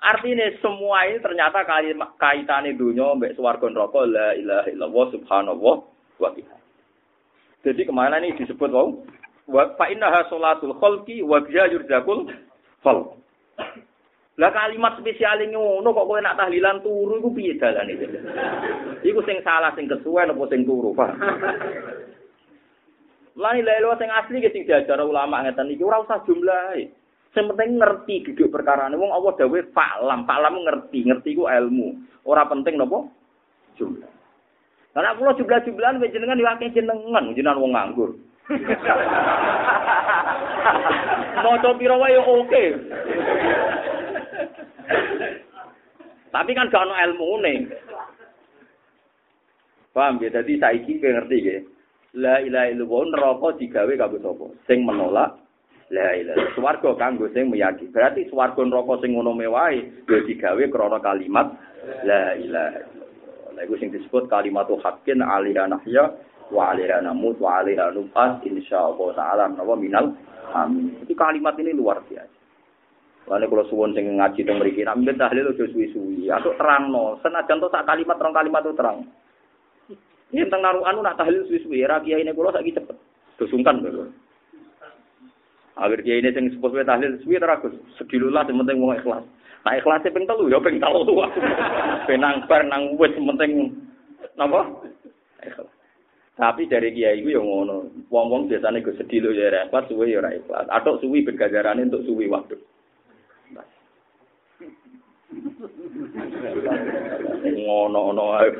Artinya 0.00 0.48
semua 0.64 1.04
ini 1.10 1.20
ternyata 1.20 1.60
kaitannya 2.16 2.72
dunia 2.72 3.12
mbek 3.20 3.36
swarga 3.36 3.68
neraka 3.68 4.00
la 4.08 4.32
ilaha 4.32 4.68
illallah 4.72 5.06
subhanallah 5.12 5.76
wa. 6.22 6.30
Jadi 7.66 7.84
ke 7.84 7.92
mana 7.92 8.16
ini 8.16 8.32
disebut 8.38 8.70
wau? 8.72 9.04
Wa 9.44 9.76
fa 9.76 9.92
innaha 9.92 10.24
salatul 10.32 10.72
khalqi 10.80 11.20
wa 11.20 11.44
biha 11.44 11.68
yurzaqul 11.68 12.32
khalq. 12.80 13.12
Lah 14.38 14.54
kalimat 14.54 14.94
spesial 15.02 15.42
ngono 15.50 15.90
kok 15.90 16.06
kowe 16.06 16.18
nak 16.22 16.38
tahlilan 16.38 16.78
turu 16.80 17.18
iku 17.18 17.28
piye 17.34 17.58
dalane? 17.58 17.98
Iku 19.02 19.20
sing 19.26 19.42
salah 19.42 19.74
sing 19.74 19.90
kesuwen 19.90 20.30
apa 20.30 20.42
sing 20.46 20.62
turu, 20.62 20.94
Pak? 20.94 21.10
Lah 23.38 23.54
lelo 23.54 23.94
sing 23.94 24.10
asli 24.10 24.42
ki 24.42 24.50
sing 24.50 24.66
diajar 24.66 24.98
ulama 24.98 25.46
ngeten 25.46 25.70
iki 25.70 25.86
ora 25.86 26.02
usah 26.02 26.26
jumlahe. 26.26 26.90
Sing 27.30 27.46
penting 27.46 27.78
ngerti 27.78 28.26
duduk 28.26 28.50
perkara 28.50 28.90
wong 28.90 29.14
Allah 29.14 29.30
dawuh 29.38 29.62
fa'lam, 29.70 30.26
fa'lam 30.26 30.58
ngerti, 30.66 31.06
ngerti 31.06 31.38
ku 31.38 31.46
ilmu. 31.46 31.94
Ora 32.26 32.50
penting 32.50 32.74
napa? 32.74 33.06
Jumlah. 33.78 34.10
Karena 34.90 35.14
kula 35.14 35.38
jumlah-jumlahan 35.38 36.02
jenengan 36.10 36.42
yo 36.42 36.50
akeh 36.50 36.74
jenengan, 36.74 37.30
jenengan 37.38 37.62
wong 37.62 37.78
nganggur. 37.78 38.10
Maca 41.38 41.70
pira 41.78 41.94
wae 41.94 42.18
oke. 42.18 42.64
Tapi 46.34 46.50
kan 46.58 46.72
gak 46.74 46.82
ono 46.82 46.94
ilmune. 46.98 47.54
Paham 49.94 50.18
ya? 50.18 50.28
Jadi 50.42 50.58
saiki 50.58 50.98
kowe 50.98 51.14
ngerti 51.14 51.38
ya. 51.46 51.62
La 52.16 52.40
ilaha 52.40 52.72
illallah 52.72 53.02
neraka 53.12 53.48
digawe 53.60 53.92
kanggo 54.00 54.18
sapa? 54.24 54.46
Sing 54.64 54.80
menolak 54.88 55.36
la 55.92 56.08
ilaha. 56.16 56.56
Swarga 56.56 56.96
kanggo 56.96 57.28
sing 57.36 57.52
meyakini. 57.52 57.92
Berarti 57.92 58.24
swarga 58.32 58.64
neraka 58.64 59.04
sing 59.04 59.12
ngono 59.12 59.36
mewahe 59.36 59.84
ya 60.08 60.18
digawe 60.24 60.64
krana 60.72 60.98
kalimat 61.04 61.52
la 62.08 62.32
ilaha. 62.40 62.80
Lha 63.52 63.60
iku 63.66 63.76
sing 63.76 63.92
disebut 63.92 64.32
kalimat 64.32 64.70
haqqin 64.70 65.20
alaiha 65.20 65.68
nahya 65.68 66.16
wa 66.48 66.72
alaiha 66.72 67.04
namut 67.04 67.36
wa 67.36 67.60
alaiha 67.60 67.92
nufas 67.92 68.40
insyaallah 68.40 69.12
taala 69.12 69.52
menawa 69.52 69.76
minal 69.76 70.16
amin. 70.56 71.04
Itu 71.04 71.12
kalimat 71.12 71.60
ini 71.60 71.76
luar 71.76 72.00
biasa. 72.08 72.38
Lalu 73.28 73.44
kalau 73.52 73.68
suwon 73.68 73.92
sing 73.92 74.08
ngaji 74.08 74.40
teng 74.40 74.56
mriki, 74.56 74.88
mbek 74.88 75.20
tahlil 75.20 75.52
ojo 75.52 75.68
suwi-suwi. 75.68 76.32
Atau 76.32 76.56
terangno, 76.56 77.20
senajan 77.20 77.60
to 77.60 77.68
sak 77.68 77.84
kalimat 77.84 78.16
rong 78.16 78.32
kalimat 78.32 78.64
itu 78.64 78.72
terang. 78.72 79.04
Ini 80.28 80.44
tentang 80.44 80.60
naruh 80.60 80.84
anu 80.84 81.00
nak 81.00 81.16
tahlil 81.16 81.44
suwi-suwi, 81.48 81.88
ra 81.88 82.04
kiai 82.04 82.20
ini 82.20 82.36
kula 82.36 82.52
saiki 82.52 82.76
cepet. 82.76 82.96
Dosungkan 83.40 83.80
lho. 83.80 84.12
Agar 85.80 86.00
kiai 86.04 86.20
ini 86.20 86.36
sing 86.36 86.52
sepuh 86.52 86.84
tahlil 86.84 87.16
suwi 87.24 87.40
teragus, 87.40 87.72
sedilulah 87.96 88.44
sing 88.44 88.60
penting 88.60 88.76
ikhlas. 88.84 89.24
Nah 89.64 89.72
ikhlas 89.74 90.04
ping 90.04 90.28
telu 90.28 90.52
ya 90.52 90.60
ping 90.60 90.76
tuh. 90.76 91.24
Penang 92.08 92.44
bar 92.44 92.62
nang 92.68 92.92
wis 93.00 93.16
penting 93.16 93.72
napa? 94.36 94.68
Ikhlas. 95.40 95.72
Tapi 96.36 96.70
dari 96.70 96.92
kiai 96.92 97.24
itu 97.24 97.34
yang 97.34 97.48
ngono. 97.48 97.90
Wong-wong 98.12 98.46
biasanya 98.46 98.78
gue 98.78 98.94
sedih 99.00 99.24
lo 99.26 99.30
ya 99.32 99.64
ikhlas, 99.64 99.88
suwi 99.88 100.12
ya 100.12 100.22
ikhlas. 100.28 100.68
Atau 100.68 101.00
suwi 101.00 101.24
bergajaran 101.24 101.88
untuk 101.88 102.04
suwi 102.04 102.28
waktu. 102.28 102.60
Ngono-ngono 107.42 108.24
ae. 108.38 108.50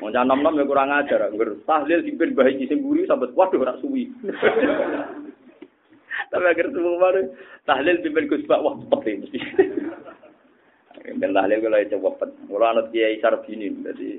Wong 0.00 0.10
nom-nom 0.12 0.58
ya 0.58 0.64
kurang 0.64 0.90
ajar, 0.92 1.28
ngger 1.32 1.64
tahlil 1.68 2.00
dipen 2.04 2.36
bae 2.36 2.54
iki 2.54 2.68
sing 2.68 2.80
mburi 2.80 3.08
sampe 3.08 3.32
waduh 3.36 3.60
ora 3.60 3.76
suwi. 3.80 4.08
Tapi 6.30 6.44
agar 6.46 6.66
semua 6.70 6.98
baru 6.98 7.20
tahlil 7.68 8.02
dipen 8.02 8.26
Gus 8.30 8.46
Pak 8.46 8.62
wah 8.62 8.74
cepet 8.78 9.22
mesti. 9.22 9.38
Ben 11.20 11.36
tahlil 11.36 11.62
kalau 11.62 11.78
ya 11.78 11.86
cepet. 11.92 12.30
Mula 12.48 12.66
anut 12.74 12.88
Kiai 12.90 13.20
Sarbini 13.20 13.70
jadi 13.70 14.18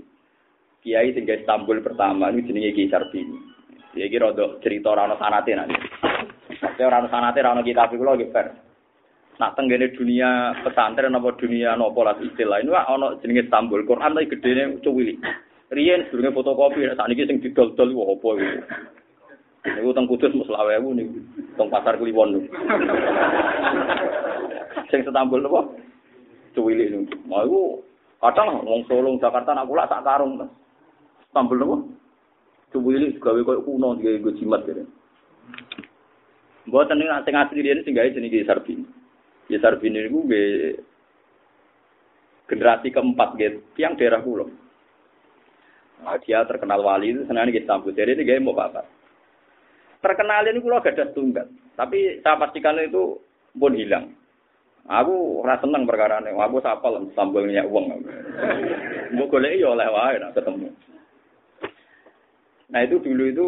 Kiai 0.86 1.12
sing 1.18 1.26
Istanbul 1.26 1.82
pertama 1.82 2.30
ini 2.30 2.46
jenenge 2.46 2.76
Kiai 2.76 2.92
Sarbini. 2.94 3.38
Kiai 3.92 4.08
iki 4.08 4.22
rada 4.22 4.60
cerita 4.62 4.94
ora 4.94 5.10
ana 5.10 5.18
sanate 5.18 5.52
nanti. 5.56 5.76
Ora 6.80 7.02
ana 7.02 7.10
sanate 7.10 7.40
ora 7.42 7.58
ana 7.58 7.64
kitab 7.66 7.90
kula 7.96 8.16
nggih 8.16 8.32
nak 9.36 9.54
tenggene 9.60 9.92
dunia 9.92 10.56
pesantren 10.64 11.16
apa 11.16 11.36
dunia 11.36 11.76
nopo 11.76 12.08
lah 12.08 12.16
istilah 12.24 12.64
ini 12.64 12.72
ono 12.72 13.20
jenenge 13.20 13.52
Istanbul. 13.52 13.84
Quran 13.84 14.16
tapi 14.16 14.32
gedene 14.32 14.80
cuwili. 14.80 15.20
Riyen 15.76 16.08
durunge 16.08 16.32
fotokopi 16.32 16.88
sak 16.96 17.10
niki 17.12 17.28
sing 17.28 17.44
didol-dol 17.44 17.92
wah 17.92 18.08
apa 18.16 18.28
iku? 18.40 18.60
Niku 19.66 19.90
teng 19.98 20.06
Kudus 20.08 20.32
mus 20.38 20.48
lawewu 20.48 20.94
niku 20.96 21.20
teng 21.60 21.68
pasar 21.68 22.00
Kliwon 22.00 22.40
niku. 22.40 22.48
Sing 24.88 25.04
Istanbul 25.04 25.44
napa 25.44 25.68
cuwili 26.56 26.88
niku. 26.88 27.20
Mau 27.28 27.44
iku 27.44 27.62
kadang 28.24 28.64
wong 28.64 28.88
Solo 28.88 29.20
Jakarta 29.20 29.52
nak 29.52 29.68
kula 29.68 29.90
sak 29.92 30.06
karung 30.08 30.40
Istanbul 31.28 31.60
napa 31.60 31.78
cuwili 32.72 33.20
gawe 33.20 33.40
koyo 33.44 33.60
kuno 33.68 34.00
digawe 34.00 34.32
jimat 34.40 34.64
kene 34.64 34.88
Mboten 36.66 36.98
nek 36.98 37.28
sing 37.28 37.36
asli 37.36 37.60
dene 37.60 37.84
sing 37.84 37.92
gawe 37.92 38.16
jenenge 38.16 38.48
Sarbini 38.48 39.05
Yesar 39.52 39.78
bin 39.78 39.94
ini 39.94 40.10
gue 40.10 40.44
generasi 42.50 42.94
keempat 42.94 43.38
gitu, 43.38 43.60
yang 43.78 43.98
daerah 43.98 44.22
pulau. 44.22 44.50
Nah, 46.02 46.18
dia 46.22 46.46
terkenal 46.46 46.82
wali 46.86 47.14
itu 47.14 47.26
senang 47.26 47.50
kita 47.50 47.78
sambut. 47.78 47.96
Jadi 47.96 48.20
ini 48.20 48.28
gaya 48.28 48.44
mau 48.44 48.58
apa? 48.58 48.84
Terkenal 50.04 50.46
ini 50.46 50.62
gak 50.62 50.94
ada 50.94 51.06
tunggal. 51.16 51.48
Tapi 51.74 52.22
saya 52.22 52.38
pastikan 52.38 52.78
itu 52.78 53.18
pun 53.58 53.74
hilang. 53.74 54.14
Aku 54.86 55.42
rasa 55.42 55.66
seneng 55.66 55.90
perkara 55.90 56.22
ini. 56.22 56.38
Aku 56.38 56.62
sapal 56.62 57.02
sambelnya 57.18 57.66
uang. 57.66 58.06
Gue 59.18 59.30
golek 59.34 59.58
ya 59.58 59.74
oleh 59.74 59.88
wae 59.90 60.22
nak 60.22 60.38
ketemu. 60.38 60.70
Nah 62.70 62.80
itu 62.86 63.02
dulu 63.02 63.24
itu 63.26 63.48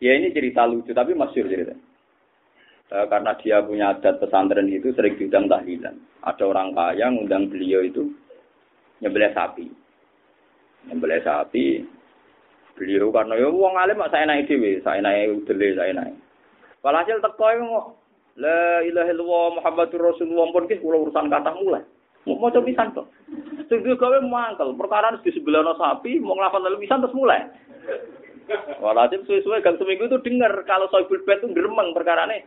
ya 0.00 0.16
ini 0.16 0.32
cerita 0.32 0.64
lucu 0.64 0.96
tapi 0.96 1.12
masih 1.12 1.44
cerita. 1.44 1.76
Eh, 2.86 3.06
karena 3.10 3.34
dia 3.42 3.58
punya 3.66 3.90
adat 3.90 4.22
pesantren 4.22 4.70
itu 4.70 4.94
sering 4.94 5.18
diundang 5.18 5.50
tahlilan. 5.50 5.98
Ada 6.22 6.46
orang 6.46 6.70
kaya 6.70 7.10
ngundang 7.10 7.50
beliau 7.50 7.82
itu 7.82 8.06
nyembelih 9.02 9.34
sapi. 9.34 9.66
Nyembelih 10.86 11.18
sapi. 11.26 11.82
Beliau 12.78 13.10
karena 13.10 13.34
ya 13.42 13.50
wong 13.50 13.74
alim 13.74 13.98
saya 14.06 14.28
naik 14.30 14.46
dhewe, 14.46 14.78
saya 14.86 15.02
naik 15.02 15.42
udele, 15.42 15.74
saya 15.74 15.92
naik. 15.98 16.14
Walhasil 16.86 17.18
teko 17.18 17.46
kok 17.50 17.86
La 18.36 18.84
ilaha 18.84 19.10
illallah 19.10 19.46
Muhammadur 19.58 20.12
Rasulullah 20.12 20.46
pun 20.52 20.68
ki 20.68 20.78
kula 20.84 21.08
urusan 21.08 21.32
kata 21.32 21.56
mulai. 21.56 21.82
Mau 22.28 22.38
maca 22.38 22.60
pisan 22.60 22.92
to. 22.92 23.02
Sing 23.66 23.82
gawe 23.82 24.18
mangkel, 24.22 24.76
perkara 24.76 25.16
di 25.24 25.30
sebelah 25.32 25.74
sapi, 25.74 26.20
mau 26.20 26.36
nglafal 26.36 26.62
lalu 26.62 26.84
pisan 26.84 27.00
terus 27.02 27.16
mulai. 27.16 27.48
Walhasil 28.78 29.26
suwe-suwe 29.26 29.64
gang 29.64 29.80
seminggu 29.80 30.06
itu 30.06 30.22
dengar 30.22 30.52
kalau 30.68 30.86
soibul 30.92 31.18
bed 31.26 31.42
itu 31.42 31.50
geremeng 31.50 31.90
perkara 31.96 32.30
ini 32.30 32.46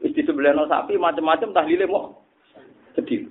Wis 0.00 0.16
di 0.16 0.22
sebelah 0.24 0.56
no 0.56 0.64
sapi 0.64 0.96
macam-macam 0.96 1.52
tahlile 1.52 1.84
mau 1.84 2.16
sedih. 2.96 3.28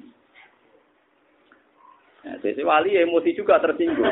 Nah, 2.19 2.35
sesi 2.43 2.61
wali 2.61 2.99
emosi 2.99 3.31
juga 3.33 3.63
tersinggung. 3.63 4.03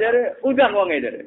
Jadi 0.00 0.20
udah 0.46 0.68
wonge 0.70 1.02
dari. 1.02 1.20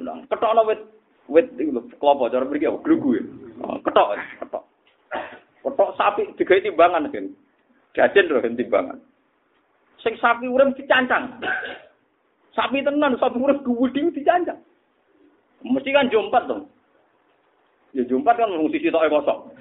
Ulang. 0.00 0.24
Ketok 0.26 0.52
no 0.56 0.62
wit 0.66 0.80
wit 1.28 1.46
itu 1.60 1.70
kelopo 2.00 2.32
cara 2.32 2.48
pergi 2.48 2.66
apa 2.66 2.78
grugu 2.80 3.20
ya. 3.20 3.22
Oh, 3.62 3.76
ketok, 3.84 4.16
ketok. 4.42 4.64
Ketok 5.62 5.90
sapi 5.94 6.22
digawe 6.34 6.64
timbangan 6.64 7.12
kan. 7.12 7.26
Jajan 7.92 8.26
lho 8.26 8.40
timbangan. 8.42 8.98
Sing 10.00 10.18
sapi 10.18 10.48
urip 10.50 10.74
dicancang. 10.74 11.38
Sapi 12.56 12.82
tenan, 12.82 13.14
sapi 13.20 13.38
urip 13.38 13.62
gede 13.62 14.10
dicancang. 14.18 14.58
Mesti 15.62 15.94
kan 15.94 16.10
jompat 16.10 16.50
dong. 16.50 16.71
Ya 17.92 18.02
jumpat 18.08 18.40
kan 18.40 18.48
mung 18.48 18.72
sisi 18.72 18.88
tok 18.88 19.04
kosong. 19.12 19.52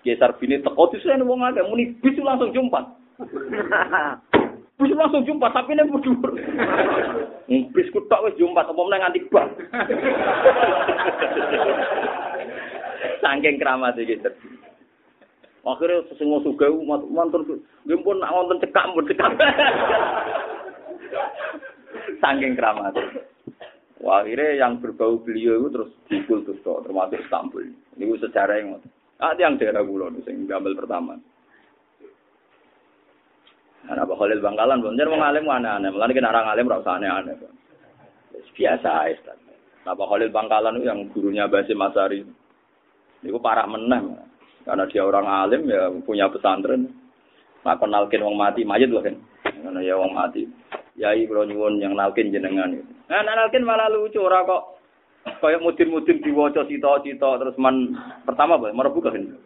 Geser 0.00 0.32
bini 0.40 0.62
teko 0.64 0.88
disen 0.88 1.26
wong 1.28 1.44
akeh 1.44 1.66
muni 1.68 1.92
bis 2.00 2.16
langsung 2.24 2.54
jumpat. 2.56 2.84
Bis 4.80 4.92
langsung 4.96 5.26
jumpat 5.28 5.52
tapi 5.52 5.76
nek 5.76 5.92
dhuwur. 5.92 6.30
Bis 7.48 7.90
ku 7.92 8.00
tok 8.08 8.24
wis 8.24 8.38
jumpat 8.40 8.64
apa 8.64 8.80
meneh 8.80 8.98
nganti 9.02 9.20
bang. 9.28 9.48
Saking 13.20 13.56
keramat 13.60 13.98
iki. 14.00 14.16
Akhirnya 15.66 16.06
sesungguh 16.08 16.46
suga 16.46 16.70
mantur 17.10 17.42
nggih 17.84 17.98
pun 18.06 18.22
nak 18.22 18.32
wonten 18.32 18.62
cekak 18.62 18.88
pun 18.88 19.04
cekak. 19.04 19.32
Saking 22.24 22.56
keramat. 22.56 22.94
Akhirnya 24.08 24.66
yang 24.66 24.78
berbau 24.78 25.18
beliau 25.20 25.62
itu 25.62 25.68
terus 25.72 25.90
dikultus 26.06 26.58
tuh, 26.62 26.82
termasuk 26.86 27.18
Istanbul. 27.22 27.66
Ini 27.98 28.12
sejarah 28.22 28.56
yang 28.60 28.68
ada 29.16 29.32
ah, 29.32 29.34
yang 29.34 29.56
daerah 29.56 29.80
nih, 29.80 30.22
yang 30.28 30.44
gambar 30.44 30.72
pertama. 30.76 31.16
Nah, 33.86 34.02
Pak 34.02 34.18
Khalil 34.18 34.42
Bangkalan, 34.42 34.82
bener 34.82 35.06
mau 35.06 35.22
ngalim 35.22 35.46
aneh-aneh. 35.46 35.90
Mulai 35.94 36.10
kena 36.10 36.34
orang 36.34 36.46
ngalim 36.50 36.66
rasa 36.66 36.90
aneh-aneh. 36.98 37.34
Biasa 38.50 38.90
aja. 39.06 39.32
Nah, 39.86 39.94
Pak 39.94 40.08
Khalil 40.10 40.34
Bangkalan 40.34 40.82
itu 40.82 40.90
yang 40.90 41.00
gurunya 41.14 41.46
Basim 41.46 41.78
Masari. 41.78 42.26
Itu 43.22 43.38
parah 43.38 43.70
menang. 43.70 44.26
Karena 44.66 44.82
dia 44.90 45.06
orang 45.06 45.30
alim 45.30 45.70
ya 45.70 45.86
punya 46.02 46.26
pesantren. 46.26 46.90
Nah, 47.62 47.78
kenalkin 47.78 48.26
wong 48.26 48.34
mati, 48.34 48.66
mayat 48.66 48.90
loh 48.90 49.00
kan. 49.00 49.14
Karena 49.46 49.78
ya 49.78 49.94
wong 49.94 50.10
mati. 50.10 50.42
Yai 50.96 51.28
bro 51.28 51.44
nyuwun 51.44 51.80
yang 51.80 51.92
nalkin 51.92 52.32
jenengan. 52.32 52.72
Nah, 53.12 53.20
nalkin 53.20 53.68
malah 53.68 53.92
lucu 53.92 54.16
ora 54.16 54.40
kok 54.48 54.80
kayak 55.42 55.60
mudin-mudin 55.60 56.22
diwaca 56.22 56.64
cita-cita 56.64 57.36
terus 57.42 57.56
man 57.60 57.92
pertama 58.24 58.56
apa 58.56 58.72
merebu 58.72 59.00
kan. 59.04 59.36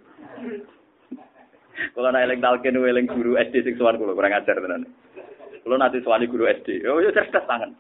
Kalau 1.97 2.09
nak 2.15 2.23
eling 2.23 2.39
nalkin 2.39 2.79
eling 2.79 3.11
guru 3.11 3.35
SD 3.35 3.67
sing 3.67 3.75
sowan 3.75 3.99
kula 3.99 4.15
kurang 4.15 4.37
ajar 4.37 4.63
tenan. 4.63 4.87
Kula 5.67 5.75
nanti 5.81 5.99
sowan 6.07 6.23
guru 6.31 6.47
SD. 6.47 6.87
Oh 6.87 7.03
ya 7.03 7.11
cerdas 7.11 7.43
tangan. 7.51 7.75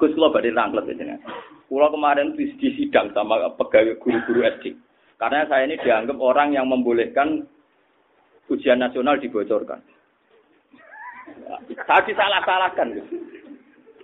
Gus 0.00 0.16
kula 0.16 0.32
badhe 0.32 0.54
rangklet 0.54 0.88
jenengan. 0.88 1.20
Pulau 1.68 1.92
kemarin 1.92 2.32
di 2.32 2.48
sidang 2.56 3.12
sama 3.12 3.52
pegawai 3.52 4.00
guru-guru 4.00 4.40
SD. 4.56 4.72
Karena 5.20 5.44
saya 5.44 5.68
ini 5.68 5.76
dianggap 5.76 6.16
orang 6.16 6.56
yang 6.56 6.64
membolehkan 6.70 7.44
ujian 8.48 8.80
nasional 8.80 9.20
dibocorkan. 9.20 9.84
Saya 11.86 12.02
disalah-salahkan. 12.04 12.88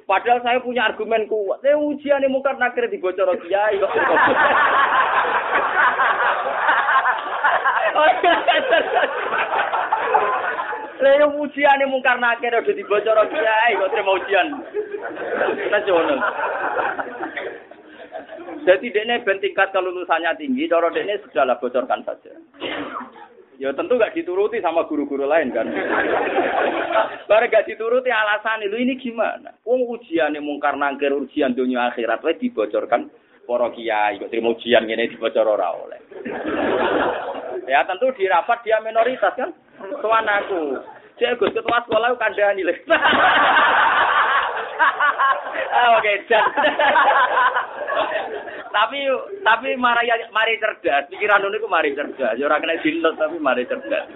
Padahal 0.05 0.41
saya 0.45 0.61
punya 0.61 0.85
argumen 0.85 1.25
kuat. 1.25 1.65
Eh 1.65 1.73
ujian 1.73 2.21
ini 2.21 2.29
mungkin 2.29 2.61
nakir 2.61 2.85
dibocor 2.93 3.33
kiai 3.41 3.81
kok. 3.81 3.93
Ujian 11.45 11.81
ini 11.81 11.87
mungkar 11.89 12.21
nakir 12.21 12.53
udah 12.53 12.75
dibocor 12.77 13.19
kiai 13.33 13.81
kok 13.81 13.91
terima 13.97 14.13
ujian. 14.21 14.47
Nasional. 15.73 16.21
Jadi 18.65 18.87
dia 18.97 19.21
ben 19.21 19.41
tingkat 19.45 19.77
kelulusannya 19.77 20.41
tinggi, 20.41 20.65
cara 20.73 20.89
dia 20.89 21.21
sudahlah 21.21 21.61
bocorkan 21.61 22.01
saja. 22.01 22.33
Ya 23.63 23.71
tentu 23.71 23.95
gak 23.95 24.19
dituruti 24.19 24.59
sama 24.59 24.83
guru-guru 24.91 25.31
lain 25.31 25.55
kan. 25.55 25.71
Barang 27.31 27.51
gak 27.51 27.71
dituruti 27.71 28.11
alasan 28.11 28.67
itu 28.67 28.75
ini 28.75 28.99
gimana? 28.99 29.55
Wong 29.63 29.87
ujian 29.87 30.35
yang 30.35 30.43
mungkar 30.43 30.75
nangkir 30.75 31.15
ujian 31.15 31.55
dunia 31.55 31.95
akhirat 31.95 32.19
wae 32.27 32.35
dibocorkan 32.35 33.07
para 33.45 33.69
kiai 33.77 34.19
kok 34.19 34.33
terima 34.33 34.57
ujian 34.57 34.89
ngene 34.89 35.07
dibocor 35.07 35.47
ora 35.47 35.71
oleh. 35.71 36.01
ya 37.73 37.87
tentu 37.87 38.11
di 38.19 38.27
rapat 38.27 38.59
dia 38.67 38.83
minoritas 38.83 39.39
kan. 39.39 39.55
Tuan 40.03 40.27
aku. 40.27 40.81
Cek 41.15 41.39
Gus 41.39 41.55
ketua 41.55 41.79
sekolah 41.87 42.19
kandhani 42.19 42.67
lho. 42.67 42.75
Ah, 45.75 45.99
oke, 45.99 46.13
tapi 48.75 48.99
tapi 49.47 49.69
mari 49.79 50.11
mari 50.35 50.59
cerdas, 50.59 51.07
pikiran 51.11 51.47
niku 51.47 51.71
mari 51.71 51.95
cerdas. 51.95 52.35
Ya 52.39 52.47
ora 52.47 52.59
kena 52.59 52.79
tapi 52.79 53.37
mari 53.39 53.67
cerdas. 53.71 54.07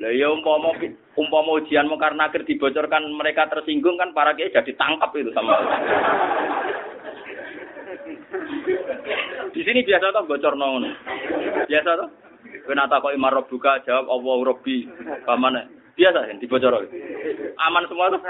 Lah 0.00 0.10
ya 0.12 0.28
umpama 0.32 0.72
umpama 1.16 1.60
ujian 1.60 1.88
mau 1.88 2.00
karena 2.00 2.28
akhir 2.28 2.48
dibocorkan 2.48 3.06
mereka 3.12 3.48
tersinggung 3.48 4.00
kan 4.00 4.12
para 4.16 4.32
kiai 4.36 4.52
jadi 4.52 4.72
tangkap 4.76 5.12
itu 5.16 5.32
sama. 5.36 5.56
Di 9.52 9.60
sini 9.62 9.84
biasa 9.84 10.12
tuh 10.12 10.24
bocor 10.28 10.54
nong. 10.56 10.84
Biasa 11.68 11.90
tuh. 12.00 12.10
Kena 12.66 12.88
takoi 12.88 13.20
marok 13.20 13.48
buka 13.52 13.84
jawab 13.84 14.08
Allah 14.08 14.36
Robbi. 14.48 14.88
Pamane. 15.28 15.92
Biasa 15.92 16.24
kan 16.24 16.40
dibocor. 16.40 16.88
Aman 17.58 17.84
semua 17.88 18.12
tuh. 18.12 18.20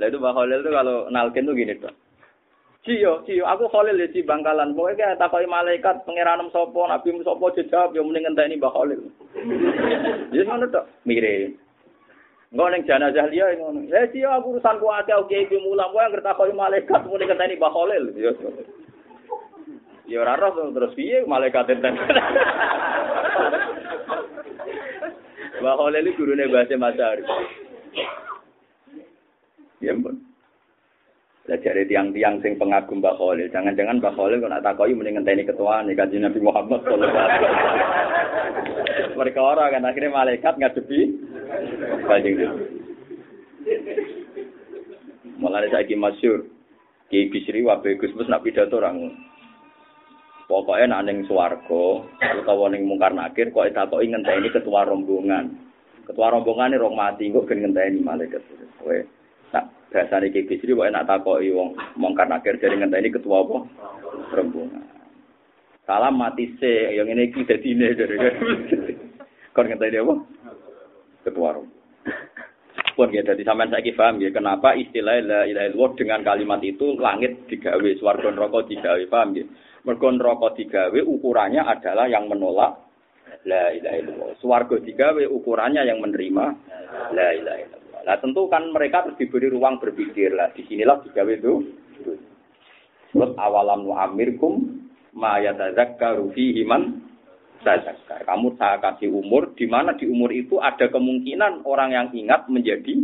Lah 0.00 0.06
itu 0.08 0.18
Mbak 0.18 0.34
Khalil 0.34 0.60
tuh 0.64 0.72
kalau 0.72 0.96
nalkin 1.12 1.46
tuh 1.46 1.54
gini 1.54 1.78
tuh. 1.78 1.92
Ciyo, 2.82 3.22
ciyo, 3.22 3.46
aku 3.46 3.70
Khalil 3.70 3.94
ya 4.02 4.10
ci 4.10 4.26
bangkalan. 4.26 4.74
Pokoknya 4.74 5.14
kayak 5.14 5.18
takoki 5.22 5.46
malaikat 5.46 6.02
pengiranem 6.02 6.50
sopo, 6.50 6.82
nabi 6.90 7.14
sopo 7.22 7.54
jawab 7.54 7.94
ya 7.94 8.02
mending 8.02 8.26
ini 8.26 8.58
Mbak 8.58 8.74
Khalil. 8.74 9.00
Jadi 10.34 10.42
mana 10.42 10.66
tuh? 10.66 10.82
Mirip. 11.06 11.54
Enggak 12.52 12.68
neng 12.68 12.82
jenazah 12.84 13.26
liya 13.30 13.54
ngono. 13.56 13.86
Ya 13.86 14.04
ciyo 14.10 14.28
aku 14.34 14.58
urusan 14.58 14.76
ku 14.82 14.90
akeh 14.90 15.14
oke 15.14 15.32
ibu 15.32 15.56
mulang 15.62 15.88
kowe 15.94 16.02
anggere 16.02 16.26
takoki 16.26 16.52
malaikat 16.52 17.00
muni 17.06 17.24
ngenteni 17.24 17.56
Mbak 17.56 17.72
Khalil. 17.72 18.04
Ya. 18.18 18.32
Ya 20.10 20.18
ora 20.20 20.34
roh 20.34 20.74
terus 20.74 20.92
piye 20.98 21.22
malaikat 21.24 21.70
enten. 21.70 21.94
Mbak 25.62 25.78
Khalil 25.78 26.06
iki 26.10 26.18
gurune 26.18 26.44
bahasa 26.50 26.74
Masari. 26.74 27.22
Ya 29.78 29.94
ampun. 29.94 30.18
Jare 31.46 31.86
tiang-tiang 31.86 32.42
sing 32.42 32.58
pengagum 32.58 32.98
Mbak 32.98 33.14
Khalil, 33.14 33.46
jangan-jangan 33.54 34.02
Mbak 34.02 34.14
Khalil 34.18 34.42
kok 34.42 34.50
nak 34.50 34.64
takoki 34.66 34.98
mending 34.98 35.22
ngenteni 35.22 35.46
ketua 35.46 35.86
nih 35.86 35.94
kanjeng 35.94 36.26
Nabi 36.26 36.40
Muhammad 36.42 36.82
sallallahu. 36.82 37.46
Mereka 39.22 39.38
orang 39.38 39.70
kan 39.70 39.86
akhirnya 39.86 40.10
malaikat 40.10 40.54
ngadepi 40.58 41.00
kanjeng 42.10 42.34
Nabi. 42.42 42.64
Mulane 45.38 45.70
saiki 45.70 45.94
masyhur 45.94 46.46
Ki 47.06 47.30
Bisri 47.30 47.62
wae 47.62 47.98
Gus 47.98 48.14
Mus 48.18 48.26
nak 48.26 48.42
pidato 48.42 48.78
orang 48.82 49.14
Pokoknya 50.50 50.90
nak 50.90 51.04
ning 51.08 51.24
swarga 51.24 51.84
utawa 52.42 52.66
ning 52.68 52.84
mungkar 52.84 53.14
nakir 53.14 53.54
kok 53.54 53.70
takoki 53.72 54.10
ngenteni 54.10 54.52
ketua 54.52 54.84
rombongan. 54.84 55.48
Ketua 56.04 56.34
rombongan 56.34 56.74
ini 56.74 56.82
rong 56.82 56.94
mati 56.98 57.30
kok 57.30 57.46
gen 57.48 57.62
ngenteni 57.62 58.02
malaikat. 58.02 58.42
Kowe 58.82 58.98
Biasa 59.92 60.24
nih 60.24 60.32
Ki 60.32 60.48
Bisri, 60.48 60.72
enak 60.72 61.04
takoki 61.04 61.52
wong 61.52 61.76
mongkar 62.00 62.24
nakir 62.24 62.56
dari 62.56 62.80
ngenteni 62.80 63.12
ketua 63.12 63.44
apa? 63.44 63.60
Rombongan. 64.32 64.84
Salam 65.84 66.16
mati 66.16 66.48
se, 66.56 66.96
yang 66.96 67.12
ini 67.12 67.28
kita 67.28 67.60
dine 67.60 67.92
dari 67.92 68.16
kon 69.52 69.68
ngenteni 69.68 70.00
apa? 70.00 70.14
Ketua 71.28 71.60
rombongan. 71.60 71.80
Pun 72.92 73.08
ya, 73.08 73.24
jadi 73.24 73.40
sampean 73.40 73.72
saya 73.72 73.88
paham 73.96 74.20
ya, 74.20 74.28
kenapa 74.28 74.76
istilah 74.76 75.16
la 75.24 75.40
ilaha 75.48 75.64
illallah 75.64 75.90
dengan 75.96 76.20
kalimat 76.20 76.60
itu 76.60 76.92
langit 77.00 77.48
digawe, 77.48 77.88
swarga 77.96 78.28
neraka 78.28 78.68
digawe, 78.68 79.00
paham 79.08 79.32
ya? 79.32 79.44
Mergo 79.82 80.08
neraka 80.14 80.54
digawe 80.54 81.00
ukurannya 81.02 81.62
adalah 81.66 82.06
yang 82.06 82.30
menolak 82.30 82.78
la 83.42 83.74
ilaha 83.74 83.96
illallah. 83.98 84.30
Swarga 84.38 84.78
digawe 84.78 85.22
ukurannya 85.26 85.82
yang 85.82 85.98
menerima 85.98 86.44
la 87.10 87.28
ilaha 87.34 87.58
illallah. 87.66 88.00
Nah 88.06 88.16
tentu 88.22 88.46
kan 88.46 88.70
mereka 88.70 89.02
harus 89.02 89.18
diberi 89.18 89.50
ruang 89.50 89.82
berpikir 89.82 90.34
lah. 90.34 90.54
Di 90.54 90.62
sinilah 90.66 91.02
digawe 91.02 91.32
itu. 91.34 91.54
Sebut 93.10 93.36
awalam 93.36 93.84
nu'amirkum 93.84 94.82
ma 95.18 95.42
yatazakkaru 95.42 96.30
fihi 96.32 96.62
man 96.62 97.02
tazakkar. 97.62 98.26
Kamu 98.26 98.58
saya 98.58 98.78
kasih 98.82 99.10
umur, 99.10 99.54
di 99.54 99.66
mana 99.70 99.94
di 99.94 100.06
umur 100.10 100.34
itu 100.34 100.58
ada 100.58 100.90
kemungkinan 100.90 101.62
orang 101.66 101.94
yang 101.94 102.06
ingat 102.10 102.50
menjadi 102.50 103.02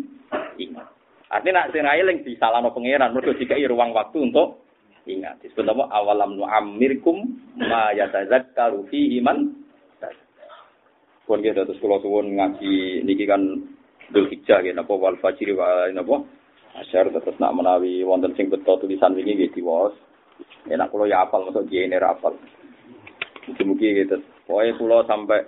ingat. 0.59 0.89
Artinya 1.29 1.69
nak 1.69 1.71
sing 1.77 1.85
eling 1.85 2.25
disalahno 2.25 2.73
pangeran, 2.73 3.13
mergo 3.13 3.37
dikai 3.37 3.63
ruang 3.69 3.93
waktu 3.93 4.33
untuk 4.33 4.68
ingat. 5.09 5.41
Disebut 5.41 5.65
apa 5.65 5.89
awalam 5.89 6.37
nu'amirkum 6.37 7.25
ma 7.57 7.97
yatazakkaru 7.97 8.87
fihi 8.93 9.25
man 9.25 9.65
Pun 11.29 11.45
kita 11.45 11.69
terus 11.69 11.77
kalau 11.85 12.01
suwun 12.01 12.41
ngaji 12.41 13.05
niki 13.05 13.29
kan 13.29 13.45
Dul 14.09 14.33
Hijjah 14.33 14.65
ya 14.65 14.73
napa 14.73 14.97
wal 14.97 15.21
fajri 15.21 15.53
wa 15.53 15.85
napa 15.93 16.25
asyar 16.81 17.13
tetep 17.13 17.37
nak 17.37 17.53
menawi 17.53 18.01
wonten 18.01 18.33
sing 18.33 18.49
beto 18.49 18.81
tulisan 18.81 19.13
wingi 19.13 19.37
nggih 19.37 19.53
diwaos. 19.53 19.93
Enak 20.65 20.89
kula 20.89 21.05
ya 21.05 21.29
apal 21.29 21.45
masuk 21.45 21.69
jene 21.69 22.01
ra 22.01 22.17
apal. 22.17 22.33
Mugi-mugi 23.45 23.93
gitu. 24.05 24.17
Pokoknya 24.49 24.73
kula 24.81 24.99
sampai 25.05 25.45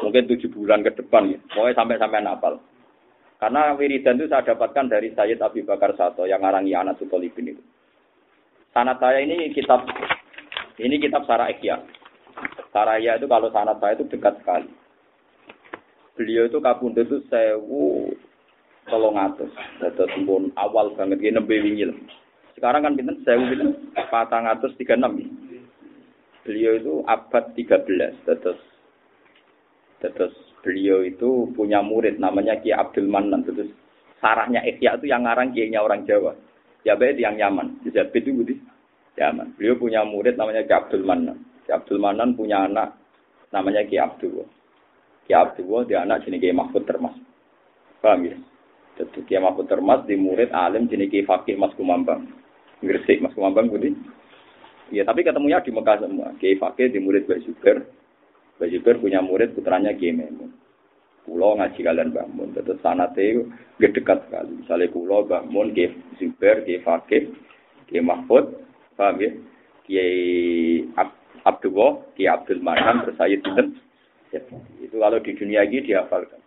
mungkin 0.00 0.24
tujuh 0.24 0.48
bulan 0.48 0.80
ke 0.80 0.96
depan 0.96 1.36
ya. 1.36 1.38
Pokoknya 1.52 1.76
sampai 1.76 2.00
sampai 2.00 2.24
apal. 2.24 2.54
Karena 3.36 3.76
wiridan 3.76 4.16
itu 4.16 4.32
saya 4.32 4.56
dapatkan 4.56 4.88
dari 4.88 5.12
Sayyid 5.12 5.36
Abi 5.44 5.68
Bakar 5.68 5.92
Sato 6.00 6.24
yang 6.24 6.40
ngarangi 6.40 6.72
anak 6.72 6.96
Sutolibin 6.96 7.52
itu. 7.52 7.62
Sanat 8.74 8.98
saya 8.98 9.22
ini 9.22 9.54
kitab 9.54 9.86
ini 10.82 10.98
kitab 10.98 11.22
Sarah 11.30 11.48
Ekya. 11.48 11.78
Saraya 12.74 13.14
itu 13.14 13.30
kalau 13.30 13.48
sanat 13.54 13.78
saya 13.78 13.94
itu 13.94 14.10
dekat 14.10 14.34
sekali 14.42 14.66
beliau 16.14 16.46
itu 16.46 16.58
kapundhut 16.62 17.06
itu 17.06 17.18
sewu 17.26 18.14
tolong 18.86 19.18
atus. 19.18 19.50
Dados 19.82 20.10
pun 20.26 20.50
awal 20.54 20.94
banget 20.94 21.20
gini 21.20 21.36
nembe 21.38 21.58
wingi 21.58 21.90
Sekarang 22.54 22.86
kan 22.86 22.94
pinten 22.94 23.22
sewu 23.26 23.42
pinten 23.50 23.70
patang 24.10 24.46
atus 24.46 24.74
tiga 24.78 24.94
enam. 24.94 25.18
Beliau 26.46 26.78
itu 26.78 26.94
abad 27.06 27.44
tiga 27.58 27.82
belas. 27.82 28.14
Dados 28.26 28.58
dados 29.98 30.34
beliau 30.62 31.02
itu 31.02 31.50
punya 31.52 31.82
murid 31.82 32.22
namanya 32.22 32.62
Ki 32.62 32.70
Abdul 32.70 33.10
Manan. 33.10 33.42
Terus 33.42 33.70
sarahnya 34.22 34.62
Ihya 34.62 34.96
itu 35.02 35.10
yang 35.10 35.26
ngarang 35.26 35.50
kiainya 35.50 35.82
orang 35.82 36.06
Jawa. 36.06 36.38
Ya 36.84 36.94
baik 37.00 37.16
yang 37.16 37.40
nyaman. 37.40 37.80
Jadi 37.80 38.20
itu 38.20 38.30
budi. 38.30 38.54
Yaman. 39.16 39.56
Beliau 39.56 39.80
punya 39.80 40.04
murid 40.04 40.36
namanya 40.36 40.66
Ki 40.68 40.74
Abdul 40.74 41.06
Manan. 41.06 41.38
Ki 41.64 41.70
Abdul 41.72 42.02
Manan 42.02 42.36
punya 42.36 42.68
anak 42.68 42.98
namanya 43.54 43.86
Ki 43.88 43.96
Abdul. 43.96 44.44
Ki 45.24 45.32
Abdullah 45.32 45.82
dia 45.88 46.04
anak 46.04 46.26
jenis 46.26 46.42
Ki 46.42 46.52
Mahfud 46.52 46.84
Termas. 46.84 47.14
Paham 48.02 48.26
ya? 48.26 48.36
Jadi 49.00 49.24
Ki 49.24 49.38
Mahfud 49.38 49.70
Termas 49.70 50.04
di 50.04 50.18
murid 50.18 50.52
alim 50.52 50.90
jenis 50.90 51.08
Ki 51.08 51.24
Fakih 51.24 51.56
Mas 51.56 51.72
Kumambang. 51.78 52.26
Gresik 52.82 53.22
Mas 53.22 53.32
Kumambang 53.32 53.70
budi. 53.70 53.94
Ya 54.92 55.06
tapi 55.06 55.24
ketemunya 55.24 55.62
di 55.62 55.70
Mekah 55.70 56.04
semua. 56.04 56.34
Ki 56.36 56.58
Fakih 56.58 56.90
di 56.90 56.98
murid 56.98 57.24
Mbak 57.24 57.40
Zubair. 57.46 57.86
Mbak 58.58 58.98
punya 58.98 59.22
murid 59.22 59.54
putranya 59.54 59.94
Ki 59.94 60.10
Memun. 60.10 60.63
Pulau 61.24 61.56
ngaji 61.56 61.80
kalian 61.80 62.12
bangun. 62.12 62.52
Terus 62.52 62.80
sanate 62.84 63.48
gede 63.80 63.96
dekat 63.96 64.28
sekali. 64.28 64.60
Misalnya 64.60 64.92
pulau 64.92 65.24
bangun 65.24 65.72
Ki 65.72 65.88
Zubair, 66.20 66.62
Ki 66.68 66.84
Fakih, 66.84 67.32
Ki 67.88 67.98
Mahfud. 68.04 68.60
Paham 68.94 69.18
ya? 69.18 69.30
Ki 69.88 70.04
Abdullah, 71.44 72.04
Ki 72.14 72.28
Abdul 72.28 72.60
Manan, 72.60 73.08
terus 73.08 73.16
saya 73.16 73.36
Itu 74.82 74.96
kalau 74.98 75.18
di 75.22 75.32
dunia 75.32 75.64
ini 75.64 75.80
dihafalkan. 75.80 76.44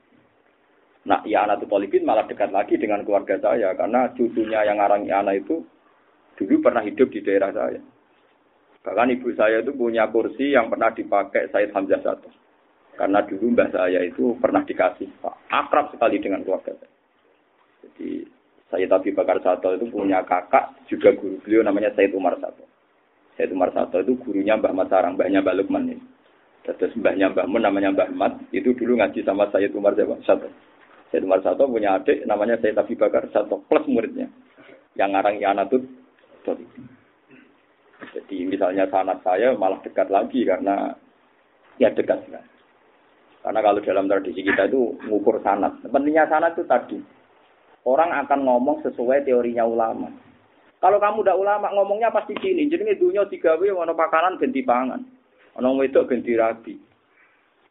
Nah, 1.08 1.24
Iana 1.24 1.56
itu 1.56 1.72
Tolibin 1.72 2.04
malah 2.04 2.28
dekat 2.28 2.52
lagi 2.52 2.76
dengan 2.76 3.00
keluarga 3.08 3.40
saya 3.40 3.72
karena 3.80 4.12
cucunya 4.12 4.68
yang 4.68 4.76
ngarang 4.76 5.08
Iana 5.08 5.32
itu 5.40 5.64
dulu 6.36 6.60
pernah 6.60 6.84
hidup 6.84 7.08
di 7.16 7.24
daerah 7.24 7.56
saya. 7.56 7.80
Bahkan 8.84 9.16
ibu 9.16 9.32
saya 9.36 9.64
itu 9.64 9.72
punya 9.72 10.12
kursi 10.12 10.52
yang 10.52 10.68
pernah 10.68 10.92
dipakai 10.92 11.48
Said 11.52 11.72
Hamzah 11.72 12.04
satu. 12.04 12.28
Karena 12.98 13.22
dulu 13.22 13.54
mbah 13.54 13.70
saya 13.70 14.02
itu 14.02 14.34
pernah 14.42 14.66
dikasih 14.66 15.06
akrab 15.54 15.94
sekali 15.94 16.18
dengan 16.18 16.42
keluarga 16.42 16.74
saya. 16.74 16.92
Jadi 17.86 18.26
Said 18.68 18.92
Abi 18.92 19.16
Bakar 19.16 19.40
Sato 19.40 19.72
itu 19.72 19.88
punya 19.88 20.26
kakak 20.28 20.76
juga 20.92 21.16
guru 21.16 21.40
beliau 21.40 21.64
namanya 21.64 21.94
Said 21.96 22.12
Umar 22.18 22.36
Sato. 22.42 22.68
Said 23.40 23.54
Umar 23.54 23.72
Sato 23.72 24.02
itu 24.02 24.18
gurunya 24.20 24.58
Mbah 24.60 24.74
Masarang, 24.76 25.16
mbahnya 25.16 25.40
Mbah 25.40 25.56
Lukman 25.56 25.94
ini. 25.94 26.04
Terus 26.68 26.92
mbahnya 27.00 27.32
Mbah 27.32 27.48
Mun 27.48 27.64
namanya 27.64 27.96
Mbah 27.96 28.10
Mat, 28.12 28.34
itu 28.52 28.76
dulu 28.76 29.00
ngaji 29.00 29.24
sama 29.24 29.48
Said 29.54 29.72
Umar 29.72 29.96
Sato. 30.26 30.52
Said 31.14 31.24
Umar 31.24 31.40
Sato 31.46 31.64
punya 31.70 31.96
adik 32.02 32.28
namanya 32.28 32.60
Said 32.60 32.76
Abi 32.76 32.98
Bakar 33.00 33.30
Sato 33.32 33.64
plus 33.72 33.88
muridnya. 33.88 34.28
Yang 34.98 35.10
ngarang 35.14 35.38
Yanatut 35.38 35.84
Jadi 38.08 38.38
misalnya 38.48 38.88
sanat 38.88 39.20
saya 39.22 39.52
malah 39.54 39.84
dekat 39.84 40.08
lagi 40.08 40.48
karena 40.48 40.96
ya 41.78 41.92
dekat 41.92 42.24
sekali. 42.24 42.57
Karena 43.48 43.64
kalau 43.64 43.80
dalam 43.80 44.12
tradisi 44.12 44.44
kita 44.44 44.68
itu 44.68 45.00
mengukur 45.08 45.40
sanat. 45.40 45.80
Pentingnya 45.88 46.28
sanat 46.28 46.60
itu 46.60 46.68
tadi. 46.68 47.00
Orang 47.88 48.12
akan 48.12 48.44
ngomong 48.44 48.84
sesuai 48.84 49.24
teorinya 49.24 49.64
ulama. 49.64 50.12
Kalau 50.84 51.00
kamu 51.00 51.24
udah 51.24 51.36
ulama 51.40 51.72
ngomongnya 51.72 52.12
pasti 52.12 52.36
gini. 52.36 52.68
Jadi 52.68 53.00
dunia 53.00 53.24
tiga 53.32 53.56
w 53.56 53.72
ono 53.72 53.96
pakanan 53.96 54.36
ganti 54.36 54.60
pangan. 54.68 55.00
Ono 55.64 55.80
wedok 55.80 56.12
ganti 56.12 56.36
rabi. 56.36 56.76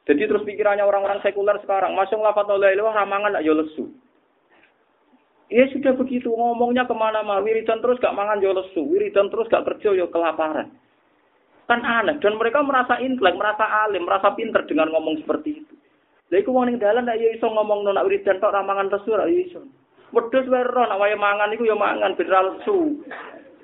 Jadi 0.08 0.22
terus 0.24 0.48
pikirannya 0.48 0.80
orang-orang 0.80 1.20
sekuler 1.20 1.60
sekarang, 1.60 1.92
masuk 1.92 2.24
lafat 2.24 2.48
oleh 2.48 2.72
ilah 2.72 2.96
ramangan 2.96 3.36
yo 3.44 3.52
lesu. 3.52 3.92
Ya 5.52 5.68
sudah 5.76 5.92
begitu 5.92 6.32
ngomongnya 6.32 6.88
ke 6.88 6.96
mana-mana, 6.96 7.44
wiridan 7.44 7.84
terus 7.84 8.00
gak 8.00 8.16
mangan 8.16 8.40
yo 8.40 8.56
lesu, 8.56 8.80
wiridan 8.80 9.28
terus 9.28 9.44
gak 9.52 9.68
kerja 9.68 9.92
yo 9.92 10.08
kelaparan. 10.08 10.72
Kan 11.66 11.82
aneh 11.82 12.22
dan 12.22 12.38
mereka 12.38 12.62
merasa 12.62 13.02
intelek, 13.02 13.34
merasa 13.34 13.66
alim, 13.86 14.06
merasa 14.06 14.30
pinter 14.38 14.62
dengan 14.70 14.86
ngomong 14.94 15.18
seperti 15.18 15.66
itu. 15.66 15.74
Lha 16.30 16.42
iku 16.42 16.50
wong 16.50 16.70
ning 16.70 16.78
dalan 16.82 17.06
nek 17.06 17.18
yo 17.22 17.30
iso 17.34 17.46
ngomong 17.46 17.86
nak 17.86 18.06
wiridan 18.06 18.42
tok 18.42 18.54
ramangan 18.54 18.90
lesu 18.90 19.14
ra 19.14 19.26
iso. 19.30 19.62
Wedhus 20.10 20.46
wae 20.50 20.62
nak 20.62 20.98
wae 20.98 21.14
mangan 21.14 21.54
iku 21.54 21.66
yo 21.66 21.78
mangan 21.78 22.18
ben 22.18 22.30
ra 22.30 22.42
lesu. 22.42 22.98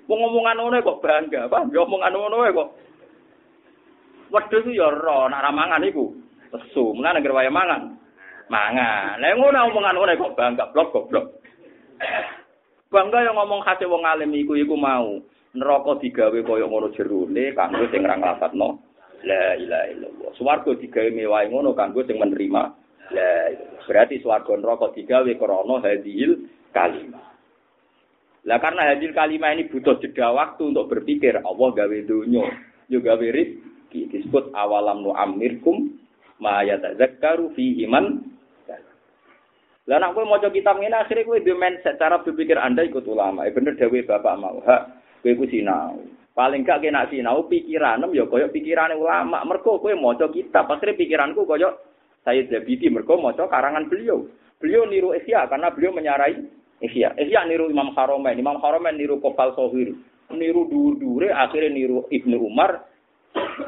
Wong 0.06 0.18
ngomongan 0.18 0.58
ngono 0.58 0.82
kok 0.82 0.98
bangga, 1.02 1.46
Pak. 1.46 1.70
Yo 1.74 1.86
omongan 1.86 2.14
ngono 2.14 2.42
kok. 2.54 2.68
Wedhus 4.30 4.66
yo 4.70 4.90
ro 4.94 5.26
nak 5.26 5.42
ramangan 5.42 5.86
iku 5.86 6.10
lesu. 6.54 6.94
Mulane 6.94 7.18
negara 7.18 7.38
waya 7.42 7.50
mangan. 7.50 7.82
Mangan. 8.46 9.18
Lah 9.18 9.30
ngono 9.34 9.58
omongan 9.70 9.94
ngono 9.98 10.12
kok 10.18 10.34
bangga 10.38 10.64
blok 10.70 10.90
goblok. 10.94 11.26
Bangga 12.94 13.26
yang 13.26 13.34
ngomong 13.38 13.62
khase 13.66 13.90
wong 13.90 14.06
alim 14.06 14.30
iku 14.38 14.54
iku 14.54 14.78
mau. 14.78 15.18
Neraka 15.52 16.00
digawe 16.00 16.38
kaya 16.40 16.64
ngono 16.64 16.88
jerone 16.96 17.52
kanggo 17.52 17.84
sing 17.92 18.00
ra 18.08 18.16
nglafadzno 18.16 18.68
la 19.28 19.52
ilaha 19.60 19.86
illallah. 19.92 20.30
Swarga 20.32 20.72
digawe 20.72 21.12
mewah 21.12 21.44
ngono 21.44 21.76
kanggo 21.76 22.00
sing 22.08 22.16
menerima 22.16 22.62
la 23.12 23.28
berarti 23.84 24.16
swarga 24.24 24.56
neraka 24.56 24.96
digawe 24.96 25.28
krana 25.36 25.76
hadil 25.84 26.48
kalimat. 26.72 27.20
Lah 28.48 28.58
karena 28.64 28.96
hadil 28.96 29.12
kalimat 29.12 29.52
ini 29.52 29.68
butuh 29.68 30.00
jeda 30.00 30.32
waktu 30.32 30.72
untuk 30.72 30.88
berpikir 30.88 31.36
Allah 31.44 31.68
gawe 31.68 31.98
dunya, 32.08 32.48
yo 32.88 33.04
gawe 33.04 33.26
rizki 33.28 34.08
disebut 34.08 34.56
awalam 34.56 35.04
nu 35.04 35.12
amirkum 35.12 36.00
ma 36.40 36.64
yatazakkaru 36.64 37.52
fi 37.52 37.76
iman 37.84 38.32
lah 39.82 39.98
nak 39.98 40.14
kowe 40.14 40.22
maca 40.22 40.46
kitab 40.46 40.78
ngene 40.78 40.94
akhire 40.94 41.26
kowe 41.26 41.42
duwe 41.42 41.58
mindset 41.58 41.98
cara 41.98 42.22
berpikir 42.22 42.54
Anda 42.54 42.86
ikut 42.86 43.02
ulama. 43.02 43.42
Eh 43.44 43.50
bener 43.50 43.74
dewe 43.74 44.06
Bapak 44.06 44.38
mau 44.38 44.62
hak 44.62 45.01
kowe 45.22 45.38
ku 45.38 45.46
sinau. 45.46 46.02
Paling 46.34 46.66
gak 46.66 46.82
kena 46.82 47.06
sinau 47.06 47.46
pikiranem 47.46 48.10
ya 48.12 48.26
koyo 48.26 48.50
pikirane 48.50 48.98
ulama. 48.98 49.46
Mergo 49.46 49.78
kowe 49.78 49.94
maca 49.94 50.26
kitab 50.28 50.68
akhire 50.68 50.98
pikiranku 50.98 51.46
koyo 51.46 51.78
saya 52.26 52.42
Zabidi 52.50 52.90
mergo 52.90 53.16
maca 53.22 53.46
karangan 53.46 53.86
beliau. 53.86 54.26
Beliau 54.58 54.86
niru 54.86 55.14
Ihya 55.14 55.46
karena 55.50 55.74
beliau 55.74 55.94
menyarai 55.94 56.38
Ihya. 56.82 57.14
Ihya 57.18 57.46
niru 57.46 57.70
Imam 57.70 57.94
Haromen, 57.94 58.38
Imam 58.38 58.58
Haromen 58.62 58.94
niru 58.98 59.18
Kopal 59.22 59.54
Sohir. 59.58 59.94
Niru 60.32 60.70
dur-dure 60.70 61.28
akhirnya 61.28 61.68
niru 61.68 62.08
Ibnu 62.08 62.40
Umar, 62.40 62.88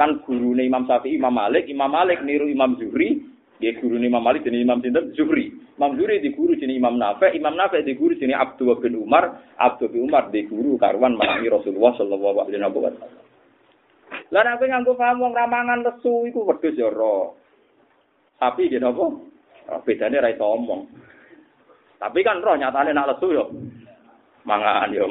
kan 0.01 0.25
guru 0.25 0.57
Imam 0.57 0.89
Syafi'i, 0.89 1.21
Imam 1.21 1.37
Malik, 1.37 1.69
Imam 1.69 1.93
Malik 1.93 2.25
niru 2.25 2.49
Imam 2.49 2.77
Zuhri, 2.81 3.21
dia 3.65 3.81
guru 3.81 3.97
Imam 3.97 4.21
Malik 4.21 4.45
jadi 4.45 4.61
Imam 4.61 4.85
Sinten 4.85 5.17
Zuhri. 5.17 5.49
Imam 5.81 5.97
Zuhri 5.97 6.21
di 6.21 6.37
guru 6.37 6.53
jadi 6.53 6.77
Imam 6.77 7.01
Nafi, 7.01 7.33
Imam 7.33 7.57
Nafi 7.57 7.81
di 7.81 7.97
guru 7.97 8.13
jadi 8.13 8.37
Abdul 8.37 8.77
bin 8.77 9.01
Umar, 9.01 9.41
Abdul 9.57 9.89
bin 9.89 10.05
Umar 10.05 10.29
di 10.29 10.45
guru 10.45 10.77
karwan 10.77 11.17
manami 11.17 11.49
Rasulullah 11.49 11.97
sallallahu 11.97 12.45
alaihi 12.45 12.61
wasallam. 12.61 13.25
Lah 14.29 14.43
nek 14.45 14.61
kowe 14.61 14.69
nganggo 14.69 14.93
paham 15.01 15.25
wong 15.25 15.33
ramangan 15.33 15.81
lesu 15.81 16.29
iku 16.29 16.45
wedhus 16.45 16.77
ya 16.77 16.93
ora. 16.93 17.33
Tapi 18.37 18.69
dia 18.69 18.83
napa? 18.83 19.09
Bedane 19.81 20.21
ra 20.21 20.31
omong. 20.37 20.85
Tapi 21.97 22.21
kan 22.21 22.45
roh 22.45 22.59
nyatane 22.61 22.93
nak 22.93 23.17
lesu 23.17 23.33
yo 23.33 23.45
mangan 24.45 24.93
yo 24.93 25.09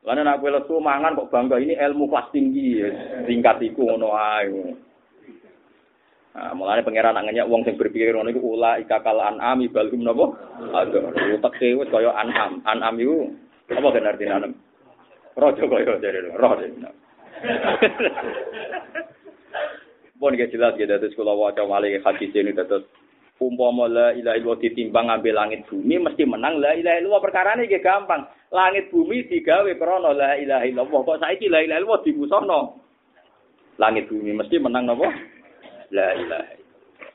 Karena 0.00 0.26
nak 0.26 0.40
kue 0.42 0.50
lesu 0.52 0.80
mangan 0.80 1.16
kok 1.16 1.28
bangga 1.28 1.60
ini 1.60 1.76
ilmu 1.76 2.08
kelas 2.08 2.32
tinggi, 2.32 2.82
tingkat 3.28 3.62
iku 3.62 3.84
ngono 3.84 4.16
ae. 4.16 4.89
Nah, 6.30 6.54
mulane 6.54 6.86
pangeran 6.86 7.18
nangenya 7.18 7.42
wong 7.42 7.66
sing 7.66 7.74
berpikir 7.74 8.14
ngono 8.14 8.30
iku 8.30 8.54
ula 8.54 8.78
ikakal 8.78 9.18
anami 9.18 9.66
balhum 9.66 10.06
napa? 10.06 10.30
Aduh, 10.78 11.10
teke 11.42 11.74
wis 11.74 11.90
kaya 11.90 12.14
anam. 12.14 12.62
Anam 12.62 12.94
iku 13.02 13.34
apa 13.74 13.88
kan 13.90 14.06
artine 14.06 14.32
anam? 14.38 14.52
Rojo 15.34 15.64
kaya 15.66 15.98
jare 15.98 16.30
roh. 16.30 16.54
Pun 20.20 20.36
ge 20.36 20.52
jelas 20.52 20.78
ge 20.78 20.86
dados 20.86 21.16
kula 21.18 21.34
waca 21.34 21.66
malih 21.66 21.98
hadis 22.04 22.30
ini 22.30 22.54
dados 22.54 22.86
umpama 23.40 23.88
la 23.88 24.12
ilaha 24.12 24.36
illallah 24.36 24.60
ditimbang 24.60 25.08
ngambil 25.08 25.32
langit 25.32 25.64
bumi 25.64 25.96
mesti 25.96 26.28
menang 26.28 26.60
la 26.60 26.76
ilaha 26.76 27.00
illallah 27.00 27.22
perkara 27.24 27.56
ini 27.56 27.72
gampang 27.80 28.28
langit 28.52 28.92
bumi 28.92 29.24
digawe 29.32 29.72
krana 29.80 30.12
la 30.12 30.36
ilaha 30.36 30.68
illallah 30.68 31.00
kok 31.08 31.20
saiki 31.24 31.48
la 31.48 31.64
ilaha 31.64 31.80
illallah 31.80 32.04
dimusono 32.04 32.60
langit 33.80 34.12
bumi 34.12 34.36
mesti 34.36 34.60
menang 34.60 34.92
napa 34.92 35.08
La 35.90 36.14
ilaha 36.14 36.54
illallah. 36.54 37.10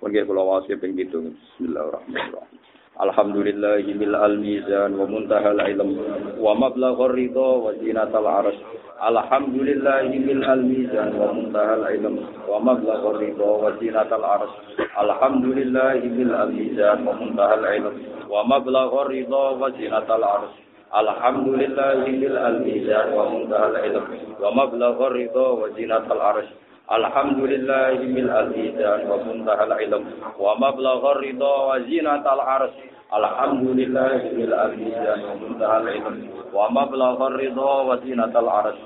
Mungkin 0.00 0.22
kalau 0.24 0.44
wasi 0.56 0.72
penghitung 0.80 1.36
Bismillahirrahmanirrahim. 1.36 2.56
Alhamdulillahi 2.98 3.92
mil 3.92 4.16
al-mizan 4.16 4.96
wa 4.96 5.04
muntaha 5.04 5.52
al-ilm 5.52 6.00
wa 6.40 6.56
mablagha 6.56 7.12
ar-ridha 7.12 7.50
wa 7.60 7.76
zinat 7.76 8.08
al-arsh. 8.08 8.56
Alhamdulillahi 9.04 10.16
mil 10.16 10.42
al-mizan 10.48 11.12
wa 11.12 11.28
muntaha 11.28 11.76
al-ilm 11.76 12.14
wa 12.48 12.56
mablagha 12.56 13.04
ar-ridha 13.04 13.50
wa 13.52 13.70
zinat 13.76 14.10
al-arsh. 14.16 14.54
Alhamdulillahi 14.96 16.08
mil 16.08 16.32
al-mizan 16.32 17.04
wa 17.04 17.12
muntaha 17.20 17.54
al-ilm 17.60 17.94
wa 18.32 18.40
mablagha 18.48 18.96
ar-ridha 19.04 19.44
wa 19.60 19.68
zinat 19.76 20.08
al-arsh. 20.08 20.56
Alhamdulillahi 20.88 22.16
mil 22.16 22.32
al-mizan 22.32 23.06
wa 23.12 23.28
muntaha 23.28 23.76
al-ilm 23.76 24.04
wa 24.40 24.48
mablagha 24.56 25.04
ar-ridha 25.04 25.46
wa 25.52 25.68
zinat 25.76 26.08
al-arsh. 26.08 26.48
الحمد 26.92 27.38
لله 27.52 27.90
من 28.16 28.26
الإيمان 28.30 29.00
ومنتهى 29.10 29.64
العلم 29.64 30.04
ومبلغ 30.40 31.00
الرضا 31.12 31.54
وزينة 31.74 32.24
العرش 32.34 32.70
الحمد 33.14 33.64
لله 33.80 34.16
من 34.38 34.50
الإيمان 34.52 35.20
ومنتهى 35.28 35.76
العلم 35.78 36.16
ومبلغ 36.54 37.26
الرضا 37.26 37.72
وزينة 37.82 38.34
العرش 38.40 38.78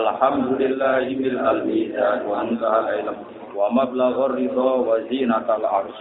الحمد 0.00 0.48
لله 0.62 1.04
من 1.24 1.34
الإيمان 1.52 2.18
ومنتهى 2.26 2.78
العلم 2.80 3.16
ومبلغ 3.56 4.14
الرضا 4.26 4.70
وزينة 4.74 5.46
العرش 5.58 5.98